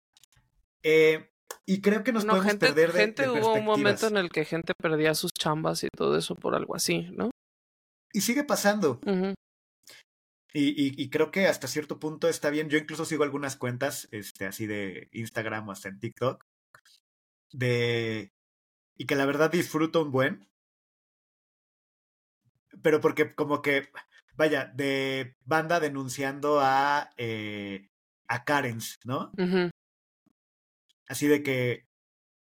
Eh, 0.83 1.33
y 1.67 1.81
creo 1.81 2.05
que 2.05 2.13
nos 2.13 2.25
podemos 2.25 2.47
gente, 2.47 2.67
perder 2.67 2.93
de, 2.93 2.99
gente 3.01 3.23
de 3.23 3.31
hubo 3.31 3.55
un 3.55 3.65
momento 3.65 4.07
en 4.07 4.17
el 4.17 4.31
que 4.31 4.45
gente 4.45 4.75
perdía 4.75 5.15
sus 5.15 5.33
chambas 5.33 5.83
y 5.85 5.89
todo 5.89 6.17
eso 6.17 6.35
por 6.35 6.55
algo 6.55 6.75
así, 6.75 7.09
¿no? 7.13 7.31
Y 8.13 8.21
sigue 8.21 8.45
pasando. 8.45 9.01
Y, 10.55 10.69
y, 10.69 11.03
y, 11.03 11.09
creo 11.09 11.31
que 11.31 11.47
hasta 11.47 11.67
cierto 11.67 11.99
punto 11.99 12.29
está 12.29 12.51
bien. 12.51 12.69
Yo 12.69 12.77
incluso 12.79 13.07
sigo 13.07 13.25
algunas 13.25 13.57
cuentas, 13.57 14.07
este, 14.11 14.45
así 14.45 14.67
de 14.67 15.09
Instagram 15.13 15.69
o 15.69 15.73
hasta 15.73 15.89
en 15.89 15.99
TikTok, 15.99 16.45
de 17.53 18.32
y 19.03 19.07
que 19.07 19.17
la 19.17 19.27
verdad 19.27 19.51
disfruto 19.51 20.01
un 20.01 20.13
buen. 20.13 20.49
Pero 22.83 23.01
porque 23.01 23.35
como 23.35 23.61
que, 23.61 23.89
vaya, 24.35 24.67
de 24.67 25.35
banda 25.45 25.81
denunciando 25.81 26.61
a, 26.61 27.11
eh, 27.17 27.91
a 28.29 28.45
Karens, 28.45 29.01
¿no? 29.05 29.33
Así 31.09 31.27
de 31.27 31.43
que 31.43 31.89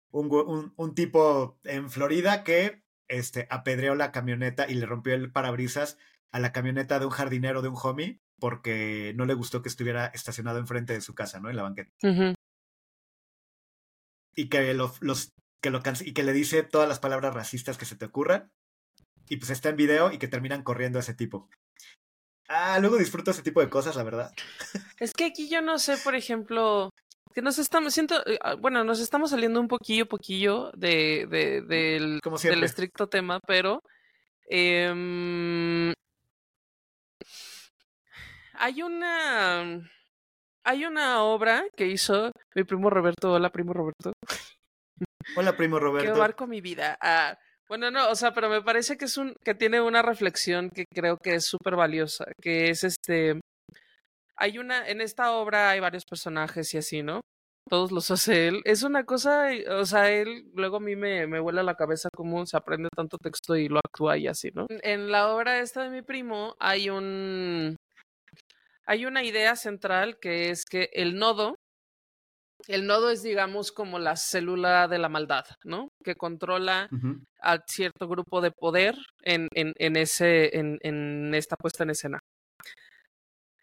un, 0.09 0.33
un, 0.33 0.73
un, 0.75 0.95
tipo 0.95 1.59
en 1.63 1.91
Florida 1.91 2.43
que 2.43 2.81
este, 3.07 3.45
apedreó 3.51 3.93
la 3.93 4.11
camioneta 4.11 4.67
y 4.67 4.73
le 4.73 4.87
rompió 4.87 5.13
el 5.13 5.31
parabrisas 5.31 5.99
a 6.31 6.39
la 6.39 6.53
camioneta 6.53 6.97
de 6.97 7.05
un 7.05 7.11
jardinero 7.11 7.61
de 7.61 7.67
un 7.67 7.77
homie 7.83 8.19
porque 8.39 9.13
no 9.15 9.25
le 9.25 9.35
gustó 9.35 9.61
que 9.61 9.69
estuviera 9.69 10.07
estacionado 10.07 10.57
enfrente 10.57 10.93
de 10.93 11.01
su 11.01 11.13
casa, 11.13 11.39
¿no? 11.39 11.51
En 11.51 11.55
la 11.55 11.63
banqueta. 11.63 11.91
Y 14.33 14.49
que 14.49 14.73
los, 14.73 14.99
los 15.03 15.35
que 15.61 15.69
lo 15.69 15.81
y 16.01 16.13
que 16.13 16.23
le 16.23 16.33
dice 16.33 16.63
todas 16.63 16.87
las 16.87 16.99
palabras 16.99 17.33
racistas 17.33 17.77
que 17.77 17.85
se 17.85 17.95
te 17.95 18.05
ocurran. 18.05 18.51
Y 19.29 19.37
pues 19.37 19.49
está 19.49 19.69
en 19.69 19.75
video 19.75 20.11
y 20.11 20.17
que 20.17 20.27
terminan 20.27 20.63
corriendo 20.63 20.99
a 20.99 21.01
ese 21.01 21.13
tipo. 21.13 21.49
Ah, 22.47 22.79
luego 22.79 22.97
disfruto 22.97 23.31
ese 23.31 23.43
tipo 23.43 23.59
de 23.59 23.69
cosas, 23.69 23.95
la 23.95 24.03
verdad. 24.03 24.31
Es 24.99 25.13
que 25.13 25.25
aquí 25.25 25.49
yo 25.49 25.61
no 25.61 25.77
sé, 25.79 25.97
por 25.97 26.15
ejemplo, 26.15 26.89
que 27.33 27.41
nos 27.41 27.59
estamos, 27.59 27.93
siento, 27.93 28.25
eh, 28.25 28.39
ah, 28.41 28.55
bueno, 28.55 28.83
nos 28.83 28.99
estamos 28.99 29.31
saliendo 29.31 29.59
un 29.59 29.67
poquillo, 29.67 30.07
poquillo 30.07 30.71
de, 30.75 31.27
de 31.29 31.61
del, 31.61 32.21
del 32.41 32.63
estricto 32.63 33.09
tema, 33.09 33.39
pero 33.45 33.81
eh, 34.49 35.93
hay 38.53 38.81
una 38.81 39.81
hay 40.63 40.85
una 40.85 41.23
obra 41.23 41.65
que 41.75 41.87
hizo 41.87 42.31
mi 42.55 42.63
primo 42.63 42.89
Roberto, 42.89 43.33
hola 43.33 43.49
primo 43.49 43.73
Roberto. 43.73 44.13
Hola 45.35 45.55
primo 45.55 45.79
Roberto. 45.79 46.13
Que 46.13 46.19
marco 46.19 46.47
mi 46.47 46.61
vida. 46.61 46.97
Ah, 47.01 47.37
bueno, 47.67 47.91
no, 47.91 48.09
o 48.09 48.15
sea, 48.15 48.33
pero 48.33 48.49
me 48.49 48.61
parece 48.61 48.97
que 48.97 49.05
es 49.05 49.17
un 49.17 49.35
que 49.43 49.53
tiene 49.53 49.81
una 49.81 50.01
reflexión 50.01 50.69
que 50.69 50.85
creo 50.93 51.17
que 51.17 51.35
es 51.35 51.45
súper 51.45 51.75
valiosa, 51.75 52.25
que 52.41 52.69
es 52.69 52.83
este 52.83 53.41
hay 54.37 54.57
una 54.59 54.87
en 54.87 55.01
esta 55.01 55.31
obra 55.31 55.71
hay 55.71 55.79
varios 55.79 56.05
personajes 56.05 56.73
y 56.73 56.77
así, 56.77 57.03
¿no? 57.03 57.21
Todos 57.69 57.91
los 57.91 58.09
hace 58.11 58.47
él. 58.47 58.61
Es 58.63 58.83
una 58.83 59.03
cosa, 59.03 59.49
o 59.71 59.85
sea, 59.85 60.09
él 60.11 60.45
luego 60.53 60.77
a 60.77 60.79
mí 60.79 60.95
me, 60.95 61.27
me 61.27 61.39
vuela 61.39 61.63
la 61.63 61.75
cabeza 61.75 62.09
cómo 62.15 62.45
se 62.45 62.55
aprende 62.55 62.89
tanto 62.95 63.17
texto 63.17 63.55
y 63.57 63.67
lo 63.67 63.79
actúa 63.79 64.17
y 64.17 64.27
así, 64.27 64.49
¿no? 64.53 64.67
En 64.69 65.11
la 65.11 65.29
obra 65.29 65.59
esta 65.59 65.83
de 65.83 65.89
mi 65.89 66.01
primo 66.01 66.55
hay 66.59 66.89
un 66.89 67.75
hay 68.85 69.05
una 69.05 69.23
idea 69.23 69.57
central 69.57 70.17
que 70.19 70.49
es 70.49 70.63
que 70.63 70.89
el 70.93 71.17
nodo, 71.17 71.55
el 72.67 72.87
nodo 72.87 73.09
es, 73.09 73.23
digamos, 73.23 73.71
como 73.71 73.99
la 73.99 74.15
célula 74.15 74.87
de 74.87 74.97
la 74.97 75.09
maldad, 75.09 75.45
¿no? 75.63 75.89
Que 76.03 76.15
controla 76.15 76.89
a 77.41 77.59
cierto 77.67 78.07
grupo 78.07 78.41
de 78.41 78.51
poder 78.51 78.95
en, 79.21 79.47
en, 79.53 79.73
en 79.77 79.95
ese, 79.95 80.57
en, 80.57 80.79
en 80.81 81.33
esta 81.33 81.55
puesta 81.55 81.83
en 81.83 81.91
escena. 81.91 82.19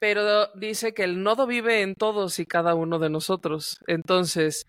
Pero 0.01 0.49
dice 0.55 0.95
que 0.95 1.05
el 1.05 1.23
nodo 1.23 1.47
vive 1.47 1.83
en 1.83 1.95
todos 1.95 2.39
y 2.39 2.47
cada 2.47 2.75
uno 2.75 2.99
de 2.99 3.11
nosotros. 3.11 3.79
Entonces, 3.87 4.67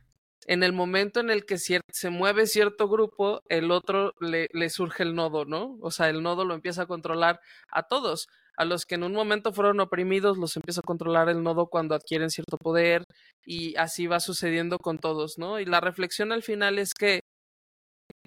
en 0.47 0.63
el 0.63 0.73
momento 0.73 1.19
en 1.19 1.30
el 1.30 1.45
que 1.45 1.57
se 1.57 2.09
mueve 2.09 2.47
cierto 2.47 2.88
grupo, 2.88 3.41
el 3.49 3.71
otro 3.71 4.13
le, 4.19 4.47
le, 4.53 4.69
surge 4.69 5.03
el 5.03 5.15
nodo, 5.15 5.45
¿no? 5.45 5.78
O 5.82 5.91
sea, 5.91 6.09
el 6.09 6.21
nodo 6.21 6.45
lo 6.45 6.53
empieza 6.53 6.84
a 6.84 6.88
controlar 6.88 7.39
a 7.71 7.84
todos 7.84 8.28
a 8.58 8.66
los 8.66 8.86
que 8.86 8.95
en 8.95 9.03
un 9.03 9.14
momento 9.14 9.53
fueron 9.53 9.80
oprimidos 9.80 10.38
los 10.38 10.56
empieza 10.56 10.82
a 10.82 10.88
controlar 10.88 11.30
el 11.30 11.43
nodo 11.43 11.68
cuando 11.68 11.95
adquieren 11.95 12.30
cierto 12.30 12.58
poder 12.58 13.03
y 13.45 13.76
así 13.78 14.08
va 14.08 14.20
sucediendo 14.20 14.78
con 14.80 14.97
todos, 14.97 15.38
¿no? 15.38 15.60
Y 15.60 15.66
la 15.66 15.82
reflexión 15.82 16.32
al 16.32 16.43
final 16.43 16.80
es 16.80 16.93
que, 16.93 17.20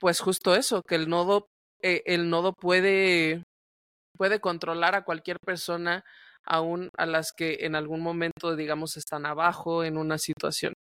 pues 0.01 0.21
justo 0.21 0.55
eso, 0.55 0.83
que 0.83 0.95
el 0.97 1.09
nodo, 1.09 1.47
eh, 1.83 2.03
el 2.07 2.31
nodo 2.31 2.53
puede, 2.53 3.45
puede 4.17 4.41
controlar 4.41 4.95
a 4.95 5.05
cualquier 5.05 5.39
persona, 5.45 6.05
aún 6.45 6.91
a 6.97 7.07
las 7.07 7.33
que 7.33 7.59
en 7.61 7.75
algún 7.75 8.01
momento, 8.01 8.57
digamos, 8.57 8.97
están 8.97 9.27
abajo 9.27 9.85
en 9.85 9.99
una 9.99 10.19
situación. 10.19 10.73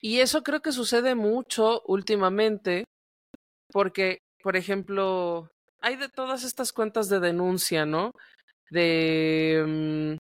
Y 0.00 0.20
eso 0.20 0.42
creo 0.42 0.60
que 0.60 0.72
sucede 0.72 1.14
mucho 1.14 1.82
últimamente, 1.86 2.84
porque, 3.72 4.18
por 4.42 4.56
ejemplo, 4.56 5.48
hay 5.82 5.96
de 5.96 6.08
todas 6.08 6.44
estas 6.44 6.72
cuentas 6.72 7.08
de 7.08 7.20
denuncia, 7.20 7.86
¿no? 7.86 8.12
De... 8.70 9.64
Mm, 9.66 10.16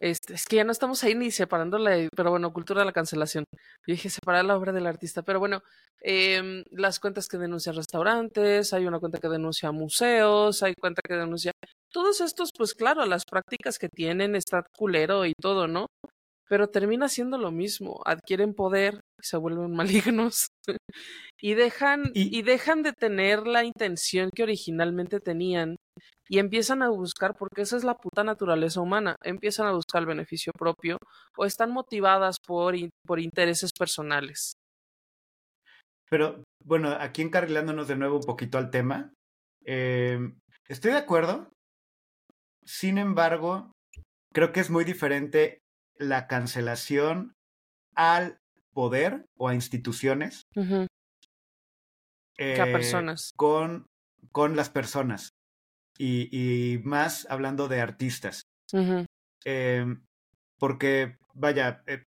este, 0.00 0.34
es 0.34 0.46
que 0.46 0.56
ya 0.56 0.64
no 0.64 0.72
estamos 0.72 1.04
ahí 1.04 1.14
ni 1.14 1.30
separándola, 1.30 2.08
pero 2.16 2.30
bueno, 2.30 2.52
cultura 2.52 2.80
de 2.80 2.86
la 2.86 2.92
cancelación. 2.92 3.44
Yo 3.86 3.94
dije 3.94 4.10
separar 4.10 4.44
la 4.44 4.56
obra 4.56 4.72
del 4.72 4.86
artista, 4.86 5.22
pero 5.22 5.38
bueno, 5.38 5.62
eh, 6.02 6.64
las 6.70 6.98
cuentas 7.00 7.28
que 7.28 7.38
denuncian 7.38 7.76
restaurantes, 7.76 8.72
hay 8.72 8.86
una 8.86 8.98
cuenta 8.98 9.18
que 9.18 9.28
denuncia 9.28 9.70
museos, 9.72 10.62
hay 10.62 10.74
cuenta 10.74 11.00
que 11.06 11.14
denuncia... 11.14 11.52
Todos 11.92 12.20
estos, 12.20 12.50
pues 12.56 12.74
claro, 12.74 13.06
las 13.06 13.22
prácticas 13.24 13.78
que 13.78 13.88
tienen, 13.88 14.34
está 14.34 14.64
culero 14.76 15.26
y 15.26 15.34
todo, 15.40 15.68
¿no? 15.68 15.86
pero 16.48 16.68
termina 16.68 17.08
siendo 17.08 17.38
lo 17.38 17.50
mismo, 17.50 18.00
adquieren 18.04 18.54
poder 18.54 19.00
se 19.20 19.36
vuelven 19.36 19.72
malignos 19.76 20.48
y 21.40 21.54
dejan 21.54 22.10
y... 22.14 22.36
y... 22.36 22.42
dejan 22.42 22.82
de 22.82 22.92
tener 22.92 23.46
la 23.46 23.64
intención 23.64 24.30
que 24.34 24.42
originalmente 24.42 25.20
tenían 25.20 25.76
y 26.28 26.38
empiezan 26.38 26.82
a 26.82 26.88
buscar 26.88 27.34
porque 27.38 27.62
esa 27.62 27.76
es 27.76 27.84
la 27.84 27.94
puta 27.94 28.24
naturaleza 28.24 28.80
humana, 28.80 29.16
empiezan 29.22 29.66
a 29.66 29.72
buscar 29.72 30.02
el 30.02 30.06
beneficio 30.06 30.52
propio 30.58 30.98
o 31.36 31.44
están 31.44 31.70
motivadas 31.70 32.36
por, 32.44 32.74
por 33.06 33.20
intereses 33.20 33.70
personales. 33.78 34.54
Pero 36.10 36.42
bueno, 36.64 36.90
aquí 36.98 37.22
encarrilándonos 37.22 37.88
de 37.88 37.96
nuevo 37.96 38.16
un 38.16 38.24
poquito 38.24 38.58
al 38.58 38.70
tema, 38.70 39.12
eh, 39.64 40.18
estoy 40.68 40.92
de 40.92 40.98
acuerdo, 40.98 41.50
sin 42.64 42.98
embargo, 42.98 43.72
creo 44.32 44.52
que 44.52 44.60
es 44.60 44.70
muy 44.70 44.84
diferente 44.84 45.58
la 45.98 46.26
cancelación 46.26 47.34
al 47.94 48.38
poder 48.74 49.26
o 49.36 49.48
a 49.48 49.54
instituciones. 49.54 50.46
Uh 50.54 50.62
-huh. 50.62 50.86
eh, 52.36 52.60
a 52.60 52.64
personas. 52.66 53.32
Con, 53.36 53.86
con 54.32 54.56
las 54.56 54.68
personas. 54.68 55.30
Y, 55.96 56.28
y, 56.32 56.78
más 56.78 57.26
hablando 57.30 57.68
de 57.68 57.80
artistas. 57.80 58.42
Uh 58.72 58.78
-huh. 58.78 59.06
eh, 59.44 59.86
porque, 60.58 61.16
vaya, 61.34 61.82
eh, 61.86 62.04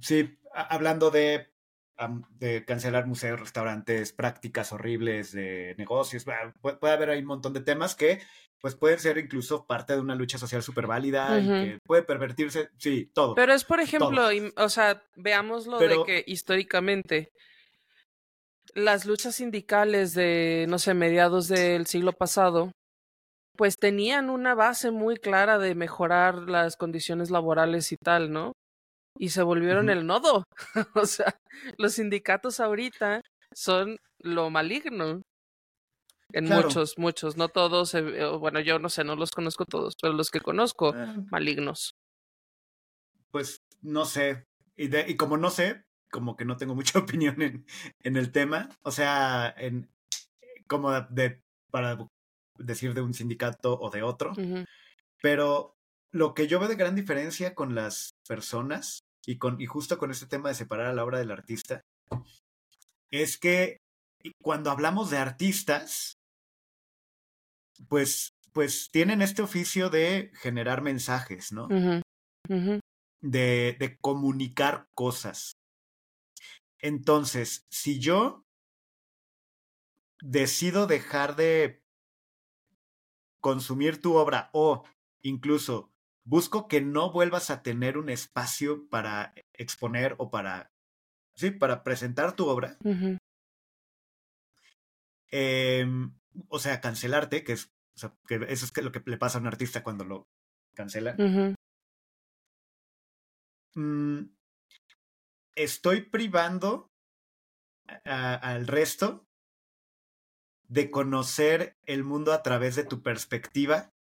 sí, 0.00 0.36
hablando 0.52 1.10
de 1.10 1.53
de 2.38 2.64
cancelar 2.64 3.06
museos, 3.06 3.40
restaurantes, 3.40 4.12
prácticas 4.12 4.72
horribles 4.72 5.32
de 5.32 5.74
negocios. 5.78 6.24
Puede, 6.60 6.92
haber 6.92 7.10
ahí 7.10 7.20
un 7.20 7.26
montón 7.26 7.52
de 7.52 7.60
temas 7.60 7.94
que 7.94 8.20
pues 8.60 8.74
pueden 8.74 8.98
ser 8.98 9.18
incluso 9.18 9.66
parte 9.66 9.92
de 9.92 10.00
una 10.00 10.14
lucha 10.14 10.38
social 10.38 10.62
súper 10.62 10.86
válida 10.86 11.38
y 11.38 11.46
que 11.46 11.78
puede 11.84 12.02
pervertirse, 12.02 12.70
sí, 12.78 13.10
todo. 13.12 13.34
Pero 13.34 13.52
es, 13.52 13.64
por 13.64 13.80
ejemplo, 13.80 14.28
o 14.56 14.68
sea, 14.70 15.02
veamos 15.16 15.66
lo 15.66 15.78
de 15.78 16.02
que 16.06 16.24
históricamente 16.26 17.30
las 18.74 19.04
luchas 19.04 19.36
sindicales 19.36 20.14
de, 20.14 20.66
no 20.68 20.78
sé, 20.78 20.94
mediados 20.94 21.48
del 21.48 21.86
siglo 21.86 22.12
pasado, 22.12 22.72
pues 23.56 23.76
tenían 23.76 24.30
una 24.30 24.54
base 24.54 24.90
muy 24.90 25.16
clara 25.16 25.58
de 25.58 25.74
mejorar 25.74 26.48
las 26.48 26.76
condiciones 26.76 27.30
laborales 27.30 27.92
y 27.92 27.96
tal, 27.96 28.32
¿no? 28.32 28.52
Y 29.18 29.30
se 29.30 29.42
volvieron 29.42 29.90
el 29.90 30.06
nodo. 30.06 30.44
o 30.94 31.06
sea, 31.06 31.38
los 31.78 31.94
sindicatos 31.94 32.60
ahorita 32.60 33.22
son 33.52 33.98
lo 34.18 34.50
maligno. 34.50 35.22
En 36.32 36.46
muchos, 36.46 36.98
muchos, 36.98 37.36
no 37.36 37.48
todos, 37.48 37.94
eh, 37.94 38.26
bueno, 38.40 38.58
yo 38.58 38.80
no 38.80 38.88
sé, 38.88 39.04
no 39.04 39.14
los 39.14 39.30
conozco 39.30 39.66
todos, 39.66 39.94
pero 40.00 40.14
los 40.14 40.30
que 40.30 40.40
conozco, 40.40 40.92
ah. 40.92 41.14
malignos. 41.30 41.94
Pues 43.30 43.62
no 43.82 44.04
sé, 44.04 44.44
y, 44.74 44.88
de, 44.88 45.04
y 45.08 45.16
como 45.16 45.36
no 45.36 45.50
sé, 45.50 45.84
como 46.10 46.36
que 46.36 46.44
no 46.44 46.56
tengo 46.56 46.74
mucha 46.74 46.98
opinión 46.98 47.40
en, 47.40 47.64
en 48.00 48.16
el 48.16 48.32
tema, 48.32 48.68
o 48.82 48.90
sea, 48.90 49.54
en 49.56 49.88
como 50.66 50.90
de, 50.92 51.40
para 51.70 51.98
decir 52.58 52.94
de 52.94 53.02
un 53.02 53.14
sindicato 53.14 53.78
o 53.78 53.90
de 53.90 54.02
otro, 54.02 54.32
pero 55.20 55.76
lo 56.10 56.34
que 56.34 56.46
yo 56.46 56.58
veo 56.58 56.68
de 56.68 56.76
gran 56.76 56.94
diferencia 56.94 57.54
con 57.54 57.74
las 57.74 58.14
personas 58.26 59.03
y, 59.26 59.38
con, 59.38 59.60
y 59.60 59.66
justo 59.66 59.98
con 59.98 60.10
este 60.10 60.26
tema 60.26 60.48
de 60.48 60.54
separar 60.54 60.86
a 60.86 60.92
la 60.92 61.04
obra 61.04 61.18
del 61.18 61.30
artista, 61.30 61.80
es 63.10 63.38
que 63.38 63.78
cuando 64.42 64.70
hablamos 64.70 65.10
de 65.10 65.18
artistas, 65.18 66.14
pues, 67.88 68.30
pues 68.52 68.90
tienen 68.90 69.22
este 69.22 69.42
oficio 69.42 69.90
de 69.90 70.30
generar 70.34 70.82
mensajes, 70.82 71.52
¿no? 71.52 71.68
De, 73.22 73.76
de 73.78 73.96
comunicar 74.00 74.86
cosas. 74.94 75.52
Entonces, 76.80 77.64
si 77.70 77.98
yo 77.98 78.44
decido 80.20 80.86
dejar 80.86 81.36
de 81.36 81.82
consumir 83.40 84.00
tu 84.00 84.14
obra 84.16 84.50
o 84.52 84.84
incluso 85.22 85.93
busco 86.24 86.68
que 86.68 86.80
no 86.80 87.12
vuelvas 87.12 87.50
a 87.50 87.62
tener 87.62 87.98
un 87.98 88.08
espacio 88.08 88.88
para 88.88 89.34
exponer 89.52 90.14
o 90.18 90.30
para, 90.30 90.72
sí, 91.34 91.50
para 91.50 91.84
presentar 91.84 92.34
tu 92.34 92.48
obra. 92.48 92.76
Em, 95.30 96.14
o 96.48 96.58
sea, 96.58 96.80
cancelarte, 96.80 97.44
que 97.44 97.52
es, 97.52 97.72
o 97.96 97.98
sea, 97.98 98.16
que 98.26 98.36
eso 98.48 98.66
es 98.66 98.84
lo 98.84 98.92
que 98.92 99.02
le 99.04 99.18
pasa 99.18 99.38
a 99.38 99.40
un 99.40 99.46
artista 99.46 99.82
cuando 99.82 100.04
lo 100.04 100.28
cancelan. 100.74 101.56
Mm, 103.74 104.34
estoy 105.54 106.02
privando 106.02 106.90
al 108.04 108.66
resto 108.66 109.26
de 110.68 110.90
conocer 110.90 111.76
el 111.84 112.02
mundo 112.02 112.32
a 112.32 112.42
través 112.42 112.76
de 112.76 112.84
tu 112.84 113.02
perspectiva, 113.02 113.93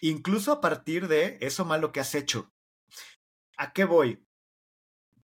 incluso 0.00 0.52
a 0.52 0.60
partir 0.60 1.08
de 1.08 1.38
eso 1.40 1.64
malo 1.64 1.92
que 1.92 2.00
has 2.00 2.14
hecho. 2.14 2.50
¿A 3.56 3.72
qué 3.72 3.84
voy? 3.84 4.24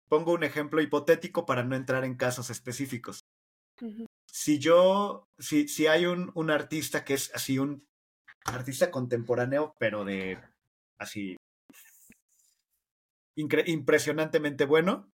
Pongo 0.08 0.32
un 0.32 0.44
ejemplo 0.44 0.80
hipotético 0.80 1.46
para 1.46 1.64
no 1.64 1.76
entrar 1.76 2.04
en 2.04 2.16
casos 2.16 2.50
específicos. 2.50 3.20
Si 4.30 4.58
yo, 4.58 5.28
si, 5.38 5.68
si 5.68 5.86
hay 5.86 6.06
un, 6.06 6.30
un 6.34 6.50
artista 6.50 7.04
que 7.04 7.14
es 7.14 7.30
así 7.34 7.58
un 7.58 7.86
artista 8.44 8.90
contemporáneo, 8.90 9.74
pero 9.78 10.04
de 10.04 10.38
así 10.98 11.36
impresionantemente 13.36 14.64
bueno, 14.64 15.10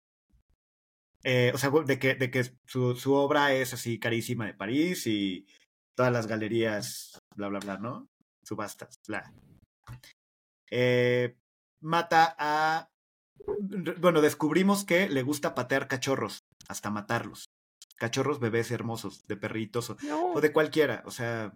eh, 1.24 1.52
o 1.54 1.58
sea, 1.58 1.70
de 1.70 2.00
que, 2.00 2.16
de 2.16 2.32
que 2.32 2.44
su, 2.66 2.96
su, 2.96 3.14
obra 3.14 3.54
es 3.54 3.74
así 3.74 4.00
carísima 4.00 4.46
de 4.46 4.54
París 4.54 5.08
y 5.08 5.46
todas 5.96 6.12
las 6.12 6.28
galerías, 6.28 7.20
bla, 7.36 7.50
bla, 7.50 7.60
bla, 7.60 7.78
¿no? 7.78 8.08
Subastas, 8.48 9.02
bla. 9.06 9.34
Eh, 10.72 11.36
mata 11.82 12.34
a... 12.40 12.90
Bueno, 14.00 14.22
descubrimos 14.22 14.86
que 14.86 15.10
le 15.10 15.22
gusta 15.22 15.54
patear 15.54 15.90
cachorros, 15.90 16.46
hasta 16.70 16.90
matarlos. 16.90 17.50
Cachorros 17.98 18.40
bebés 18.40 18.72
hermosos, 18.72 19.28
de 19.28 19.36
perritos 19.36 19.90
o, 19.90 19.98
o 20.34 20.40
de 20.40 20.54
cualquiera, 20.54 21.04
o 21.06 21.12
sea... 21.12 21.54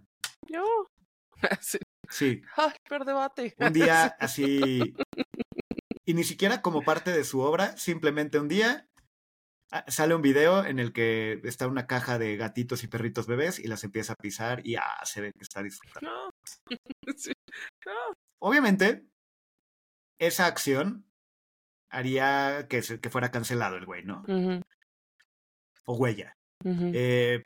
Yo. 0.48 0.66
sí. 1.62 1.78
Sí. 2.10 2.42
Ay, 2.58 2.74
per 2.90 3.06
debate. 3.06 3.56
Un 3.58 3.72
día 3.72 4.06
así... 4.20 4.94
Y 6.04 6.14
ni 6.14 6.26
siquiera 6.26 6.62
como 6.62 6.82
parte 6.82 7.12
de 7.12 7.24
su 7.24 7.40
obra, 7.40 7.78
simplemente 7.78 8.38
un 8.38 8.50
día 8.50 8.90
sale 9.88 10.16
un 10.16 10.22
video 10.22 10.66
en 10.66 10.80
el 10.80 10.92
que 10.94 11.40
está 11.44 11.68
una 11.68 11.88
caja 11.88 12.20
de 12.20 12.36
gatitos 12.36 12.84
y 12.84 12.88
perritos 12.88 13.28
bebés 13.28 13.60
y 13.60 13.68
las 13.68 13.84
empieza 13.84 14.14
a 14.14 14.18
pisar 14.18 14.66
y 14.66 14.76
ah, 14.76 15.00
se 15.04 15.22
ve 15.22 15.32
que 15.32 15.44
está 15.44 15.64
disfrutando. 15.64 16.10
No. 16.10 16.32
Obviamente, 18.40 19.06
esa 20.20 20.46
acción 20.46 21.06
haría 21.90 22.68
que, 22.70 22.82
que 22.82 23.10
fuera 23.10 23.32
cancelado 23.32 23.78
el 23.78 23.86
güey, 23.86 24.04
¿no? 24.04 24.24
O 25.86 25.96
huella. 25.96 26.38
eh, 26.64 27.46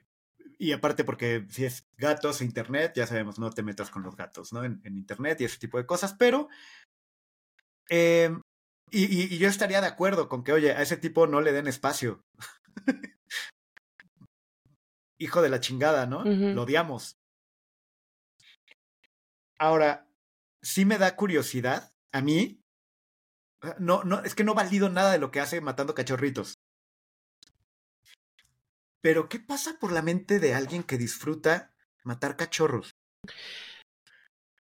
y 0.58 0.72
aparte 0.72 1.04
porque 1.04 1.46
si 1.50 1.66
es 1.66 1.86
gatos 1.98 2.42
e 2.42 2.46
internet, 2.46 2.94
ya 2.96 3.06
sabemos, 3.08 3.40
no 3.40 3.50
te 3.50 3.64
metas 3.64 3.90
con 3.90 4.04
los 4.04 4.16
gatos, 4.16 4.54
¿no? 4.54 4.64
En, 4.64 4.82
en 4.84 4.98
internet 4.98 5.42
y 5.42 5.46
ese 5.46 5.60
tipo 5.60 5.78
de 5.78 5.86
cosas, 5.86 6.16
pero 6.18 6.48
eh, 7.90 8.30
y, 9.04 9.38
yo 9.38 9.50
estaría 9.50 9.82
de 9.82 9.88
acuerdo 9.88 10.30
con 10.30 10.44
que, 10.44 10.54
oye, 10.54 10.72
a 10.72 10.82
ese 10.82 10.96
tipo 10.96 11.28
no 11.28 11.42
le 11.42 11.52
den 11.52 11.68
espacio. 11.68 12.24
Hijo 15.18 15.42
de 15.42 15.50
la 15.50 15.60
chingada, 15.60 16.06
¿no? 16.06 16.24
Lo 16.24 16.64
odiamos. 16.64 17.18
Ahora, 19.58 20.08
sí 20.62 20.86
me 20.86 20.98
da 20.98 21.16
curiosidad, 21.16 21.94
a 22.12 22.22
mí, 22.22 22.62
no, 23.80 24.04
no, 24.04 24.22
es 24.24 24.36
que 24.36 24.44
no 24.44 24.54
valido 24.54 24.90
nada 24.90 25.12
de 25.12 25.20
lo 25.20 25.32
que 25.32 25.40
hace 25.40 25.62
matando 25.62 25.96
cachorritos. 25.96 26.56
Pero, 29.02 29.30
¿qué 29.30 29.40
pasa 29.40 29.78
por 29.80 29.92
la 29.92 30.02
mente 30.02 30.40
de 30.40 30.54
alguien 30.54 30.84
que 30.84 30.98
disfruta 30.98 31.74
matar 32.04 32.36
cachorros? 32.36 32.92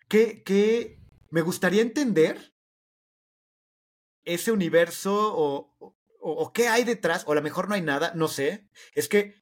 ¿Qué, 0.07 0.43
qué? 0.43 0.99
Me 1.29 1.41
gustaría 1.41 1.81
entender 1.81 2.53
ese 4.27 4.51
universo 4.51 5.33
o, 5.35 5.73
o, 6.19 6.53
qué 6.53 6.67
hay 6.67 6.83
detrás, 6.83 7.23
o 7.25 7.31
a 7.31 7.35
lo 7.35 7.41
mejor 7.41 7.69
no 7.69 7.75
hay 7.75 7.81
nada, 7.81 8.11
no 8.13 8.27
sé, 8.27 8.67
es 8.93 9.07
que 9.07 9.41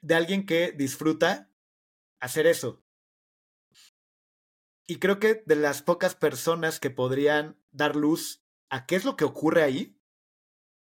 de 0.00 0.14
alguien 0.14 0.46
que 0.46 0.72
disfruta 0.72 1.50
hacer 2.18 2.46
eso. 2.46 2.82
Y 4.88 4.98
creo 4.98 5.20
que 5.20 5.42
de 5.46 5.56
las 5.56 5.82
pocas 5.82 6.14
personas 6.14 6.80
que 6.80 6.90
podrían 6.90 7.56
dar 7.70 7.94
luz 7.94 8.42
a 8.70 8.86
qué 8.86 8.96
es 8.96 9.04
lo 9.04 9.16
que 9.16 9.24
ocurre 9.24 9.62
ahí, 9.62 9.96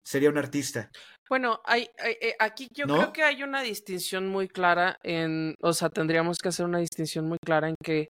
sería 0.05 0.29
un 0.29 0.37
artista. 0.37 0.91
Bueno, 1.27 1.61
hay, 1.65 1.89
eh, 2.03 2.35
aquí 2.39 2.67
yo 2.73 2.85
creo 2.85 3.13
que 3.13 3.23
hay 3.23 3.41
una 3.41 3.61
distinción 3.61 4.27
muy 4.27 4.47
clara 4.47 4.97
en, 5.01 5.55
o 5.61 5.73
sea, 5.73 5.89
tendríamos 5.89 6.37
que 6.37 6.49
hacer 6.49 6.65
una 6.65 6.79
distinción 6.79 7.27
muy 7.27 7.37
clara 7.43 7.69
en 7.69 7.75
que 7.81 8.09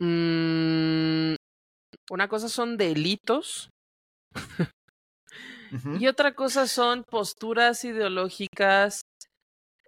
mm, 0.00 1.34
una 2.10 2.28
cosa 2.28 2.48
son 2.48 2.76
delitos 2.76 3.70
y 5.98 6.06
otra 6.06 6.34
cosa 6.34 6.66
son 6.66 7.04
posturas 7.04 7.84
ideológicas 7.84 9.02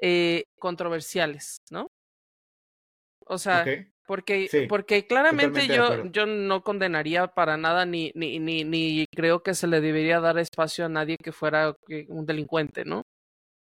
eh, 0.00 0.44
controversiales, 0.58 1.58
¿no? 1.70 1.88
O 3.26 3.38
sea, 3.38 3.64
porque, 4.06 4.66
porque 4.68 5.06
claramente 5.06 5.66
yo, 5.66 6.04
yo 6.06 6.26
no 6.26 6.62
condenaría 6.62 7.26
para 7.28 7.56
nada 7.56 7.86
ni, 7.86 8.12
ni, 8.14 8.38
ni, 8.38 8.64
ni 8.64 9.06
creo 9.14 9.42
que 9.42 9.54
se 9.54 9.66
le 9.66 9.80
debería 9.80 10.20
dar 10.20 10.38
espacio 10.38 10.84
a 10.84 10.90
nadie 10.90 11.16
que 11.16 11.32
fuera 11.32 11.74
un 12.08 12.26
delincuente, 12.26 12.84
¿no? 12.84 13.02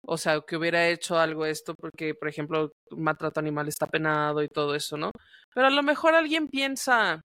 O 0.08 0.18
sea, 0.18 0.42
que 0.42 0.58
hubiera 0.58 0.88
hecho 0.88 1.18
algo 1.18 1.46
esto 1.46 1.74
porque, 1.76 2.14
por 2.14 2.28
ejemplo, 2.28 2.72
maltrato 2.92 3.40
animal 3.40 3.68
está 3.68 3.88
penado 3.88 4.44
y 4.44 4.48
todo 4.48 4.76
eso, 4.76 4.98
¿no? 4.98 5.12
Pero 5.54 5.68
a 5.68 5.72
lo 5.72 5.82
mejor 5.84 6.14
alguien 6.14 6.48
piensa, 6.48 7.22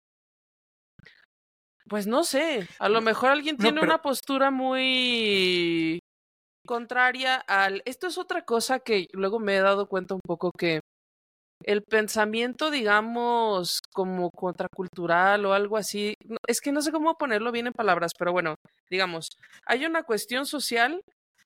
pues 1.88 2.06
no 2.06 2.24
sé, 2.24 2.66
a 2.78 2.88
lo 2.88 3.00
mejor 3.00 3.30
alguien 3.30 3.56
tiene 3.56 3.80
una 3.80 4.00
postura 4.02 4.50
muy 4.50 6.00
contraria 6.66 7.36
al... 7.36 7.82
Esto 7.84 8.06
es 8.06 8.18
otra 8.18 8.44
cosa 8.44 8.80
que 8.80 9.06
luego 9.12 9.38
me 9.38 9.56
he 9.56 9.60
dado 9.60 9.86
cuenta 9.86 10.14
un 10.14 10.20
poco 10.24 10.50
que 10.56 10.80
el 11.64 11.82
pensamiento, 11.82 12.70
digamos, 12.70 13.80
como 13.92 14.30
contracultural 14.30 15.46
o 15.46 15.54
algo 15.54 15.76
así, 15.76 16.14
es 16.46 16.60
que 16.60 16.72
no 16.72 16.82
sé 16.82 16.92
cómo 16.92 17.16
ponerlo 17.16 17.52
bien 17.52 17.66
en 17.66 17.72
palabras, 17.72 18.12
pero 18.18 18.32
bueno, 18.32 18.54
digamos, 18.90 19.28
hay 19.66 19.86
una 19.86 20.02
cuestión 20.02 20.46
social 20.46 21.00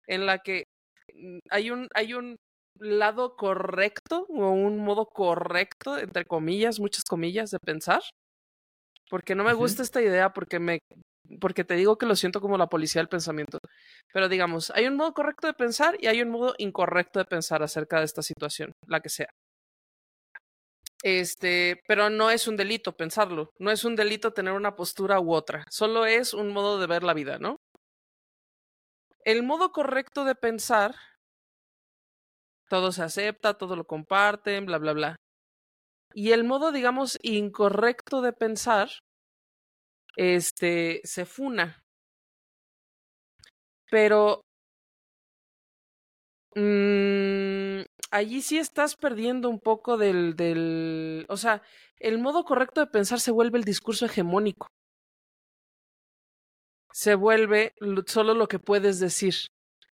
en 0.06 0.26
la 0.26 0.38
que 0.38 0.64
mm, 1.14 1.38
hay 1.50 1.70
un, 1.70 1.88
hay 1.94 2.14
un 2.14 2.36
lado 2.80 3.36
correcto 3.36 4.26
o 4.28 4.50
un 4.50 4.78
modo 4.78 5.06
correcto, 5.06 5.98
entre 5.98 6.24
comillas, 6.24 6.80
muchas 6.80 7.04
comillas, 7.04 7.50
de 7.50 7.58
pensar. 7.58 8.02
Porque 9.10 9.34
no 9.34 9.44
me 9.44 9.54
gusta 9.54 9.82
esta 9.82 10.02
idea, 10.02 10.32
porque 10.32 10.58
me 10.58 10.80
porque 11.40 11.64
te 11.64 11.74
digo 11.74 11.98
que 11.98 12.06
lo 12.06 12.16
siento 12.16 12.40
como 12.40 12.56
la 12.58 12.68
policía 12.68 13.00
del 13.00 13.08
pensamiento. 13.08 13.58
Pero 14.12 14.28
digamos, 14.28 14.70
hay 14.70 14.86
un 14.86 14.96
modo 14.96 15.12
correcto 15.12 15.46
de 15.46 15.54
pensar 15.54 15.96
y 16.00 16.06
hay 16.06 16.22
un 16.22 16.30
modo 16.30 16.54
incorrecto 16.58 17.18
de 17.18 17.26
pensar 17.26 17.62
acerca 17.62 17.98
de 17.98 18.06
esta 18.06 18.22
situación, 18.22 18.72
la 18.86 19.00
que 19.00 19.10
sea. 19.10 19.28
Este, 21.02 21.80
pero 21.86 22.10
no 22.10 22.30
es 22.30 22.48
un 22.48 22.56
delito 22.56 22.96
pensarlo, 22.96 23.50
no 23.58 23.70
es 23.70 23.84
un 23.84 23.94
delito 23.94 24.32
tener 24.32 24.52
una 24.52 24.74
postura 24.74 25.20
u 25.20 25.32
otra, 25.32 25.64
solo 25.70 26.06
es 26.06 26.34
un 26.34 26.52
modo 26.52 26.80
de 26.80 26.88
ver 26.88 27.04
la 27.04 27.14
vida, 27.14 27.38
¿no? 27.38 27.56
El 29.24 29.44
modo 29.44 29.70
correcto 29.70 30.24
de 30.24 30.34
pensar, 30.34 30.96
todo 32.68 32.90
se 32.90 33.02
acepta, 33.02 33.54
todo 33.54 33.76
lo 33.76 33.84
comparten, 33.84 34.66
bla, 34.66 34.78
bla, 34.78 34.92
bla. 34.92 35.16
Y 36.12 36.32
el 36.32 36.44
modo, 36.44 36.70
digamos, 36.70 37.18
incorrecto 37.22 38.20
de 38.20 38.34
pensar, 38.34 38.90
este, 40.16 41.00
se 41.04 41.24
funa. 41.24 41.82
Pero 43.90 44.20
mm, 46.54 47.82
allí 48.10 48.42
sí 48.42 48.58
estás 48.58 48.96
perdiendo 48.96 49.48
un 49.48 49.60
poco 49.60 49.96
del, 49.96 50.36
del, 50.36 51.26
o 51.28 51.36
sea, 51.36 51.62
el 51.98 52.18
modo 52.18 52.44
correcto 52.44 52.80
de 52.80 52.86
pensar 52.88 53.20
se 53.20 53.30
vuelve 53.30 53.58
el 53.58 53.64
discurso 53.64 54.06
hegemónico. 54.06 54.68
Se 56.92 57.14
vuelve 57.14 57.72
lo- 57.80 58.02
solo 58.06 58.34
lo 58.34 58.46
que 58.46 58.58
puedes 58.58 59.00
decir. 59.00 59.34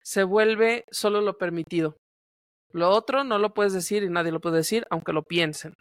Se 0.03 0.23
vuelve 0.25 0.85
solo 0.91 1.21
lo 1.23 1.39
permitido. 1.39 1.97
Lo 2.73 2.91
otro 2.91 3.25
no 3.25 3.39
lo 3.39 3.55
puedes 3.55 3.73
decir 3.75 4.03
y 4.05 4.11
nadie 4.11 4.33
lo 4.33 4.41
puede 4.41 4.59
decir, 4.59 4.87
aunque 4.91 5.13
lo 5.15 5.23
piensen. 5.25 5.75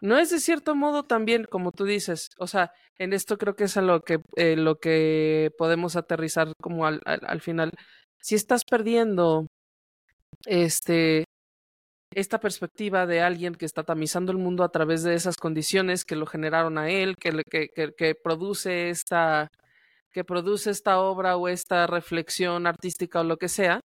No 0.00 0.18
es 0.18 0.30
de 0.30 0.40
cierto 0.40 0.74
modo 0.74 1.04
también, 1.04 1.44
como 1.44 1.72
tú 1.72 1.84
dices, 1.84 2.30
o 2.38 2.46
sea, 2.46 2.72
en 2.98 3.12
esto 3.12 3.38
creo 3.38 3.54
que 3.54 3.64
es 3.64 3.76
a 3.76 3.82
lo 3.82 4.00
que, 4.02 4.20
eh, 4.36 4.56
lo 4.56 4.78
que 4.78 5.50
podemos 5.58 5.96
aterrizar 5.96 6.52
como 6.60 6.86
al, 6.86 7.00
al, 7.04 7.20
al 7.26 7.40
final. 7.40 7.72
Si 8.20 8.34
estás 8.34 8.62
perdiendo 8.64 9.46
este, 10.46 11.24
esta 12.14 12.40
perspectiva 12.40 13.06
de 13.06 13.20
alguien 13.20 13.54
que 13.54 13.66
está 13.66 13.84
tamizando 13.84 14.32
el 14.32 14.38
mundo 14.38 14.64
a 14.64 14.70
través 14.70 15.02
de 15.02 15.14
esas 15.14 15.36
condiciones 15.36 16.04
que 16.04 16.16
lo 16.16 16.26
generaron 16.26 16.78
a 16.78 16.90
él, 16.90 17.14
que, 17.16 17.42
que, 17.50 17.68
que, 17.68 17.92
que 17.96 18.14
produce 18.14 18.90
esta 18.90 19.48
que 20.12 20.24
produce 20.24 20.70
esta 20.70 21.00
obra 21.00 21.36
o 21.36 21.46
esta 21.46 21.86
reflexión 21.86 22.66
artística 22.66 23.20
o 23.20 23.24
lo 23.24 23.36
que 23.36 23.48
sea, 23.48 23.80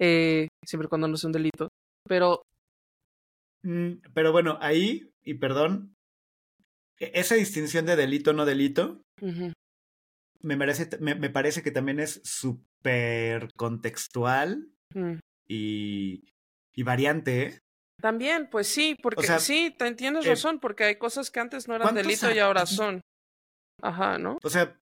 eh, 0.00 0.48
siempre 0.66 0.88
cuando 0.88 1.06
no 1.06 1.16
sea 1.16 1.28
un 1.28 1.32
delito, 1.32 1.68
pero 2.08 2.42
Mm, 3.62 3.94
Pero 4.14 4.32
bueno, 4.32 4.58
ahí, 4.60 5.12
y 5.22 5.34
perdón, 5.34 5.96
e- 6.98 7.12
esa 7.14 7.34
distinción 7.34 7.86
de 7.86 7.96
delito 7.96 8.32
no 8.32 8.46
delito 8.46 9.02
me, 10.40 10.56
merece, 10.56 10.88
me, 11.00 11.14
me 11.14 11.30
parece 11.30 11.62
que 11.62 11.70
también 11.70 12.00
es 12.00 12.20
súper 12.24 13.52
contextual 13.54 14.68
mm. 14.94 15.18
y, 15.48 16.24
y 16.72 16.82
variante. 16.82 17.42
¿eh? 17.42 17.58
También, 18.00 18.48
pues 18.50 18.66
sí, 18.66 18.96
porque 19.02 19.26
sea, 19.26 19.38
sí, 19.38 19.74
te 19.76 19.94
tienes 19.94 20.24
eh, 20.24 20.30
razón, 20.30 20.58
porque 20.58 20.84
hay 20.84 20.96
cosas 20.96 21.30
que 21.30 21.40
antes 21.40 21.68
no 21.68 21.74
eran 21.74 21.88
¿cuántos 21.88 22.06
delito 22.06 22.32
y 22.34 22.38
ahora 22.38 22.64
son. 22.66 23.02
Ajá, 23.82 24.18
¿no? 24.18 24.38
O 24.42 24.50
sea, 24.50 24.78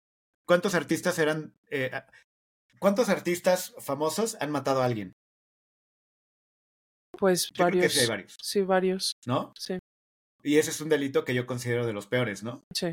¿cuántos 0.47 0.75
artistas 0.75 1.19
eran... 1.19 1.55
eh, 1.71 1.91
¿Cuántos 2.79 3.09
artistas 3.09 3.75
famosos 3.81 4.37
han 4.41 4.53
matado 4.53 4.83
a 4.83 4.85
alguien? 4.85 5.17
Pues 7.19 7.49
Yo 7.51 7.67
creo 7.67 7.67
que 7.71 7.77
varios. 7.79 7.93
sí 7.93 8.01
hay 8.01 8.07
varios, 8.07 8.37
Sí, 8.41 8.61
varios. 8.63 9.17
¿no? 9.27 9.53
Sí, 9.59 9.79
Y 10.43 10.57
ese 10.59 10.71
es 10.71 10.81
un 10.81 10.89
delito 10.89 11.25
que 11.25 11.35
yo 11.35 11.47
considero 11.47 11.85
de 11.87 11.93
los 11.93 12.07
peores, 12.07 12.43
¿no? 12.43 12.63
sí. 12.75 12.93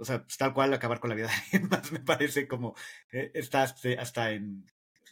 O 0.00 0.04
sea, 0.04 0.22
pues, 0.22 0.36
tal 0.36 0.54
cual 0.54 0.72
acabar 0.72 1.00
con 1.00 1.10
la 1.10 1.16
vida 1.16 1.26
de 1.26 1.32
alguien 1.32 1.68
más 1.70 1.90
me 1.90 1.98
parece 2.00 2.46
como... 2.46 2.76
eh, 3.10 3.30
está 3.34 3.62
hasta, 3.64 3.88
hasta 4.00 4.30
en... 4.32 4.64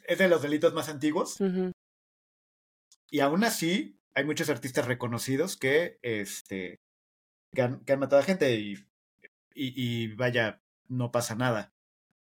Es 0.07 0.19
de 0.19 0.29
los 0.29 0.43
delitos 0.43 0.73
más 0.75 0.89
antiguos. 0.89 1.39
Y 3.11 3.21
aún 3.21 3.45
así, 3.45 3.99
hay 4.15 4.25
muchos 4.25 4.49
artistas 4.49 4.87
reconocidos 4.87 5.57
que, 5.57 5.99
este, 6.03 6.79
que, 7.53 7.63
han, 7.63 7.81
que 7.85 7.93
han 7.93 7.99
matado 8.01 8.23
a 8.23 8.25
gente 8.25 8.55
y, 8.55 8.75
y, 9.55 9.73
y 10.05 10.15
vaya, 10.15 10.61
no 10.89 11.11
pasa 11.11 11.35
nada. 11.35 11.73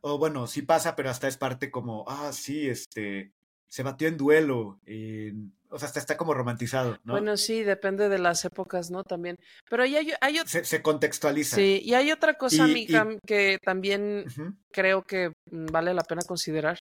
O 0.00 0.18
bueno, 0.18 0.46
sí 0.46 0.62
pasa, 0.62 0.94
pero 0.96 1.10
hasta 1.10 1.26
es 1.28 1.36
parte 1.36 1.70
como, 1.70 2.04
ah, 2.08 2.32
sí, 2.32 2.68
este, 2.68 3.32
se 3.66 3.82
batió 3.82 4.06
en 4.08 4.16
duelo. 4.16 4.80
en- 4.86 5.56
o 5.74 5.78
sea, 5.78 5.88
hasta 5.88 5.98
está 6.00 6.16
como 6.16 6.32
romantizado, 6.34 6.98
¿no? 7.04 7.12
Bueno, 7.14 7.36
sí, 7.36 7.62
depende 7.64 8.08
de 8.08 8.18
las 8.18 8.44
épocas, 8.44 8.90
¿no? 8.90 9.02
También. 9.02 9.36
Pero 9.68 9.82
ahí 9.82 9.96
hay, 9.96 10.12
hay 10.20 10.38
se, 10.46 10.64
se 10.64 10.82
contextualiza. 10.82 11.56
Sí, 11.56 11.80
y 11.84 11.94
hay 11.94 12.12
otra 12.12 12.34
cosa, 12.34 12.56
Y- 12.66 12.70
amiga, 12.70 13.06
y- 13.12 13.18
que 13.26 13.58
también 13.62 14.24
creo 14.72 15.02
que 15.02 15.30
mm, 15.50 15.66
vale 15.66 15.92
la 15.94 16.02
pena 16.04 16.22
considerar. 16.26 16.78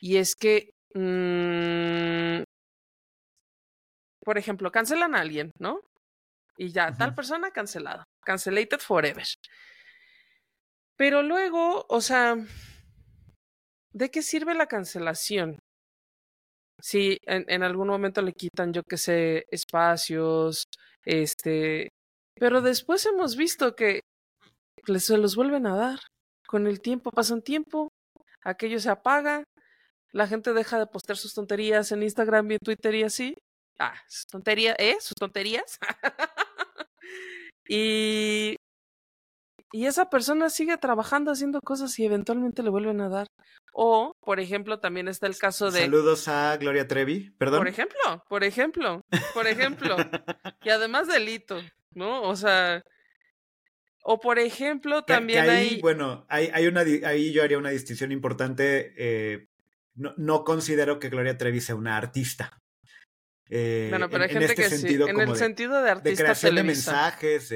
Y 0.00 0.16
es 0.16 0.34
que, 0.34 0.70
mm, 0.94 2.42
por 4.24 4.38
ejemplo, 4.38 4.70
cancelan 4.70 5.14
a 5.14 5.20
alguien, 5.20 5.50
¿no? 5.58 5.80
Y 6.56 6.70
ya, 6.70 6.92
tal 6.96 7.14
persona 7.14 7.50
cancelada. 7.50 8.04
Cancelated 8.24 8.78
forever. 8.78 9.26
Pero 10.96 11.22
luego, 11.22 11.84
o 11.88 12.00
sea, 12.00 12.36
¿de 13.92 14.10
qué 14.10 14.22
sirve 14.22 14.54
la 14.54 14.66
cancelación? 14.66 15.58
Si 16.82 17.18
en, 17.26 17.44
en 17.48 17.62
algún 17.62 17.88
momento 17.88 18.22
le 18.22 18.32
quitan, 18.32 18.72
yo 18.72 18.82
qué 18.82 18.96
sé, 18.96 19.46
espacios, 19.50 20.64
este, 21.04 21.88
pero 22.38 22.60
después 22.60 23.06
hemos 23.06 23.36
visto 23.36 23.76
que 23.76 24.00
les, 24.86 25.04
se 25.04 25.16
los 25.16 25.36
vuelven 25.36 25.66
a 25.66 25.76
dar. 25.76 26.00
Con 26.46 26.66
el 26.66 26.80
tiempo 26.80 27.10
pasa 27.10 27.34
un 27.34 27.42
tiempo, 27.42 27.88
aquello 28.42 28.80
se 28.80 28.90
apaga, 28.90 29.44
la 30.12 30.26
gente 30.26 30.52
deja 30.52 30.78
de 30.78 30.86
postear 30.86 31.16
sus 31.16 31.34
tonterías 31.34 31.92
en 31.92 32.02
Instagram 32.02 32.50
y 32.50 32.54
en 32.54 32.60
Twitter 32.64 32.94
y 32.94 33.02
así. 33.04 33.34
Ah, 33.78 33.94
tonterías, 34.30 34.76
¿eh? 34.78 34.96
Sus 35.00 35.14
tonterías. 35.14 35.78
y, 37.68 38.56
y 39.72 39.86
esa 39.86 40.10
persona 40.10 40.50
sigue 40.50 40.76
trabajando, 40.76 41.30
haciendo 41.32 41.60
cosas 41.60 41.98
y 41.98 42.04
eventualmente 42.04 42.62
le 42.62 42.70
vuelven 42.70 43.00
a 43.00 43.08
dar. 43.08 43.26
O, 43.74 44.12
por 44.20 44.38
ejemplo, 44.38 44.78
también 44.80 45.08
está 45.08 45.26
el 45.26 45.36
caso 45.38 45.70
de... 45.70 45.80
Saludos 45.80 46.28
a 46.28 46.56
Gloria 46.58 46.86
Trevi, 46.86 47.30
perdón. 47.38 47.60
Por 47.60 47.68
ejemplo, 47.68 48.22
por 48.28 48.44
ejemplo, 48.44 49.00
por 49.32 49.46
ejemplo. 49.46 49.96
y 50.62 50.68
además 50.68 51.08
delito, 51.08 51.58
¿no? 51.94 52.22
O 52.22 52.36
sea... 52.36 52.82
O 54.04 54.18
por 54.20 54.38
ejemplo, 54.40 55.00
Que- 55.00 55.06
que 55.06 55.12
también 55.14 55.48
ahí, 55.48 55.68
hay... 55.74 55.80
bueno, 55.80 56.26
hay, 56.28 56.50
hay 56.52 56.66
una, 56.66 56.82
di- 56.84 57.04
ahí 57.04 57.32
yo 57.32 57.42
haría 57.44 57.56
una 57.58 57.70
distinción 57.70 58.10
importante. 58.12 58.92
eh, 58.98 59.46
no, 59.94 60.12
no 60.16 60.42
considero 60.44 60.98
que 60.98 61.08
Gloria 61.08 61.38
Trevi 61.38 61.60
sea 61.60 61.76
una 61.76 61.96
artista. 61.96 62.58
Eh, 63.48 63.86
Bueno, 63.90 64.08
pero 64.10 64.24
hay 64.24 64.30
en- 64.30 64.36
en 64.36 64.42
gente 64.48 64.62
este 64.62 64.74
que 64.74 64.76
sí. 64.88 64.94
En 65.08 65.20
el 65.20 65.28
de- 65.28 65.36
sentido 65.36 65.76
de 65.76 65.82
de 65.84 65.90
artista 65.90 66.50
de 66.50 66.62
mensajes. 66.64 67.54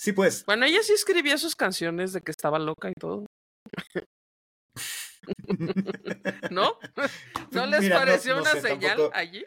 Sí, 0.00 0.12
pues. 0.12 0.46
Bueno, 0.46 0.64
ella 0.64 0.82
sí 0.82 0.94
escribía 0.94 1.36
sus 1.36 1.54
canciones 1.54 2.14
de 2.14 2.22
que 2.22 2.30
estaba 2.30 2.58
loca 2.58 2.88
y 2.88 2.94
todo, 2.94 3.26
¿no? 6.50 6.78
¿No 7.50 7.66
les 7.66 7.80
Mira, 7.82 7.98
pareció 7.98 8.34
no 8.36 8.40
una 8.42 8.52
sé, 8.52 8.60
señal 8.62 8.96
tampoco- 8.96 9.10
allí? 9.14 9.44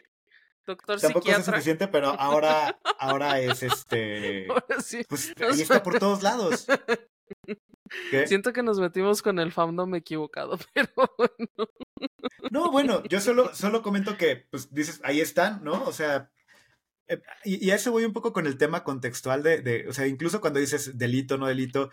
Doctor 0.66 0.98
Tampoco 1.00 1.28
es 1.28 1.34
psiquiatra. 1.34 1.52
suficiente, 1.54 1.88
pero 1.88 2.08
ahora, 2.18 2.78
ahora 2.98 3.38
es 3.40 3.62
este. 3.64 4.46
Ahora 4.48 4.80
sí. 4.80 5.02
Pues 5.08 5.34
ahí 5.38 5.60
está 5.60 5.82
por 5.82 5.98
todos 5.98 6.22
lados. 6.22 6.66
¿Qué? 8.10 8.26
Siento 8.26 8.52
que 8.54 8.62
nos 8.62 8.78
metimos 8.80 9.20
con 9.22 9.38
el 9.40 9.52
fandom 9.52 9.94
equivocado, 9.94 10.56
pero 10.72 10.88
bueno. 11.18 11.68
No, 12.50 12.70
bueno, 12.70 13.02
yo 13.04 13.20
solo, 13.20 13.54
solo 13.54 13.82
comento 13.82 14.16
que, 14.16 14.36
pues 14.50 14.72
dices, 14.72 15.00
ahí 15.04 15.20
están, 15.20 15.62
¿no? 15.64 15.84
O 15.84 15.92
sea, 15.92 16.30
y, 17.44 17.66
y 17.66 17.70
a 17.70 17.76
eso 17.76 17.92
voy 17.92 18.04
un 18.04 18.12
poco 18.12 18.32
con 18.32 18.46
el 18.46 18.58
tema 18.58 18.84
contextual 18.84 19.42
de, 19.42 19.60
de, 19.60 19.88
o 19.88 19.92
sea, 19.92 20.06
incluso 20.06 20.40
cuando 20.40 20.60
dices 20.60 20.96
delito, 20.96 21.38
no 21.38 21.46
delito, 21.46 21.90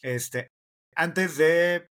este, 0.00 0.50
antes 0.94 1.36
de 1.36 1.88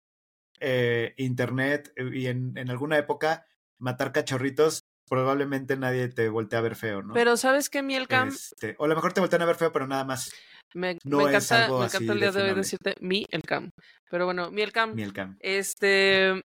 eh, 0.59 1.13
Internet 1.17 1.91
eh, 1.95 2.09
y 2.13 2.27
en, 2.27 2.57
en 2.57 2.69
alguna 2.69 2.97
época, 2.97 3.45
matar 3.77 4.11
cachorritos, 4.11 4.83
probablemente 5.09 5.75
nadie 5.75 6.07
te 6.09 6.29
voltea 6.29 6.59
a 6.59 6.61
ver 6.61 6.75
feo, 6.75 7.01
¿no? 7.01 7.13
Pero 7.13 7.37
¿sabes 7.37 7.69
qué, 7.69 7.81
Mielcam? 7.81 8.29
Este, 8.29 8.75
o 8.77 8.85
a 8.85 8.87
lo 8.87 8.95
mejor 8.95 9.13
te 9.13 9.19
voltean 9.19 9.41
a 9.41 9.45
ver 9.45 9.55
feo, 9.55 9.71
pero 9.71 9.87
nada 9.87 10.03
más. 10.03 10.31
Me, 10.73 10.97
no 11.03 11.17
me 11.17 11.35
es 11.35 11.51
encanta, 11.51 11.67
me 11.67 12.13
el 12.13 12.19
día 12.19 12.31
de 12.31 12.43
hoy 12.43 12.53
decirte 12.53 12.95
mi 12.99 13.25
el 13.31 13.41
cam. 13.41 13.71
Pero 14.09 14.25
bueno, 14.25 14.51
mi 14.51 14.61
el 14.61 14.71
cam. 14.71 14.93
Mielcam. 14.93 15.37
Este. 15.39 16.41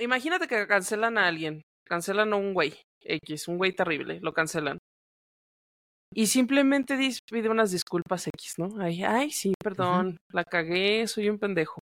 Imagínate 0.00 0.48
que 0.48 0.66
cancelan 0.66 1.16
a 1.16 1.28
alguien. 1.28 1.62
Cancelan 1.84 2.32
a 2.32 2.36
un 2.36 2.54
güey. 2.54 2.74
X, 3.02 3.48
un 3.48 3.58
güey 3.58 3.72
terrible. 3.72 4.20
Lo 4.20 4.32
cancelan. 4.32 4.78
Y 6.12 6.26
simplemente 6.26 6.98
pide 7.30 7.48
unas 7.48 7.70
disculpas 7.70 8.26
X, 8.26 8.54
¿no? 8.58 8.80
Ay, 8.80 9.04
ay, 9.04 9.30
sí, 9.30 9.54
perdón. 9.62 10.16
La 10.32 10.44
cagué, 10.44 11.06
soy 11.06 11.28
un 11.28 11.38
pendejo. 11.38 11.80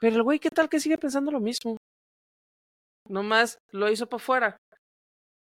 Pero 0.00 0.16
el 0.16 0.22
güey, 0.24 0.40
¿qué 0.40 0.50
tal 0.50 0.68
que 0.68 0.80
sigue 0.80 0.98
pensando 0.98 1.30
lo 1.30 1.38
mismo? 1.38 1.76
Nomás 3.08 3.58
lo 3.70 3.88
hizo 3.88 4.08
para 4.08 4.22
afuera. 4.22 4.56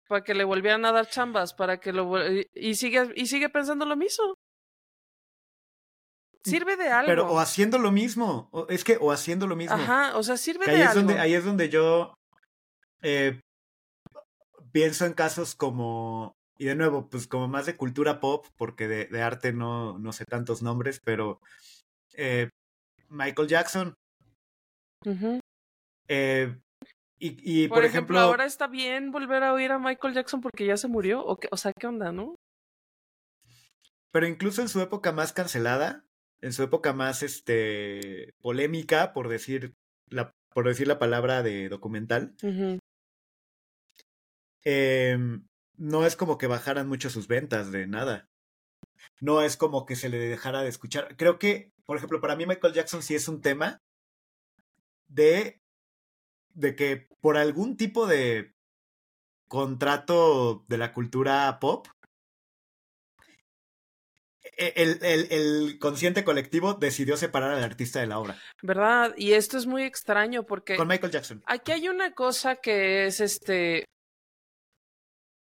Para 0.10 0.24
que 0.26 0.34
le 0.34 0.44
volvieran 0.44 0.84
a 0.84 0.92
dar 0.92 1.08
chambas, 1.08 1.54
para 1.54 1.80
que 1.80 1.94
lo 1.94 2.14
y 2.54 2.76
sigue, 2.76 3.14
y 3.16 3.28
sigue 3.28 3.48
pensando 3.48 3.86
lo 3.86 3.96
mismo. 3.96 4.34
Sirve 6.44 6.76
de 6.76 6.90
algo. 6.90 7.08
Pero 7.08 7.32
o 7.32 7.40
haciendo 7.40 7.78
lo 7.78 7.92
mismo. 7.92 8.50
es 8.68 8.84
que, 8.84 8.98
o 9.00 9.12
haciendo 9.12 9.48
lo 9.48 9.56
mismo. 9.56 9.76
Ajá, 9.76 10.18
o 10.18 10.24
sea, 10.24 10.36
sirve 10.36 10.66
de 10.66 10.72
ahí 10.72 10.82
algo. 10.82 10.90
Es 10.90 10.96
donde, 10.96 11.20
ahí 11.20 11.34
es 11.34 11.46
donde 11.46 11.70
yo 11.70 12.14
eh, 13.02 13.40
pienso 14.72 15.06
en 15.06 15.14
casos 15.14 15.56
como. 15.56 16.36
Y 16.58 16.66
de 16.66 16.76
nuevo, 16.76 17.10
pues 17.10 17.28
como 17.28 17.48
más 17.48 17.66
de 17.66 17.76
cultura 17.76 18.20
pop, 18.20 18.46
porque 18.56 18.88
de, 18.88 19.06
de 19.06 19.22
arte 19.22 19.52
no, 19.52 19.98
no 19.98 20.14
sé 20.14 20.26
tantos 20.26 20.62
nombres, 20.62 21.02
pero 21.04 21.42
eh, 22.14 22.50
Michael 23.10 23.48
Jackson. 23.48 23.96
eh, 26.08 26.56
y, 27.18 27.64
y 27.64 27.68
por, 27.68 27.84
ejemplo, 27.86 28.20
ahora 28.20 28.46
está 28.46 28.68
bien 28.68 29.12
volver 29.12 29.44
a 29.44 29.54
oír 29.54 29.72
a 29.72 29.80
Michael 29.80 30.14
Jackson 30.14 30.42
porque 30.42 30.66
ya 30.66 30.78
se 30.78 30.88
murió. 30.88 31.26
O, 31.26 31.38
qué, 31.38 31.48
o 31.52 31.58
sea, 31.58 31.72
¿qué 31.74 31.88
onda, 31.88 32.12
no? 32.12 32.36
Pero 34.12 34.28
incluso 34.28 34.62
en 34.62 34.70
su 34.70 34.82
época 34.82 35.12
más 35.12 35.32
cancelada, 35.34 36.04
en 36.42 36.54
su 36.54 36.64
época 36.64 36.94
más 36.94 37.24
este 37.24 38.34
polémica, 38.42 39.14
por 39.14 39.30
decir 39.30 39.74
la, 40.10 40.34
por 40.54 40.68
decir 40.68 40.88
la 40.88 41.00
palabra 41.00 41.44
de 41.44 41.70
documental, 41.70 42.36
em, 44.64 45.48
no 45.78 46.06
es 46.06 46.16
como 46.16 46.38
que 46.38 46.48
bajaran 46.48 46.88
mucho 46.88 47.10
sus 47.10 47.28
ventas 47.28 47.72
de 47.72 47.88
nada. 47.88 48.30
No 49.20 49.42
es 49.42 49.58
como 49.58 49.86
que 49.86 49.96
se 49.96 50.10
le 50.10 50.18
dejara 50.18 50.62
de 50.62 50.70
escuchar. 50.70 51.16
Creo 51.18 51.40
que, 51.40 51.72
por 51.86 51.98
ejemplo, 51.98 52.22
para 52.22 52.36
mí 52.36 52.46
Michael 52.46 52.74
Jackson 52.74 53.02
sí 53.02 53.16
es 53.16 53.28
un 53.28 53.42
tema 53.42 53.82
de, 55.08 55.62
de 56.54 56.76
que 56.76 57.08
por 57.20 57.38
algún 57.38 57.78
tipo 57.78 58.08
de 58.08 58.54
contrato 59.48 60.66
de 60.68 60.78
la 60.78 60.94
cultura 60.94 61.58
pop, 61.60 61.88
e, 64.58 64.74
el, 64.76 65.00
el, 65.02 65.28
el, 65.32 65.80
consciente 65.80 66.24
colectivo 66.24 66.76
decidió 66.76 67.18
separar 67.18 67.52
al 67.52 67.64
artista 67.64 68.00
de 68.00 68.08
la 68.08 68.20
obra. 68.20 68.40
¿Verdad? 68.62 69.14
Y 69.18 69.34
esto 69.34 69.58
es 69.58 69.66
muy 69.66 69.84
extraño 69.84 70.46
porque... 70.46 70.78
Con 70.78 70.88
Michael 70.88 71.12
Jackson. 71.12 71.44
Aquí 71.48 71.72
hay 71.72 71.90
una 71.90 72.14
cosa 72.14 72.58
que 72.58 73.08
es 73.08 73.20
este 73.20 73.86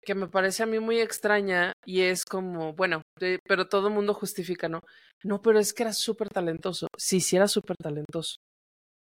que 0.06 0.16
me 0.16 0.28
parece 0.28 0.64
a 0.64 0.66
mí 0.66 0.80
muy 0.80 1.00
extraña 1.00 1.74
y 1.86 2.02
es 2.02 2.24
como, 2.24 2.74
bueno, 2.74 3.02
pero 3.48 3.68
todo 3.68 3.88
el 3.88 3.94
mundo 3.94 4.14
justifica, 4.14 4.70
¿no? 4.70 4.80
No, 5.24 5.42
pero 5.42 5.60
es 5.60 5.74
que 5.74 5.84
era 5.84 5.94
súper 5.94 6.30
talentoso. 6.30 6.88
Sí, 6.98 7.20
sí 7.20 7.36
era 7.36 7.48
súper 7.48 7.76
talentoso. 7.76 8.38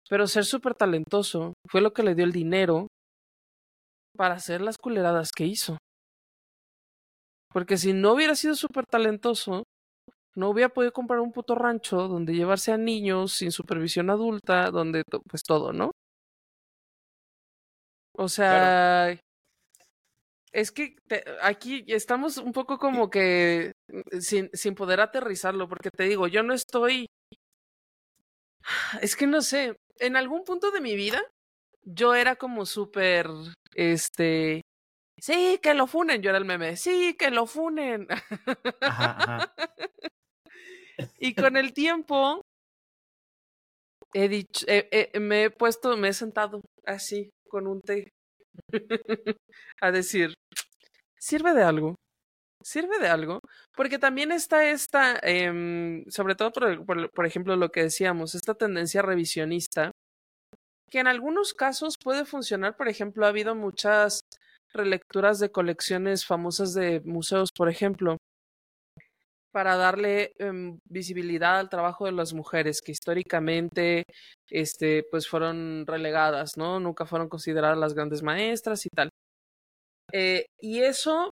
Pero 0.08 0.26
ser 0.26 0.44
súper 0.44 0.74
talentoso 0.74 1.54
fue 1.70 1.80
lo 1.80 1.92
que 1.92 2.02
le 2.02 2.14
dio 2.14 2.24
el 2.24 2.32
dinero 2.32 2.88
para 4.16 4.34
hacer 4.34 4.60
las 4.60 4.78
culeradas 4.78 5.30
que 5.30 5.44
hizo. 5.44 5.78
Porque 7.52 7.76
si 7.76 7.92
no 7.92 8.12
hubiera 8.12 8.34
sido 8.34 8.54
súper 8.54 8.84
talentoso, 8.86 9.64
no 10.34 10.48
hubiera 10.48 10.68
podido 10.68 10.92
comprar 10.92 11.20
un 11.20 11.32
puto 11.32 11.54
rancho 11.54 12.08
donde 12.08 12.34
llevarse 12.34 12.72
a 12.72 12.76
niños 12.76 13.32
sin 13.34 13.52
supervisión 13.52 14.10
adulta, 14.10 14.70
donde 14.70 15.02
pues 15.28 15.42
todo, 15.42 15.72
¿no? 15.72 15.92
O 18.16 18.28
sea, 18.28 19.16
es 20.54 20.70
que 20.70 20.96
aquí 21.42 21.84
estamos 21.88 22.38
un 22.38 22.52
poco 22.52 22.78
como 22.78 23.10
que 23.10 23.72
mm, 23.88 24.18
sin, 24.20 24.50
sin 24.52 24.74
poder 24.74 25.00
aterrizarlo, 25.00 25.68
porque 25.68 25.90
te 25.90 26.04
digo, 26.04 26.28
yo 26.28 26.42
no 26.42 26.54
estoy... 26.54 27.06
Es 29.02 29.16
que 29.16 29.26
no 29.26 29.42
sé, 29.42 29.76
en 29.98 30.16
algún 30.16 30.44
punto 30.44 30.70
de 30.70 30.80
mi 30.80 30.96
vida 30.96 31.20
yo 31.82 32.14
era 32.14 32.36
como 32.36 32.64
súper, 32.64 33.28
este, 33.74 34.62
sí, 35.20 35.58
que 35.62 35.74
lo 35.74 35.86
funen, 35.86 36.22
yo 36.22 36.30
era 36.30 36.38
el 36.38 36.46
meme, 36.46 36.76
sí, 36.76 37.14
que 37.18 37.30
lo 37.30 37.46
funen. 37.46 38.06
y 41.18 41.34
con 41.34 41.56
el 41.56 41.74
tiempo 41.74 42.40
he 44.14 44.28
dicho, 44.28 44.64
me 45.20 45.44
he 45.44 45.50
puesto, 45.50 45.96
me 45.96 46.08
he 46.08 46.12
sentado 46.14 46.62
así 46.86 47.30
con 47.48 47.66
un 47.66 47.80
té 47.82 48.08
a 49.80 49.90
decir, 49.90 50.34
sirve 51.24 51.54
de 51.54 51.62
algo, 51.62 51.96
sirve 52.62 52.98
de 52.98 53.08
algo, 53.08 53.40
porque 53.74 53.98
también 53.98 54.30
está 54.32 54.68
esta, 54.70 55.18
eh, 55.22 56.04
sobre 56.08 56.34
todo 56.34 56.52
por, 56.52 56.84
por, 56.86 57.10
por, 57.10 57.26
ejemplo 57.26 57.56
lo 57.56 57.70
que 57.70 57.84
decíamos, 57.84 58.34
esta 58.34 58.54
tendencia 58.54 59.02
revisionista, 59.02 59.90
que 60.90 61.00
en 61.00 61.06
algunos 61.06 61.54
casos 61.54 61.96
puede 62.02 62.24
funcionar, 62.26 62.76
por 62.76 62.88
ejemplo, 62.88 63.24
ha 63.24 63.30
habido 63.30 63.54
muchas 63.54 64.20
relecturas 64.72 65.38
de 65.38 65.50
colecciones 65.50 66.26
famosas 66.26 66.74
de 66.74 67.00
museos, 67.04 67.50
por 67.56 67.70
ejemplo, 67.70 68.18
para 69.52 69.76
darle 69.76 70.32
eh, 70.38 70.52
visibilidad 70.84 71.58
al 71.58 71.70
trabajo 71.70 72.06
de 72.06 72.12
las 72.12 72.34
mujeres 72.34 72.82
que 72.82 72.92
históricamente 72.92 74.04
este, 74.50 75.04
pues 75.10 75.28
fueron 75.28 75.86
relegadas, 75.86 76.56
¿no? 76.56 76.80
Nunca 76.80 77.06
fueron 77.06 77.28
consideradas 77.28 77.78
las 77.78 77.94
grandes 77.94 78.22
maestras 78.22 78.84
y 78.84 78.90
tal. 78.90 79.10
Eh, 80.12 80.46
y 80.60 80.82
eso, 80.82 81.30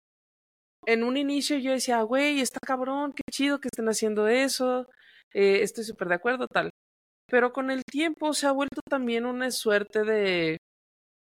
en 0.87 1.05
un 1.05 1.17
inicio 1.17 1.59
yo 1.59 1.73
decía, 1.73 2.03
güey, 2.03 2.41
está 2.41 2.59
cabrón, 2.65 3.13
qué 3.15 3.23
chido 3.33 3.61
que 3.61 3.69
estén 3.73 3.89
haciendo 3.89 4.29
eso, 4.29 4.89
eh, 5.35 5.61
estoy 5.63 5.85
súper 5.85 6.09
de 6.09 6.15
acuerdo, 6.17 6.47
tal. 6.49 6.71
Pero 7.31 7.53
con 7.55 7.71
el 7.73 7.85
tiempo 7.85 8.35
se 8.35 8.49
ha 8.49 8.53
vuelto 8.53 8.83
también 8.91 9.27
una 9.27 9.51
suerte 9.53 10.05
de 10.05 10.59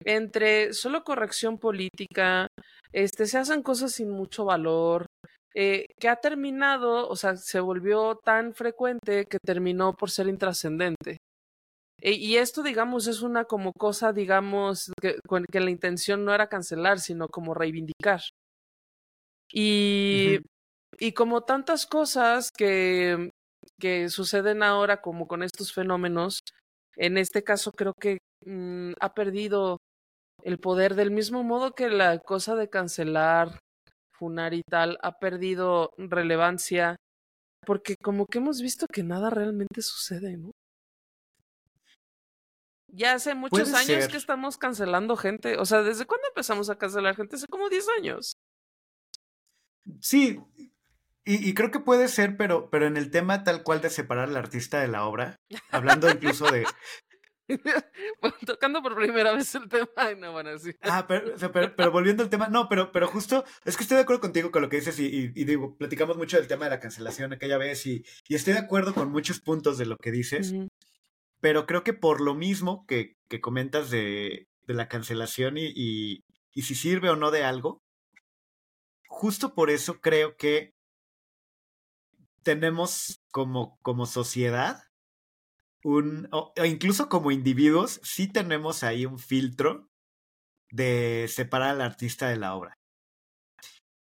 entre 0.05 0.73
solo 0.73 1.03
corrección 1.05 1.59
política, 1.59 2.47
este, 2.93 3.27
se 3.27 3.39
hacen 3.39 3.63
cosas 3.63 3.93
sin 3.93 4.11
mucho 4.11 4.45
valor, 4.45 5.07
eh, 5.55 5.87
que 5.99 6.09
ha 6.09 6.17
terminado, 6.17 7.09
o 7.09 7.17
sea, 7.17 7.37
se 7.37 7.61
volvió 7.61 8.17
tan 8.23 8.55
frecuente 8.55 9.25
que 9.27 9.39
terminó 9.39 9.95
por 9.95 10.11
ser 10.11 10.27
intrascendente. 10.29 11.18
E, 12.01 12.13
y 12.13 12.37
esto, 12.37 12.63
digamos, 12.63 13.07
es 13.07 13.21
una 13.21 13.45
como 13.45 13.73
cosa, 13.73 14.13
digamos, 14.13 14.91
que, 15.01 15.17
que, 15.51 15.59
la 15.59 15.69
intención 15.69 16.25
no 16.25 16.33
era 16.33 16.47
cancelar, 16.47 16.99
sino 16.99 17.27
como 17.27 17.53
reivindicar. 17.53 18.21
Y, 19.51 20.39
y 20.99 21.13
como 21.13 21.41
tantas 21.41 21.85
cosas 21.85 22.51
que, 22.55 23.31
que 23.79 24.09
suceden 24.09 24.63
ahora, 24.63 25.01
como 25.01 25.27
con 25.27 25.43
estos 25.43 25.73
fenómenos, 25.73 26.39
en 26.95 27.17
este 27.17 27.43
caso 27.43 27.71
creo 27.71 27.93
que 27.93 28.19
mm, 28.45 28.93
ha 28.99 29.13
perdido 29.13 29.77
el 30.43 30.59
poder 30.59 30.95
del 30.95 31.11
mismo 31.11 31.43
modo 31.43 31.71
que 31.71 31.89
la 31.89 32.19
cosa 32.19 32.55
de 32.55 32.69
cancelar 32.69 33.59
funar 34.13 34.53
y 34.53 34.61
tal 34.63 34.97
ha 35.01 35.17
perdido 35.17 35.91
relevancia 35.97 36.97
porque 37.65 37.95
como 38.01 38.25
que 38.25 38.39
hemos 38.39 38.61
visto 38.61 38.85
que 38.91 39.03
nada 39.03 39.29
realmente 39.29 39.81
sucede, 39.81 40.37
¿no? 40.37 40.51
Ya 42.91 43.13
hace 43.13 43.35
muchos 43.35 43.73
años 43.73 44.07
que 44.07 44.17
estamos 44.17 44.57
cancelando 44.57 45.15
gente. 45.15 45.57
O 45.57 45.65
sea, 45.65 45.81
¿desde 45.81 46.05
cuándo 46.05 46.27
empezamos 46.27 46.69
a 46.69 46.77
cancelar 46.77 47.15
gente? 47.15 47.35
Hace 47.35 47.47
como 47.47 47.69
10 47.69 47.87
años. 47.97 48.37
Sí, 50.01 50.39
y, 51.25 51.49
y, 51.49 51.53
creo 51.53 51.71
que 51.71 51.79
puede 51.79 52.07
ser, 52.07 52.37
pero, 52.37 52.69
pero 52.69 52.87
en 52.87 52.97
el 52.97 53.11
tema 53.11 53.43
tal 53.43 53.63
cual 53.63 53.81
de 53.81 53.89
separar 53.89 54.29
al 54.29 54.37
artista 54.37 54.79
de 54.79 54.87
la 54.87 55.05
obra, 55.05 55.35
hablando 55.71 56.09
incluso 56.09 56.49
de, 56.51 56.65
tocando 58.45 58.81
por 58.81 58.95
primera 58.95 59.33
vez 59.33 59.53
el 59.55 59.67
tema. 59.67 59.87
no, 60.17 60.31
bueno, 60.31 60.57
sí. 60.57 60.71
Ah, 60.81 61.05
pero, 61.07 61.35
pero, 61.75 61.91
volviendo 61.91 62.23
al 62.23 62.29
tema, 62.29 62.47
no, 62.47 62.69
pero, 62.69 62.91
pero 62.91 63.07
justo, 63.07 63.43
es 63.65 63.75
que 63.75 63.83
estoy 63.83 63.95
de 63.95 64.03
acuerdo 64.03 64.21
contigo 64.21 64.51
con 64.51 64.61
lo 64.61 64.69
que 64.69 64.77
dices 64.77 64.99
y, 64.99 65.31
y, 65.35 65.43
digo, 65.43 65.75
platicamos 65.77 66.17
mucho 66.17 66.37
del 66.37 66.47
tema 66.47 66.65
de 66.65 66.71
la 66.71 66.79
cancelación 66.79 67.33
aquella 67.33 67.57
vez 67.57 67.85
y, 67.85 68.03
y 68.27 68.35
estoy 68.35 68.53
de 68.53 68.59
acuerdo 68.59 68.93
con 68.93 69.11
muchos 69.11 69.39
puntos 69.39 69.77
de 69.77 69.85
lo 69.85 69.97
que 69.97 70.11
dices, 70.11 70.53
pero 71.41 71.65
creo 71.65 71.83
que 71.83 71.93
por 71.93 72.21
lo 72.21 72.35
mismo 72.35 72.85
que, 72.85 73.15
comentas 73.41 73.89
de, 73.89 74.47
la 74.67 74.87
cancelación 74.87 75.57
y, 75.57 76.23
si 76.53 76.75
sirve 76.75 77.09
o 77.09 77.15
no 77.15 77.31
de 77.31 77.43
algo, 77.43 77.81
justo 79.07 79.55
por 79.55 79.69
eso 79.69 80.01
creo 80.01 80.35
que 80.35 80.73
tenemos 82.43 83.21
como, 83.31 84.05
sociedad 84.05 84.83
o, 85.83 86.51
incluso 86.65 87.07
como 87.07 87.31
individuos, 87.31 88.01
sí 88.03 88.27
tenemos 88.27 88.83
ahí 88.83 89.05
un 89.05 89.17
filtro 89.17 89.87
de 90.71 91.27
separar 91.29 91.69
al 91.71 91.81
artista 91.81 92.27
de 92.27 92.37
la 92.37 92.53
obra. 92.55 92.73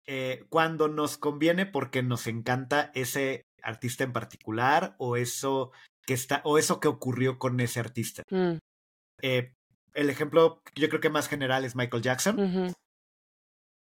Eh, 0.07 0.45
cuando 0.49 0.88
nos 0.88 1.17
conviene 1.17 1.65
porque 1.65 2.03
nos 2.03 2.28
encanta 2.28 2.91
ese 2.93 3.47
artista 3.63 4.03
en 4.03 4.13
particular 4.13 4.95
o 4.99 5.17
eso 5.17 5.71
que 6.05 6.13
está 6.13 6.41
o 6.43 6.57
eso 6.57 6.79
que 6.79 6.87
ocurrió 6.87 7.39
con 7.39 7.59
ese 7.59 7.79
artista. 7.79 8.23
Mm. 8.29 8.57
Eh, 9.21 9.53
el 9.93 10.09
ejemplo 10.09 10.61
yo 10.75 10.89
creo 10.89 11.01
que 11.01 11.09
más 11.09 11.27
general 11.27 11.65
es 11.65 11.75
Michael 11.75 12.03
Jackson, 12.03 12.73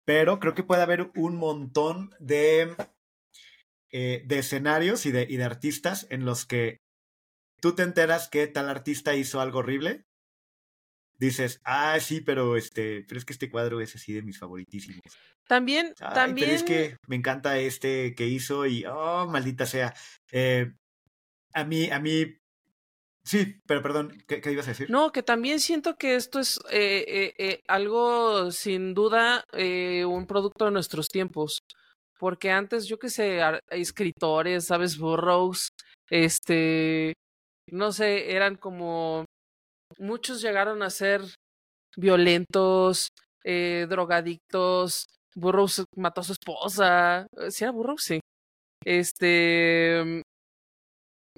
pero 0.05 0.41
creo 0.41 0.55
que 0.55 0.65
puede 0.65 0.83
haber 0.83 1.11
un 1.15 1.37
montón 1.37 2.15
de, 2.19 2.75
eh, 3.93 4.23
de 4.27 4.39
escenarios 4.39 5.07
y 5.07 5.13
de, 5.13 5.27
y 5.29 5.37
de 5.37 5.45
artistas 5.45 6.07
en 6.11 6.25
los 6.25 6.47
que 6.47 6.79
tú 7.61 7.75
te 7.75 7.83
enteras 7.83 8.29
que 8.29 8.47
tal 8.47 8.69
artista 8.69 9.15
hizo 9.15 9.41
algo 9.41 9.61
horrible, 9.61 10.05
dices, 11.19 11.61
ah, 11.65 11.99
sí, 12.01 12.21
pero 12.21 12.57
este, 12.57 13.05
pero 13.07 13.19
es 13.19 13.25
que 13.25 13.35
este 13.35 13.51
cuadro 13.51 13.81
es 13.81 13.95
así 13.95 14.13
de 14.13 14.23
mis 14.23 14.39
favoritísimos. 14.39 15.01
También, 15.47 15.95
también. 15.95 16.49
Pero 16.49 16.57
es 16.57 16.63
que 16.63 16.97
me 17.07 17.17
encanta 17.17 17.59
este 17.59 18.15
que 18.15 18.27
hizo 18.27 18.67
y, 18.67 18.85
oh, 18.87 19.27
maldita 19.27 19.67
sea. 19.67 19.95
Eh, 20.33 20.73
a 21.53 21.65
mí, 21.65 21.91
a 21.91 21.99
mí, 22.01 22.37
sí, 23.25 23.61
pero 23.67 23.83
perdón, 23.83 24.17
¿qué, 24.27 24.41
ibas 24.51 24.67
a 24.67 24.71
decir? 24.71 24.91
No, 24.91 25.13
que 25.13 25.23
también 25.23 25.61
siento 25.61 25.97
que 25.97 26.15
esto 26.15 26.41
es 26.41 26.59
eh, 26.71 27.05
eh, 27.07 27.35
eh 27.39 27.61
algo, 27.69 28.51
sin 28.51 28.95
duda, 28.95 29.45
un 29.53 30.27
producto 30.27 30.67
de 30.67 30.71
nuestros 30.71 31.09
tiempos. 31.09 31.61
Porque 32.19 32.51
antes, 32.51 32.87
yo 32.87 32.99
qué 32.99 33.09
sé, 33.09 33.41
escritores, 33.71 34.67
¿sabes? 34.67 34.99
Burroughs, 34.99 35.71
este, 36.11 37.15
no 37.71 37.93
sé, 37.93 38.35
eran 38.35 38.57
como 38.57 39.25
muchos 39.99 40.43
llegaron 40.43 40.83
a 40.83 40.91
ser 40.91 41.23
violentos, 41.97 43.09
drogadictos. 43.43 45.07
Burroughs 45.35 45.85
mató 45.97 46.21
a 46.21 46.25
su 46.25 46.33
esposa. 46.33 47.27
Eh, 47.39 47.51
¿Sí 47.51 47.65
era 47.65 47.73
Burroughs? 47.73 48.05
Sí. 48.05 48.21
Este. 48.85 50.23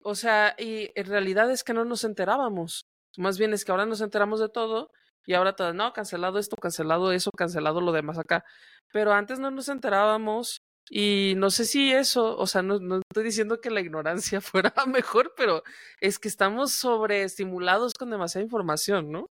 O 0.05 0.15
sea, 0.15 0.55
y 0.59 0.91
en 0.95 1.07
realidad 1.07 1.51
es 1.51 1.65
que 1.65 1.75
no 1.75 1.85
nos 1.85 2.05
enterábamos. 2.05 2.87
Más 3.17 3.39
bien 3.39 3.53
es 3.53 3.65
que 3.65 3.73
ahora 3.73 3.87
nos 3.87 4.01
enteramos 4.01 4.41
de 4.41 4.49
todo 4.49 4.91
y 5.27 5.35
ahora 5.35 5.55
todo, 5.55 5.73
no, 5.73 5.93
cancelado 5.93 6.39
esto, 6.39 6.57
cancelado 6.57 7.13
eso, 7.13 7.31
cancelado 7.37 7.81
lo 7.81 7.93
demás 7.93 8.19
acá. 8.19 8.45
Pero 8.93 9.13
antes 9.13 9.39
no 9.39 9.51
nos 9.51 9.69
enterábamos 9.69 10.63
y 10.91 11.35
no 11.37 11.51
sé 11.51 11.65
si 11.65 11.93
eso, 11.93 12.37
o 12.37 12.47
sea, 12.47 12.63
no, 12.63 12.79
no, 12.81 13.01
estoy 13.11 13.25
diciendo 13.25 13.61
que 13.61 13.71
la 13.71 13.81
ignorancia 13.81 14.41
fuera 14.41 14.75
mejor, 14.87 15.35
pero 15.37 15.63
es 16.01 16.19
que 16.19 16.29
estamos 16.29 16.73
sobreestimulados 16.73 17.95
con 17.95 18.11
demasiada 18.11 18.45
información, 18.45 19.11
¿no? 19.13 19.27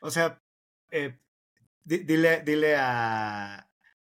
O 0.00 0.10
sea, 0.10 0.40
eh, 0.90 1.18
dile, 1.84 2.42
dile 2.42 2.76
a, 2.76 3.68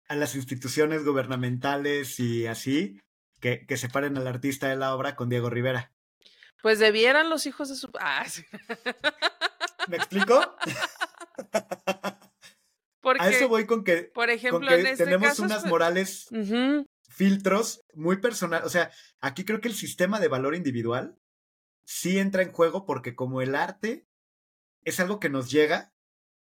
a 0.09 0.17
las 0.17 0.35
instituciones 0.35 1.05
gubernamentales 1.05 2.19
y 2.21 2.47
así 2.47 3.01
que, 3.45 3.67
que 3.67 3.77
separen 3.77 4.17
al 4.17 4.27
artista 4.27 4.69
de 4.69 4.77
la 4.77 4.95
obra 4.95 5.17
con 5.17 5.29
Diego 5.29 5.51
Rivera. 5.51 5.93
Pues 6.63 6.79
debieran 6.79 7.29
los 7.29 7.45
hijos 7.45 7.69
de 7.69 7.77
su... 7.77 7.91
Ah, 8.01 8.25
¿Me 9.89 9.99
explico? 9.99 10.41
a 13.19 13.29
eso 13.29 13.49
voy 13.49 13.67
con 13.67 13.85
que, 13.85 14.05
por 14.05 14.31
ejemplo, 14.31 14.71
este 14.71 15.05
tenemos 15.05 15.39
unas 15.41 15.67
morales, 15.67 16.31
filtros 17.11 17.85
muy 17.93 18.17
personales. 18.17 18.65
O 18.65 18.71
sea, 18.71 18.91
aquí 19.21 19.45
creo 19.45 19.61
que 19.61 19.69
el 19.69 19.75
sistema 19.75 20.21
de 20.21 20.29
valor 20.29 20.55
individual 20.55 21.19
sí 21.85 22.19
entra 22.19 22.43
en 22.43 22.51
juego 22.51 22.87
porque 22.87 23.15
como 23.15 23.43
el 23.43 23.55
arte 23.55 24.07
es 24.85 25.01
algo 25.01 25.21
que 25.21 25.29
nos 25.29 25.51
llega 25.51 25.93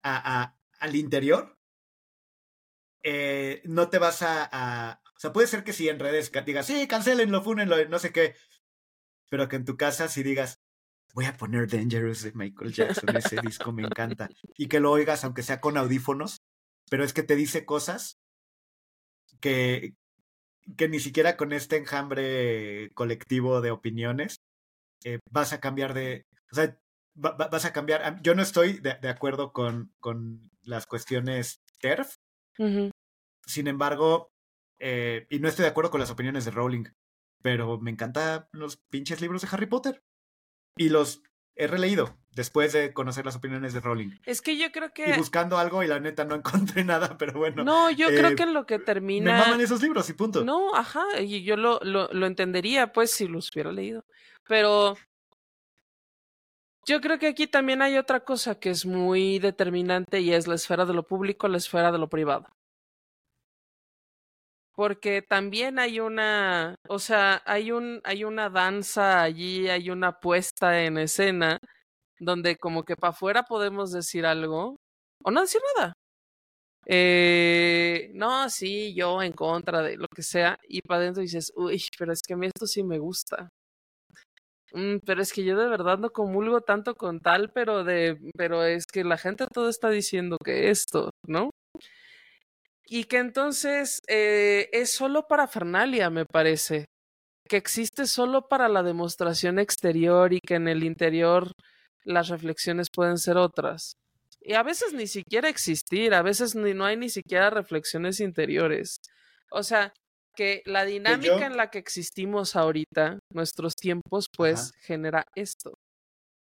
a, 0.03 0.57
al 0.79 0.95
interior, 0.97 1.57
eh, 3.03 3.61
no 3.63 3.87
te 3.89 3.99
vas 3.99 4.21
a, 4.21 5.01
O 5.19 5.21
sea, 5.21 5.33
puede 5.33 5.47
ser 5.47 5.65
que 5.65 5.73
si 5.73 5.89
en 5.89 5.99
redes 5.99 6.31
digas, 6.45 6.65
sí, 6.65 6.87
cancelenlo, 6.87 7.41
fúnenlo, 7.41 7.75
no 7.89 7.99
sé 7.99 8.13
qué. 8.13 8.35
Pero 9.29 9.49
que 9.49 9.57
en 9.57 9.65
tu 9.65 9.75
casa 9.75 10.07
si 10.07 10.23
digas, 10.23 10.61
voy 11.13 11.25
a 11.25 11.35
poner 11.35 11.67
Dangerous 11.67 12.21
de 12.21 12.31
Michael 12.31 12.71
Jackson, 12.71 13.13
ese 13.17 13.35
disco 13.41 13.73
me 13.73 13.83
encanta. 13.83 14.29
Y 14.55 14.69
que 14.69 14.79
lo 14.79 14.91
oigas, 14.91 15.25
aunque 15.25 15.43
sea 15.43 15.59
con 15.59 15.75
audífonos, 15.75 16.37
pero 16.89 17.03
es 17.03 17.11
que 17.11 17.23
te 17.23 17.35
dice 17.35 17.65
cosas 17.65 18.17
que, 19.41 19.93
que 20.77 20.87
ni 20.87 21.01
siquiera 21.01 21.35
con 21.35 21.51
este 21.51 21.75
enjambre 21.75 22.89
colectivo 22.93 23.59
de 23.59 23.71
opiniones 23.71 24.37
eh, 25.03 25.19
vas 25.29 25.51
a 25.51 25.59
cambiar 25.59 25.93
de... 25.93 26.27
O 26.49 26.55
sea, 26.55 26.79
vas 27.15 27.65
a 27.65 27.73
cambiar... 27.73 28.21
Yo 28.21 28.35
no 28.35 28.41
estoy 28.41 28.79
de, 28.79 29.09
acuerdo 29.09 29.51
con, 29.51 29.91
con, 29.99 30.49
las 30.63 30.85
cuestiones 30.85 31.59
TERF. 31.81 32.15
Sin 33.45 33.67
embargo, 33.67 34.28
eh, 34.79 35.27
y 35.29 35.39
no 35.39 35.47
estoy 35.47 35.63
de 35.63 35.69
acuerdo 35.69 35.91
con 35.91 35.99
las 35.99 36.09
opiniones 36.09 36.45
de 36.45 36.51
Rowling, 36.51 36.85
pero 37.41 37.79
me 37.79 37.91
encantan 37.91 38.47
los 38.51 38.77
pinches 38.77 39.21
libros 39.21 39.41
de 39.41 39.49
Harry 39.51 39.65
Potter. 39.65 40.03
Y 40.77 40.89
los 40.89 41.21
he 41.55 41.67
releído 41.67 42.17
después 42.31 42.71
de 42.71 42.93
conocer 42.93 43.25
las 43.25 43.35
opiniones 43.35 43.73
de 43.73 43.81
Rowling. 43.81 44.11
Es 44.25 44.41
que 44.41 44.57
yo 44.57 44.71
creo 44.71 44.93
que... 44.93 45.09
Y 45.09 45.17
buscando 45.17 45.57
algo 45.57 45.83
y 45.83 45.87
la 45.87 45.99
neta 45.99 46.23
no 46.23 46.35
encontré 46.35 46.85
nada, 46.85 47.17
pero 47.17 47.33
bueno. 47.33 47.63
No, 47.63 47.91
yo 47.91 48.07
creo 48.07 48.29
eh, 48.29 48.35
que 48.35 48.45
lo 48.45 48.65
que 48.65 48.79
termina... 48.79 49.33
Me 49.33 49.39
maman 49.39 49.61
esos 49.61 49.81
libros 49.81 50.09
y 50.09 50.13
punto. 50.13 50.45
No, 50.45 50.73
ajá, 50.73 51.03
y 51.19 51.43
yo 51.43 51.57
lo, 51.57 51.79
lo, 51.81 52.07
lo 52.13 52.25
entendería 52.25 52.93
pues 52.93 53.11
si 53.11 53.27
los 53.27 53.51
hubiera 53.53 53.73
leído. 53.73 54.05
Pero 54.47 54.95
yo 56.85 57.01
creo 57.01 57.19
que 57.19 57.27
aquí 57.27 57.47
también 57.47 57.81
hay 57.81 57.97
otra 57.97 58.21
cosa 58.21 58.55
que 58.55 58.69
es 58.69 58.85
muy 58.85 59.39
determinante 59.39 60.21
y 60.21 60.33
es 60.33 60.47
la 60.47 60.55
esfera 60.55 60.85
de 60.85 60.93
lo 60.93 61.05
público, 61.05 61.49
la 61.49 61.57
esfera 61.57 61.91
de 61.91 61.97
lo 61.97 62.09
privado 62.09 62.47
porque 64.79 65.21
también 65.21 65.77
hay 65.77 65.99
una, 65.99 66.75
o 66.87 66.99
sea, 66.99 67.41
hay 67.45 67.73
un, 67.73 67.99
hay 68.05 68.23
una 68.23 68.49
danza 68.49 69.21
allí, 69.21 69.67
hay 69.67 69.89
una 69.89 70.21
puesta 70.21 70.85
en 70.85 70.97
escena 70.97 71.59
donde 72.19 72.55
como 72.57 72.83
que 72.83 72.95
para 72.95 73.11
afuera 73.11 73.43
podemos 73.43 73.91
decir 73.91 74.25
algo 74.25 74.77
o 75.21 75.31
no 75.31 75.41
decir 75.41 75.61
nada. 75.77 75.93
Eh, 76.87 78.11
no, 78.13 78.49
sí, 78.49 78.95
yo 78.95 79.21
en 79.21 79.33
contra 79.33 79.81
de 79.81 79.97
lo 79.97 80.07
que 80.07 80.23
sea, 80.23 80.57
y 80.67 80.81
para 80.81 81.01
adentro 81.01 81.23
dices, 81.23 81.51
uy, 81.57 81.83
pero 81.97 82.13
es 82.13 82.21
que 82.25 82.33
a 82.35 82.37
mí 82.37 82.47
esto 82.47 82.65
sí 82.65 82.83
me 82.83 82.99
gusta. 82.99 83.49
Mm, 84.73 84.97
pero 85.05 85.21
es 85.21 85.33
que 85.33 85.43
yo 85.43 85.57
de 85.57 85.67
verdad 85.67 85.97
no 85.97 86.11
comulgo 86.11 86.61
tanto 86.61 86.95
con 86.95 87.19
tal, 87.21 87.51
pero 87.51 87.83
de, 87.83 88.17
pero 88.37 88.63
es 88.63 88.85
que 88.85 89.03
la 89.03 89.17
gente 89.17 89.45
todo 89.51 89.69
está 89.69 89.89
diciendo 89.89 90.37
que 90.43 90.69
esto, 90.69 91.09
¿no? 91.27 91.49
Y 92.89 93.03
que 93.03 93.17
entonces 93.17 94.01
eh, 94.07 94.67
es 94.73 94.91
solo 94.91 95.27
para 95.27 95.47
Fernalia, 95.47 96.09
me 96.09 96.25
parece, 96.25 96.85
que 97.47 97.57
existe 97.57 98.07
solo 98.07 98.47
para 98.47 98.67
la 98.67 98.81
demostración 98.81 99.59
exterior 99.59 100.33
y 100.33 100.39
que 100.39 100.55
en 100.55 100.67
el 100.67 100.83
interior 100.83 101.51
las 102.03 102.29
reflexiones 102.29 102.87
pueden 102.93 103.17
ser 103.17 103.37
otras. 103.37 103.93
Y 104.41 104.53
a 104.53 104.63
veces 104.63 104.93
ni 104.93 105.05
siquiera 105.05 105.49
existir, 105.49 106.13
a 106.13 106.23
veces 106.23 106.55
ni, 106.55 106.73
no 106.73 106.85
hay 106.85 106.97
ni 106.97 107.09
siquiera 107.09 107.51
reflexiones 107.51 108.19
interiores. 108.19 108.97
O 109.51 109.61
sea, 109.61 109.93
que 110.35 110.63
la 110.65 110.85
dinámica 110.85 111.45
en 111.45 111.57
la 111.57 111.69
que 111.69 111.79
existimos 111.79 112.55
ahorita, 112.55 113.19
nuestros 113.33 113.75
tiempos, 113.75 114.25
pues 114.35 114.71
genera 114.81 115.25
esto. 115.35 115.73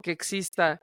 Que 0.03 0.11
exista 0.11 0.79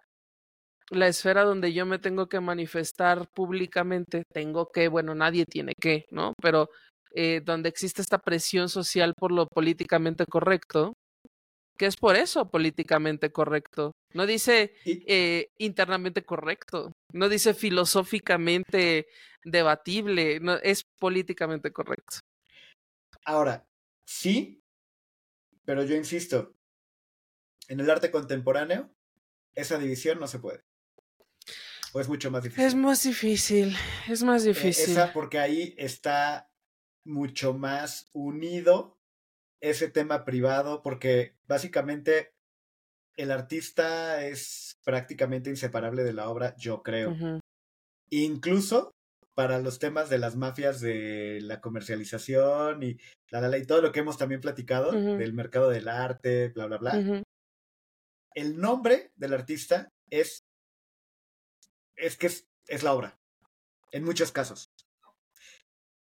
la 0.93 1.09
esfera 1.09 1.43
donde 1.45 1.73
yo 1.73 1.87
me 1.87 1.99
tengo 1.99 2.29
que 2.29 2.41
manifestar 2.41 3.27
públicamente, 3.35 4.25
tengo 4.33 4.71
que, 4.71 4.89
bueno, 4.89 5.15
nadie 5.15 5.47
tiene 5.47 5.75
que, 5.75 6.05
¿no? 6.11 6.35
Pero 6.41 6.69
eh, 7.15 7.41
donde 7.45 7.69
existe 7.69 8.03
esta 8.03 8.19
presión 8.19 8.69
social 8.69 9.15
por 9.17 9.33
lo 9.33 9.47
políticamente 9.47 10.27
correcto, 10.27 10.93
que 11.79 11.87
es 11.87 11.97
por 11.97 12.17
eso 12.17 12.51
políticamente 12.51 13.33
correcto. 13.33 13.93
No 14.13 14.27
dice 14.27 14.75
eh, 14.85 15.49
internamente 15.59 16.25
correcto, 16.25 16.93
no 17.13 17.29
dice 17.31 17.55
filosóficamente 17.55 19.07
debatible, 19.45 20.41
no, 20.41 20.57
es 20.57 20.85
políticamente 20.99 21.73
correcto. 21.73 22.19
Ahora, 23.25 23.67
sí, 24.05 24.63
pero 25.65 25.85
yo 25.85 25.97
insisto, 25.97 26.55
en 27.69 27.81
el 27.81 27.89
arte 27.89 28.11
contemporáneo, 28.11 28.91
esa 29.55 29.79
división 29.79 30.21
no 30.21 30.27
se 30.27 30.39
puede. 30.39 30.63
¿O 31.95 32.01
es 32.01 32.09
mucho 32.09 32.31
más 32.31 32.43
difícil? 32.43 32.65
Es 32.65 32.75
más 32.75 33.03
difícil, 33.03 33.77
es 34.09 34.23
más 34.23 34.45
e, 34.45 34.49
difícil. 34.49 34.93
esa 34.93 35.13
porque 35.13 35.39
ahí 35.39 35.75
está 35.77 36.51
mucho 37.05 37.53
más 37.53 38.09
unido 38.13 38.99
ese 39.61 39.89
tema 39.89 40.25
privado, 40.25 40.83
porque 40.83 41.37
básicamente 41.47 42.33
el 43.17 43.31
artista 43.31 44.25
es 44.25 44.79
prácticamente 44.85 45.51
inseparable 45.51 46.03
de 46.03 46.13
la 46.15 46.29
obra, 46.29 46.57
yo 46.57 46.83
creo. 46.83 47.15
Incluso 48.11 48.91
para 49.35 49.59
los 49.61 49.79
temas 49.79 50.11
de 50.11 50.19
las 50.19 50.37
mafias 50.37 50.81
de 50.81 51.41
la 51.43 51.61
comercialización 51.61 52.83
y 52.83 52.99
la, 53.31 53.41
la, 53.41 53.59
y 53.59 53.65
todo 53.65 53.81
lo 53.81 53.93
que 53.93 54.01
hemos 54.01 54.19
también 54.19 54.41
platicado 54.41 54.93
del 54.93 55.33
mercado 55.33 55.71
del 55.71 55.89
arte, 55.89 56.49
bla, 56.49 56.67
bla, 56.67 56.79
bla. 56.79 57.23
El 58.35 58.59
nombre 58.59 59.13
del 59.17 59.35
artista 59.35 59.89
es 60.11 60.43
es 61.97 62.17
que 62.17 62.27
es, 62.27 62.83
la 62.83 62.95
obra, 62.95 63.19
en 63.91 64.05
muchos 64.05 64.33
casos. 64.33 64.73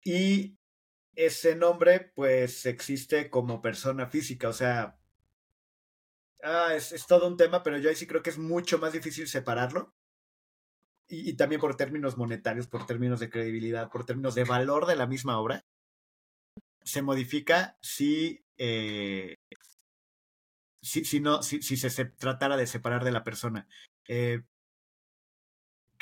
Y 0.02 0.58
ese 1.14 1.56
nombre, 1.56 2.12
pues, 2.14 2.66
existe 2.66 3.30
como 3.30 3.62
persona 3.62 4.06
física, 4.06 4.48
o 4.48 4.52
sea, 4.52 4.98
ah, 6.42 6.74
es, 6.74 7.06
todo 7.06 7.26
un 7.26 7.36
tema, 7.36 7.62
pero 7.62 7.78
yo 7.78 7.88
ahí 7.88 7.96
sí 7.96 8.06
creo 8.06 8.22
que 8.22 8.30
es 8.30 8.38
mucho 8.38 8.78
más 8.78 8.92
difícil 8.92 9.28
separarlo. 9.28 9.94
Y, 11.06 11.34
también 11.34 11.60
por 11.60 11.76
términos 11.76 12.16
monetarios, 12.16 12.66
por 12.66 12.86
términos 12.86 13.20
de 13.20 13.28
credibilidad, 13.28 13.90
por 13.90 14.06
términos 14.06 14.34
de 14.34 14.44
valor 14.44 14.86
de 14.86 14.96
la 14.96 15.06
misma 15.06 15.38
obra, 15.38 15.62
se 16.82 17.02
modifica 17.02 17.76
si, 17.82 18.42
eh, 18.56 19.36
si, 20.82 21.04
si 21.04 21.20
no, 21.20 21.42
si, 21.42 21.60
si 21.62 21.76
se, 21.76 21.90
se, 21.90 22.06
tratara 22.06 22.56
de 22.56 22.66
separar 22.66 23.04
de 23.04 23.12
la 23.12 23.22
persona. 23.22 23.68
Eh, 24.08 24.42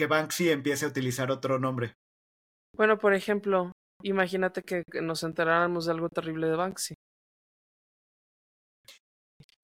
que 0.02 0.08
Banksy 0.08 0.50
empiece 0.50 0.84
a 0.84 0.88
utilizar 0.88 1.30
otro 1.30 1.60
nombre. 1.60 1.94
Bueno, 2.76 2.98
por 2.98 3.14
ejemplo, 3.14 3.70
imagínate 4.02 4.64
que 4.64 4.82
nos 5.00 5.22
enteráramos 5.22 5.86
de 5.86 5.92
algo 5.92 6.08
terrible 6.08 6.48
de 6.48 6.56
Banksy. 6.56 6.94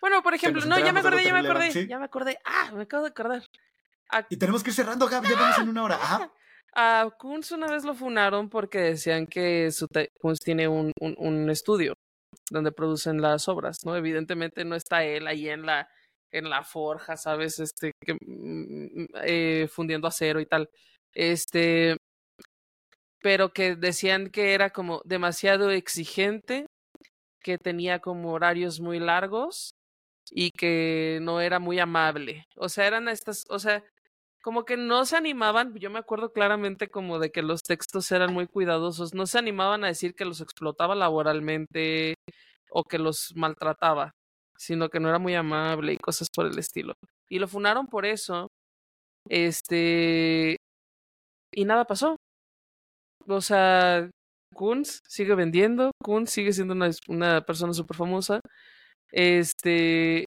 Bueno, 0.00 0.22
por 0.22 0.34
ejemplo, 0.34 0.64
no, 0.64 0.78
ya 0.78 0.92
me 0.92 1.00
acordé, 1.00 1.24
ya 1.24 1.32
me 1.32 1.40
acordé, 1.40 1.86
ya 1.88 1.98
me 1.98 2.04
acordé. 2.04 2.38
Ah, 2.44 2.70
me 2.72 2.82
acabo 2.82 3.02
de 3.02 3.08
acordar. 3.08 3.42
Y 4.30 4.36
tenemos 4.36 4.62
que 4.62 4.70
ir 4.70 4.74
cerrando, 4.76 5.08
Gab, 5.08 5.24
ya 5.24 5.34
vamos 5.34 5.58
en 5.58 5.68
una 5.70 5.82
hora. 5.82 5.96
Ajá. 5.96 6.32
A 6.76 7.10
Kunz 7.18 7.50
una 7.50 7.66
vez 7.66 7.84
lo 7.84 7.94
funaron 7.94 8.48
porque 8.48 8.78
decían 8.78 9.26
que 9.26 9.72
su 9.72 9.88
Kunz 10.20 10.38
tiene 10.38 10.68
un, 10.68 10.92
un, 11.00 11.16
un, 11.18 11.50
estudio 11.50 11.94
donde 12.50 12.70
producen 12.70 13.20
las 13.20 13.48
obras, 13.48 13.78
¿no? 13.84 13.96
Evidentemente 13.96 14.64
no 14.64 14.76
está 14.76 15.02
él 15.02 15.26
ahí 15.26 15.48
en 15.48 15.66
la, 15.66 15.88
en 16.32 16.50
la 16.50 16.62
forja, 16.64 17.16
¿sabes? 17.16 17.58
Este, 17.58 17.92
que, 18.04 18.14
mm, 18.14 19.06
eh, 19.24 19.68
fundiendo 19.70 20.08
acero 20.08 20.40
y 20.40 20.46
tal. 20.46 20.68
Este, 21.14 21.96
pero 23.20 23.52
que 23.52 23.76
decían 23.76 24.30
que 24.30 24.54
era 24.54 24.70
como 24.70 25.02
demasiado 25.04 25.70
exigente, 25.70 26.66
que 27.42 27.58
tenía 27.58 28.00
como 28.00 28.32
horarios 28.32 28.80
muy 28.80 29.00
largos 29.00 29.72
y 30.30 30.52
que 30.52 31.20
no 31.22 31.40
era 31.40 31.58
muy 31.60 31.78
amable. 31.80 32.46
O 32.56 32.68
sea, 32.68 32.86
eran 32.86 33.08
estas, 33.08 33.46
o 33.50 33.58
sea, 33.58 33.84
como 34.42 34.64
que 34.64 34.76
no 34.76 35.04
se 35.06 35.16
animaban, 35.16 35.74
yo 35.76 35.90
me 35.90 35.98
acuerdo 36.00 36.32
claramente 36.32 36.88
como 36.88 37.18
de 37.18 37.30
que 37.32 37.42
los 37.42 37.62
textos 37.62 38.10
eran 38.12 38.32
muy 38.34 38.46
cuidadosos, 38.46 39.14
no 39.14 39.26
se 39.26 39.38
animaban 39.38 39.84
a 39.84 39.88
decir 39.88 40.14
que 40.14 40.24
los 40.24 40.40
explotaba 40.40 40.94
laboralmente 40.94 42.14
o 42.70 42.84
que 42.84 42.98
los 42.98 43.32
maltrataba, 43.36 44.12
sino 44.58 44.88
que 44.88 45.00
no 45.00 45.08
era 45.08 45.18
muy 45.18 45.34
amable 45.34 45.92
y 45.92 45.98
cosas 45.98 46.28
por 46.34 46.46
el 46.46 46.58
estilo. 46.58 46.94
Y 47.30 47.38
lo 47.38 47.48
funaron 47.48 47.86
por 47.86 48.04
eso. 48.04 48.48
Este. 49.28 50.56
Y 51.52 51.64
nada 51.64 51.84
pasó. 51.84 52.16
O 53.26 53.40
sea, 53.40 54.10
Kunz 54.54 55.00
sigue 55.06 55.34
vendiendo, 55.34 55.92
Kunz 56.02 56.30
sigue 56.30 56.52
siendo 56.52 56.74
una, 56.74 56.90
una 57.08 57.42
persona 57.42 57.72
súper 57.72 57.96
famosa. 57.96 58.40
Este, 59.12 60.24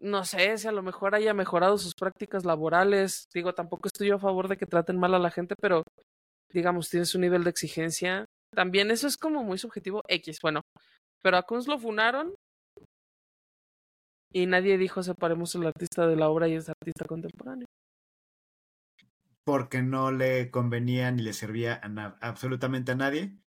no 0.00 0.24
sé 0.24 0.58
si 0.58 0.68
a 0.68 0.72
lo 0.72 0.82
mejor 0.82 1.14
haya 1.14 1.34
mejorado 1.34 1.78
sus 1.78 1.94
prácticas 1.94 2.44
laborales. 2.44 3.26
Digo, 3.32 3.54
tampoco 3.54 3.88
estoy 3.88 4.08
yo 4.08 4.16
a 4.16 4.18
favor 4.20 4.48
de 4.48 4.56
que 4.56 4.66
traten 4.66 4.98
mal 4.98 5.14
a 5.14 5.18
la 5.18 5.30
gente, 5.30 5.54
pero 5.60 5.82
digamos, 6.52 6.90
tienes 6.90 7.14
un 7.14 7.22
nivel 7.22 7.44
de 7.44 7.50
exigencia. 7.50 8.24
También 8.54 8.90
eso 8.90 9.06
es 9.06 9.16
como 9.16 9.42
muy 9.44 9.58
subjetivo. 9.58 10.02
X, 10.08 10.38
bueno. 10.42 10.60
Pero 11.22 11.36
a 11.36 11.42
Kunz 11.42 11.68
lo 11.68 11.78
funaron 11.78 12.34
y 14.34 14.46
nadie 14.46 14.76
dijo 14.76 15.02
separemos 15.04 15.54
el 15.54 15.64
artista 15.64 16.08
de 16.08 16.16
la 16.16 16.28
obra 16.28 16.48
y 16.48 16.54
el 16.54 16.64
artista 16.66 17.04
contemporáneo. 17.06 17.68
Porque 19.44 19.80
no 19.80 20.10
le 20.10 20.50
convenía 20.50 21.12
ni 21.12 21.22
le 21.22 21.32
servía 21.32 21.80
a 21.82 22.18
absolutamente 22.20 22.92
a 22.92 22.96
nadie. 22.96 23.38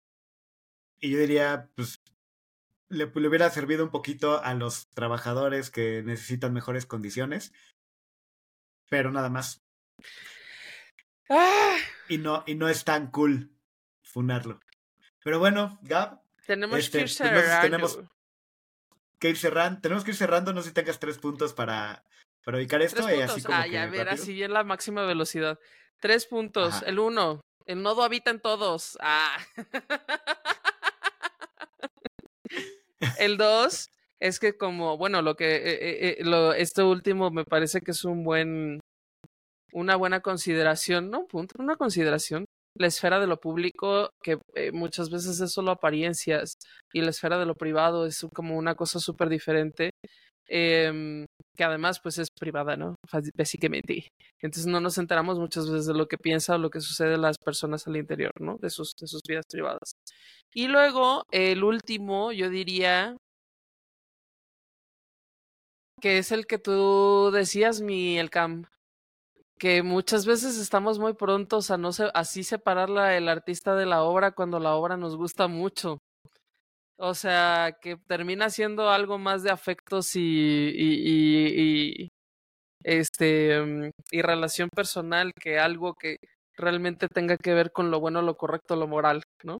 Y 1.02 1.12
yo 1.12 1.20
diría, 1.20 1.70
pues 1.76 2.00
le, 2.88 3.12
le, 3.14 3.28
hubiera 3.28 3.50
servido 3.50 3.84
un 3.84 3.92
poquito 3.92 4.42
a 4.42 4.54
los 4.54 4.88
trabajadores 4.94 5.72
que 5.72 6.04
necesitan 6.04 6.54
mejores 6.54 6.86
condiciones, 6.86 7.52
pero 8.90 9.12
nada 9.12 9.30
más. 9.30 9.66
¡Ah! 11.30 11.76
Y 12.08 12.18
no, 12.18 12.46
y 12.48 12.56
no 12.56 12.70
es 12.70 12.86
tan 12.86 13.12
cool 13.12 13.52
funarlo. 14.04 14.62
Pero 15.22 15.40
bueno, 15.40 15.80
Gab. 15.82 16.22
Tenemos 16.46 16.80
este, 16.80 17.00
que. 17.00 17.30
Pues 17.30 17.62
tenemos 17.62 18.00
que 19.20 19.30
ir 19.30 19.38
cerrando. 19.38 19.82
Tenemos 19.82 20.04
que 20.04 20.12
ir 20.12 20.18
cerrando. 20.18 20.54
No 20.54 20.62
sé 20.62 20.70
si 20.70 20.74
tengas 20.74 21.00
tres 21.00 21.18
puntos 21.18 21.54
para, 21.54 22.04
para 22.44 22.58
ubicar 22.58 22.82
esto. 22.82 23.02
Y 23.10 23.22
así 23.22 23.42
como 23.42 23.66
ya, 23.66 23.84
a 23.84 23.88
ver, 23.88 24.10
así 24.10 24.42
en 24.44 24.54
la 24.54 24.64
máxima 24.64 25.06
velocidad. 25.06 25.60
Tres 26.00 26.26
puntos. 26.26 26.76
Ajá. 26.76 26.86
El 26.86 27.00
uno. 27.00 27.42
El 27.66 27.82
nodo 27.84 28.04
habita 28.04 28.32
en 28.32 28.40
todos. 28.40 28.98
Ah. 29.02 29.38
El 33.20 33.38
2 33.38 33.90
es 34.20 34.40
que 34.40 34.58
como, 34.58 34.98
bueno, 34.98 35.22
lo 35.22 35.36
que, 35.36 35.56
eh, 35.56 35.78
eh, 36.10 36.18
lo, 36.24 36.54
esto 36.54 36.90
último 36.90 37.30
me 37.30 37.46
parece 37.46 37.82
que 37.82 37.92
es 37.92 38.04
un 38.04 38.24
buen, 38.24 38.80
una 39.72 39.96
buena 39.96 40.22
consideración, 40.22 41.12
¿no? 41.12 41.28
Punto, 41.28 41.56
una 41.60 41.76
consideración. 41.76 42.46
La 42.80 42.88
esfera 42.88 43.20
de 43.20 43.28
lo 43.28 43.40
público, 43.40 44.10
que 44.24 44.40
eh, 44.56 44.72
muchas 44.72 45.10
veces 45.10 45.40
es 45.40 45.52
solo 45.52 45.72
apariencias, 45.72 46.58
y 46.94 47.02
la 47.02 47.10
esfera 47.10 47.40
de 47.40 47.46
lo 47.46 47.56
privado 47.56 48.06
es 48.06 48.26
como 48.34 48.58
una 48.58 48.76
cosa 48.76 49.00
súper 49.00 49.30
diferente, 49.30 49.92
eh, 50.50 51.26
que 51.56 51.64
además 51.64 52.00
pues 52.02 52.18
es 52.20 52.30
privada, 52.32 52.78
¿no? 52.78 52.96
Básicamente. 53.36 54.08
Entonces 54.42 54.68
no 54.68 54.80
nos 54.80 54.98
enteramos 54.98 55.40
muchas 55.40 55.70
veces 55.70 55.88
de 55.88 55.94
lo 55.94 56.08
que 56.08 56.18
piensa 56.18 56.56
o 56.56 56.58
lo 56.60 56.70
que 56.70 56.82
sucede 56.82 57.18
las 57.18 57.38
personas 57.38 57.88
al 57.88 57.98
interior, 57.98 58.32
¿no? 58.40 58.58
De 58.62 58.70
sus, 58.70 58.94
de 59.00 59.08
sus 59.08 59.22
vidas 59.28 59.46
privadas. 59.50 59.92
Y 60.54 60.68
luego, 60.68 61.24
el 61.32 61.64
último, 61.64 62.32
yo 62.32 62.50
diría 62.50 63.18
que 66.02 66.20
es 66.20 66.32
el 66.32 66.46
que 66.46 66.60
tú 66.60 67.32
decías, 67.34 67.82
mi 67.82 68.20
el 68.20 68.30
Cam, 68.30 68.66
que 69.58 69.84
muchas 69.84 70.26
veces 70.26 70.58
estamos 70.58 71.00
muy 71.00 71.14
prontos 71.14 71.72
a 71.72 71.78
no 71.78 71.92
se, 71.92 72.10
así 72.14 72.44
separar 72.44 72.90
la, 72.90 73.18
el 73.18 73.28
artista 73.30 73.76
de 73.76 73.86
la 73.86 74.04
obra 74.04 74.32
cuando 74.32 74.60
la 74.60 74.76
obra 74.76 74.98
nos 74.98 75.16
gusta 75.16 75.48
mucho. 75.48 76.00
O 77.00 77.14
sea, 77.14 77.78
que 77.82 77.98
termina 78.08 78.50
siendo 78.50 78.90
algo 78.90 79.20
más 79.20 79.44
de 79.44 79.52
afectos 79.52 80.16
y, 80.16 80.20
y, 80.20 80.94
y, 81.06 82.04
y 82.04 82.10
este 82.84 83.92
y 84.12 84.22
relación 84.22 84.70
personal 84.70 85.32
que 85.34 85.60
algo 85.60 85.94
que 85.94 86.18
realmente 86.56 87.08
tenga 87.08 87.38
que 87.38 87.54
ver 87.54 87.72
con 87.72 87.92
lo 87.92 88.00
bueno, 88.00 88.22
lo 88.22 88.36
correcto, 88.36 88.76
lo 88.76 88.88
moral, 88.88 89.24
¿no? 89.44 89.60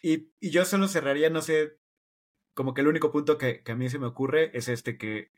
Y, 0.00 0.30
y 0.40 0.50
yo 0.50 0.64
solo 0.64 0.86
cerraría, 0.86 1.28
no 1.30 1.42
sé, 1.42 1.78
como 2.54 2.72
que 2.72 2.82
el 2.82 2.88
único 2.88 3.10
punto 3.10 3.36
que, 3.36 3.62
que 3.62 3.72
a 3.72 3.76
mí 3.76 3.88
se 3.88 3.98
me 3.98 4.06
ocurre 4.06 4.50
es 4.56 4.68
este 4.68 4.96
que 4.96 5.32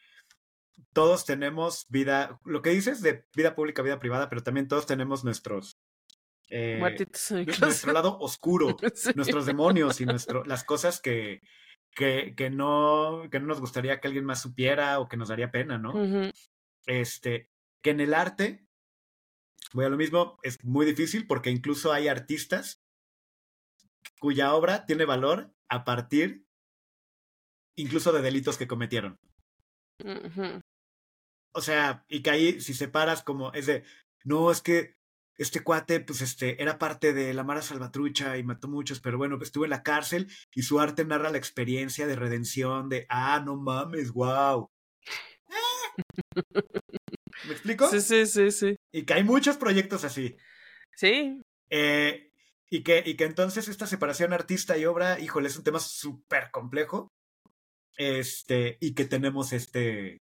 todos 0.92 1.24
tenemos 1.24 1.86
vida, 1.88 2.40
lo 2.44 2.62
que 2.62 2.70
dices 2.70 3.00
de 3.02 3.24
vida 3.34 3.54
pública, 3.54 3.82
vida 3.82 3.98
privada, 3.98 4.28
pero 4.28 4.42
también 4.42 4.68
todos 4.68 4.86
tenemos 4.86 5.24
nuestros 5.24 5.78
eh, 6.50 6.80
nuestro 7.60 7.92
lado 7.92 8.18
oscuro, 8.18 8.76
sí. 8.94 9.10
nuestros 9.14 9.46
demonios 9.46 10.00
y 10.00 10.06
nuestro, 10.06 10.44
las 10.44 10.64
cosas 10.64 11.00
que, 11.00 11.42
que, 11.94 12.34
que, 12.36 12.50
no, 12.50 13.28
que 13.30 13.38
no 13.38 13.46
nos 13.46 13.60
gustaría 13.60 14.00
que 14.00 14.08
alguien 14.08 14.24
más 14.24 14.42
supiera 14.42 14.98
o 14.98 15.08
que 15.08 15.16
nos 15.16 15.28
daría 15.28 15.52
pena, 15.52 15.78
¿no? 15.78 15.92
Uh 15.92 16.06
-huh. 16.06 16.32
Este, 16.86 17.50
que 17.82 17.90
en 17.90 18.00
el 18.00 18.14
arte, 18.14 18.66
voy 19.72 19.84
a 19.84 19.90
lo 19.90 19.96
mismo, 19.96 20.38
es 20.42 20.62
muy 20.64 20.84
difícil 20.86 21.26
porque 21.26 21.50
incluso 21.50 21.92
hay 21.92 22.08
artistas 22.08 22.82
cuya 24.18 24.52
obra 24.54 24.86
tiene 24.86 25.04
valor 25.04 25.54
a 25.68 25.84
partir 25.84 26.44
incluso 27.76 28.12
de 28.12 28.22
delitos 28.22 28.58
que 28.58 28.66
cometieron. 28.66 29.18
Uh 30.04 30.28
-huh. 30.28 30.60
O 31.52 31.60
sea, 31.60 32.04
y 32.08 32.22
que 32.22 32.30
ahí 32.30 32.60
si 32.60 32.74
separas 32.74 33.22
como 33.22 33.52
es 33.52 33.66
de, 33.66 33.84
no, 34.24 34.50
es 34.50 34.60
que 34.60 34.96
este 35.36 35.64
cuate, 35.64 36.00
pues 36.00 36.20
este, 36.20 36.62
era 36.62 36.78
parte 36.78 37.14
de 37.14 37.32
la 37.32 37.44
Mara 37.44 37.62
Salvatrucha 37.62 38.36
y 38.36 38.42
mató 38.42 38.68
muchos, 38.68 39.00
pero 39.00 39.16
bueno, 39.16 39.38
estuvo 39.40 39.64
en 39.64 39.70
la 39.70 39.82
cárcel 39.82 40.30
y 40.54 40.62
su 40.62 40.78
arte 40.80 41.04
narra 41.04 41.30
la 41.30 41.38
experiencia 41.38 42.06
de 42.06 42.14
redención 42.14 42.90
de, 42.90 43.06
ah, 43.08 43.42
no 43.44 43.56
mames, 43.56 44.12
wow. 44.12 44.70
¿Me 47.46 47.52
explico? 47.52 47.88
Sí, 47.88 48.00
sí, 48.00 48.26
sí, 48.26 48.50
sí. 48.50 48.76
Y 48.92 49.04
que 49.04 49.14
hay 49.14 49.24
muchos 49.24 49.56
proyectos 49.56 50.04
así. 50.04 50.36
Sí. 50.94 51.40
Eh, 51.70 52.30
y, 52.68 52.82
que, 52.82 53.02
y 53.04 53.16
que 53.16 53.24
entonces 53.24 53.68
esta 53.68 53.86
separación 53.86 54.34
artista 54.34 54.76
y 54.76 54.84
obra, 54.84 55.18
híjole, 55.18 55.48
es 55.48 55.56
un 55.56 55.64
tema 55.64 55.80
súper 55.80 56.50
complejo. 56.50 57.08
Este, 58.00 58.78
y 58.80 58.94
que 58.94 59.04
tenemos 59.04 59.52
este, 59.52 60.22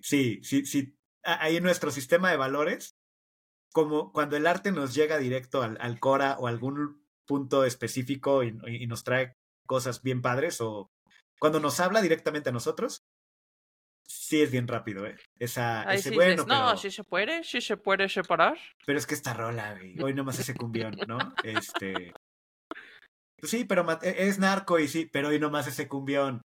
sí, 0.00 0.40
sí, 0.42 0.66
sí, 0.66 0.96
ahí 1.22 1.56
en 1.56 1.62
nuestro 1.62 1.92
sistema 1.92 2.28
de 2.28 2.36
valores 2.36 2.96
como 3.72 4.12
cuando 4.12 4.36
el 4.36 4.48
arte 4.48 4.72
nos 4.72 4.96
llega 4.96 5.16
directo 5.18 5.62
al, 5.62 5.78
al 5.80 6.00
Cora 6.00 6.36
o 6.40 6.48
algún 6.48 7.06
punto 7.24 7.64
específico 7.64 8.42
y, 8.42 8.58
y, 8.66 8.88
nos 8.88 9.04
trae 9.04 9.34
cosas 9.64 10.02
bien 10.02 10.22
padres 10.22 10.60
o 10.60 10.90
cuando 11.38 11.60
nos 11.60 11.78
habla 11.78 12.02
directamente 12.02 12.48
a 12.48 12.52
nosotros, 12.52 13.04
sí 14.04 14.42
es 14.42 14.50
bien 14.50 14.66
rápido, 14.66 15.06
¿eh? 15.06 15.14
Esa, 15.38 15.88
Ahí 15.88 15.98
ese 15.98 16.08
sí 16.08 16.16
bueno, 16.16 16.32
dices, 16.32 16.46
no, 16.48 16.66
pero, 16.66 16.76
sí 16.78 16.90
se 16.90 17.04
puede, 17.04 17.44
sí 17.44 17.60
se 17.60 17.76
puede 17.76 18.08
separar. 18.08 18.58
pero 18.84 18.98
es 18.98 19.06
que 19.06 19.14
esta 19.14 19.34
rola, 19.34 19.74
güey, 19.74 20.00
hoy 20.02 20.14
nomás 20.14 20.40
ese 20.40 20.56
cumbión, 20.56 20.96
¿no? 21.08 21.18
Este... 21.44 22.12
Pues 23.38 23.52
sí, 23.52 23.64
pero 23.64 23.86
es 24.02 24.40
narco 24.40 24.80
y 24.80 24.88
sí, 24.88 25.06
pero 25.06 25.28
hoy 25.28 25.38
nomás 25.38 25.68
ese 25.68 25.86
cumbión. 25.86 26.42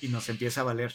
Y 0.00 0.08
nos 0.08 0.28
empieza 0.28 0.60
a 0.60 0.64
valer. 0.64 0.94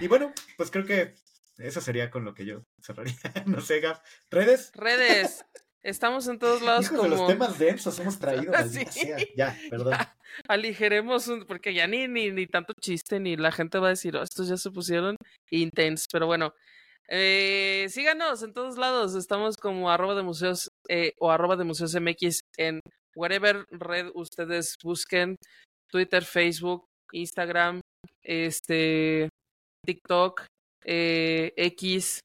Y 0.00 0.08
bueno, 0.08 0.32
pues 0.56 0.70
creo 0.70 0.84
que 0.84 1.14
eso 1.58 1.80
sería 1.80 2.10
con 2.10 2.24
lo 2.24 2.34
que 2.34 2.46
yo 2.46 2.64
cerraría. 2.82 3.14
no 3.46 3.60
sé, 3.60 3.80
Gaf. 3.80 4.00
¿Redes? 4.30 4.72
Redes. 4.74 5.44
Estamos 5.82 6.28
en 6.28 6.38
todos 6.38 6.60
lados 6.60 6.86
Hijos 6.86 6.98
como... 6.98 7.10
de 7.10 7.16
los 7.16 7.26
temas 7.26 7.58
densos 7.58 7.98
hemos 7.98 8.18
traído, 8.18 8.52
Sí. 8.68 8.84
sea. 8.90 9.16
Ya, 9.34 9.56
perdón. 9.70 9.92
Ya. 9.92 10.16
aligeremos 10.46 11.28
un, 11.28 11.46
porque 11.46 11.72
ya 11.72 11.86
ni, 11.86 12.06
ni, 12.06 12.30
ni 12.30 12.46
tanto 12.46 12.74
chiste, 12.78 13.18
ni 13.18 13.36
la 13.36 13.50
gente 13.50 13.78
va 13.78 13.86
a 13.86 13.90
decir, 13.90 14.14
oh, 14.16 14.22
estos 14.22 14.48
ya 14.48 14.56
se 14.56 14.70
pusieron 14.70 15.16
intense, 15.50 16.06
pero 16.12 16.26
bueno. 16.26 16.52
Eh, 17.12 17.86
síganos 17.88 18.42
en 18.44 18.52
todos 18.52 18.78
lados, 18.78 19.16
estamos 19.16 19.56
como 19.56 19.90
arroba 19.90 20.14
de 20.14 20.22
museos 20.22 20.68
eh, 20.88 21.12
o 21.18 21.32
arroba 21.32 21.56
de 21.56 21.64
museos 21.64 21.92
MX 22.00 22.40
en 22.56 22.78
whatever 23.16 23.64
red 23.70 24.10
ustedes 24.14 24.76
busquen, 24.84 25.34
Twitter, 25.90 26.24
Facebook, 26.24 26.84
Instagram, 27.12 27.80
este, 28.22 29.28
TikTok, 29.86 30.46
eh, 30.84 31.52
X, 31.56 32.20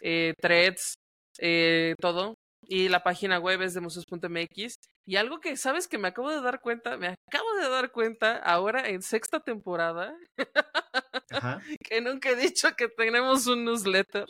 eh, 0.00 0.34
Threads, 0.40 0.94
eh, 1.38 1.94
todo. 2.00 2.34
Y 2.66 2.88
la 2.88 3.02
página 3.02 3.38
web 3.38 3.60
es 3.62 3.74
de 3.74 3.80
museos.mx. 3.80 4.74
Y 5.06 5.16
algo 5.16 5.38
que, 5.40 5.56
¿sabes? 5.56 5.86
Que 5.86 5.98
me 5.98 6.08
acabo 6.08 6.30
de 6.30 6.40
dar 6.40 6.60
cuenta, 6.60 6.96
me 6.96 7.08
acabo 7.08 7.54
de 7.60 7.68
dar 7.68 7.92
cuenta 7.92 8.38
ahora 8.38 8.88
en 8.88 9.02
sexta 9.02 9.40
temporada, 9.40 10.16
que 11.84 12.00
nunca 12.00 12.30
he 12.30 12.36
dicho 12.36 12.74
que 12.74 12.88
tenemos 12.88 13.46
un 13.46 13.66
newsletter. 13.66 14.26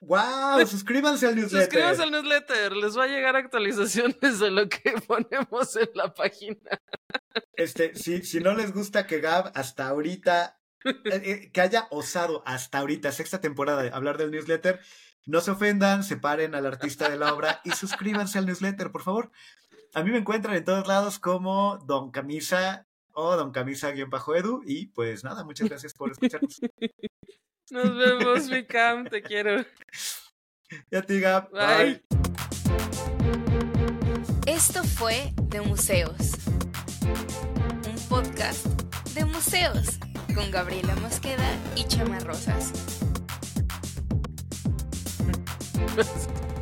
¡Wow! 0.00 0.66
Suscríbanse 0.66 1.28
al 1.28 1.36
newsletter. 1.36 1.66
Suscríbanse 1.66 2.02
al 2.02 2.10
newsletter. 2.10 2.72
Les 2.72 2.98
va 2.98 3.04
a 3.04 3.06
llegar 3.06 3.36
actualizaciones 3.36 4.40
de 4.40 4.50
lo 4.50 4.68
que 4.68 4.92
ponemos 5.06 5.76
en 5.76 5.90
la 5.94 6.12
página. 6.12 6.80
Este, 7.54 7.94
si, 7.94 8.22
si 8.22 8.40
no 8.40 8.54
les 8.54 8.72
gusta 8.72 9.06
que 9.06 9.20
Gab 9.20 9.52
hasta 9.54 9.88
ahorita, 9.88 10.60
eh, 10.84 10.92
eh, 11.04 11.50
que 11.52 11.60
haya 11.60 11.86
osado 11.90 12.42
hasta 12.46 12.78
ahorita, 12.78 13.12
sexta 13.12 13.40
temporada, 13.40 13.82
de 13.82 13.90
hablar 13.90 14.18
del 14.18 14.30
newsletter, 14.30 14.80
no 15.26 15.40
se 15.40 15.50
ofendan, 15.50 16.02
separen 16.02 16.54
al 16.54 16.66
artista 16.66 17.08
de 17.08 17.18
la 17.18 17.34
obra 17.34 17.60
y 17.64 17.70
suscríbanse 17.70 18.38
al 18.38 18.46
newsletter, 18.46 18.90
por 18.90 19.02
favor. 19.02 19.30
A 19.92 20.02
mí 20.02 20.10
me 20.10 20.18
encuentran 20.18 20.54
en 20.56 20.64
todos 20.64 20.86
lados 20.86 21.18
como 21.18 21.78
Don 21.86 22.10
Camisa 22.10 22.86
o 23.12 23.36
Don 23.36 23.52
Camisa-Edu. 23.52 24.62
Y 24.64 24.86
pues 24.86 25.24
nada, 25.24 25.44
muchas 25.44 25.68
gracias 25.68 25.94
por 25.94 26.10
escucharnos. 26.10 26.60
Nos 27.70 27.96
vemos, 27.96 28.46
mi 28.48 28.64
Cam, 28.64 29.04
te 29.06 29.22
quiero. 29.22 29.64
Y 30.90 30.96
a 30.96 31.02
ti, 31.02 31.20
Gab. 31.20 31.50
Bye. 31.50 32.02
Esto 34.46 34.82
fue 34.84 35.32
De 35.48 35.60
Museos, 35.60 36.16
un 37.88 38.08
podcast 38.08 38.66
de 39.14 39.24
museos 39.24 39.98
con 40.34 40.50
Gabriela 40.50 40.94
Mosqueda 40.96 41.50
y 41.76 41.84
Chama 41.84 42.18
Rosas. 42.20 42.72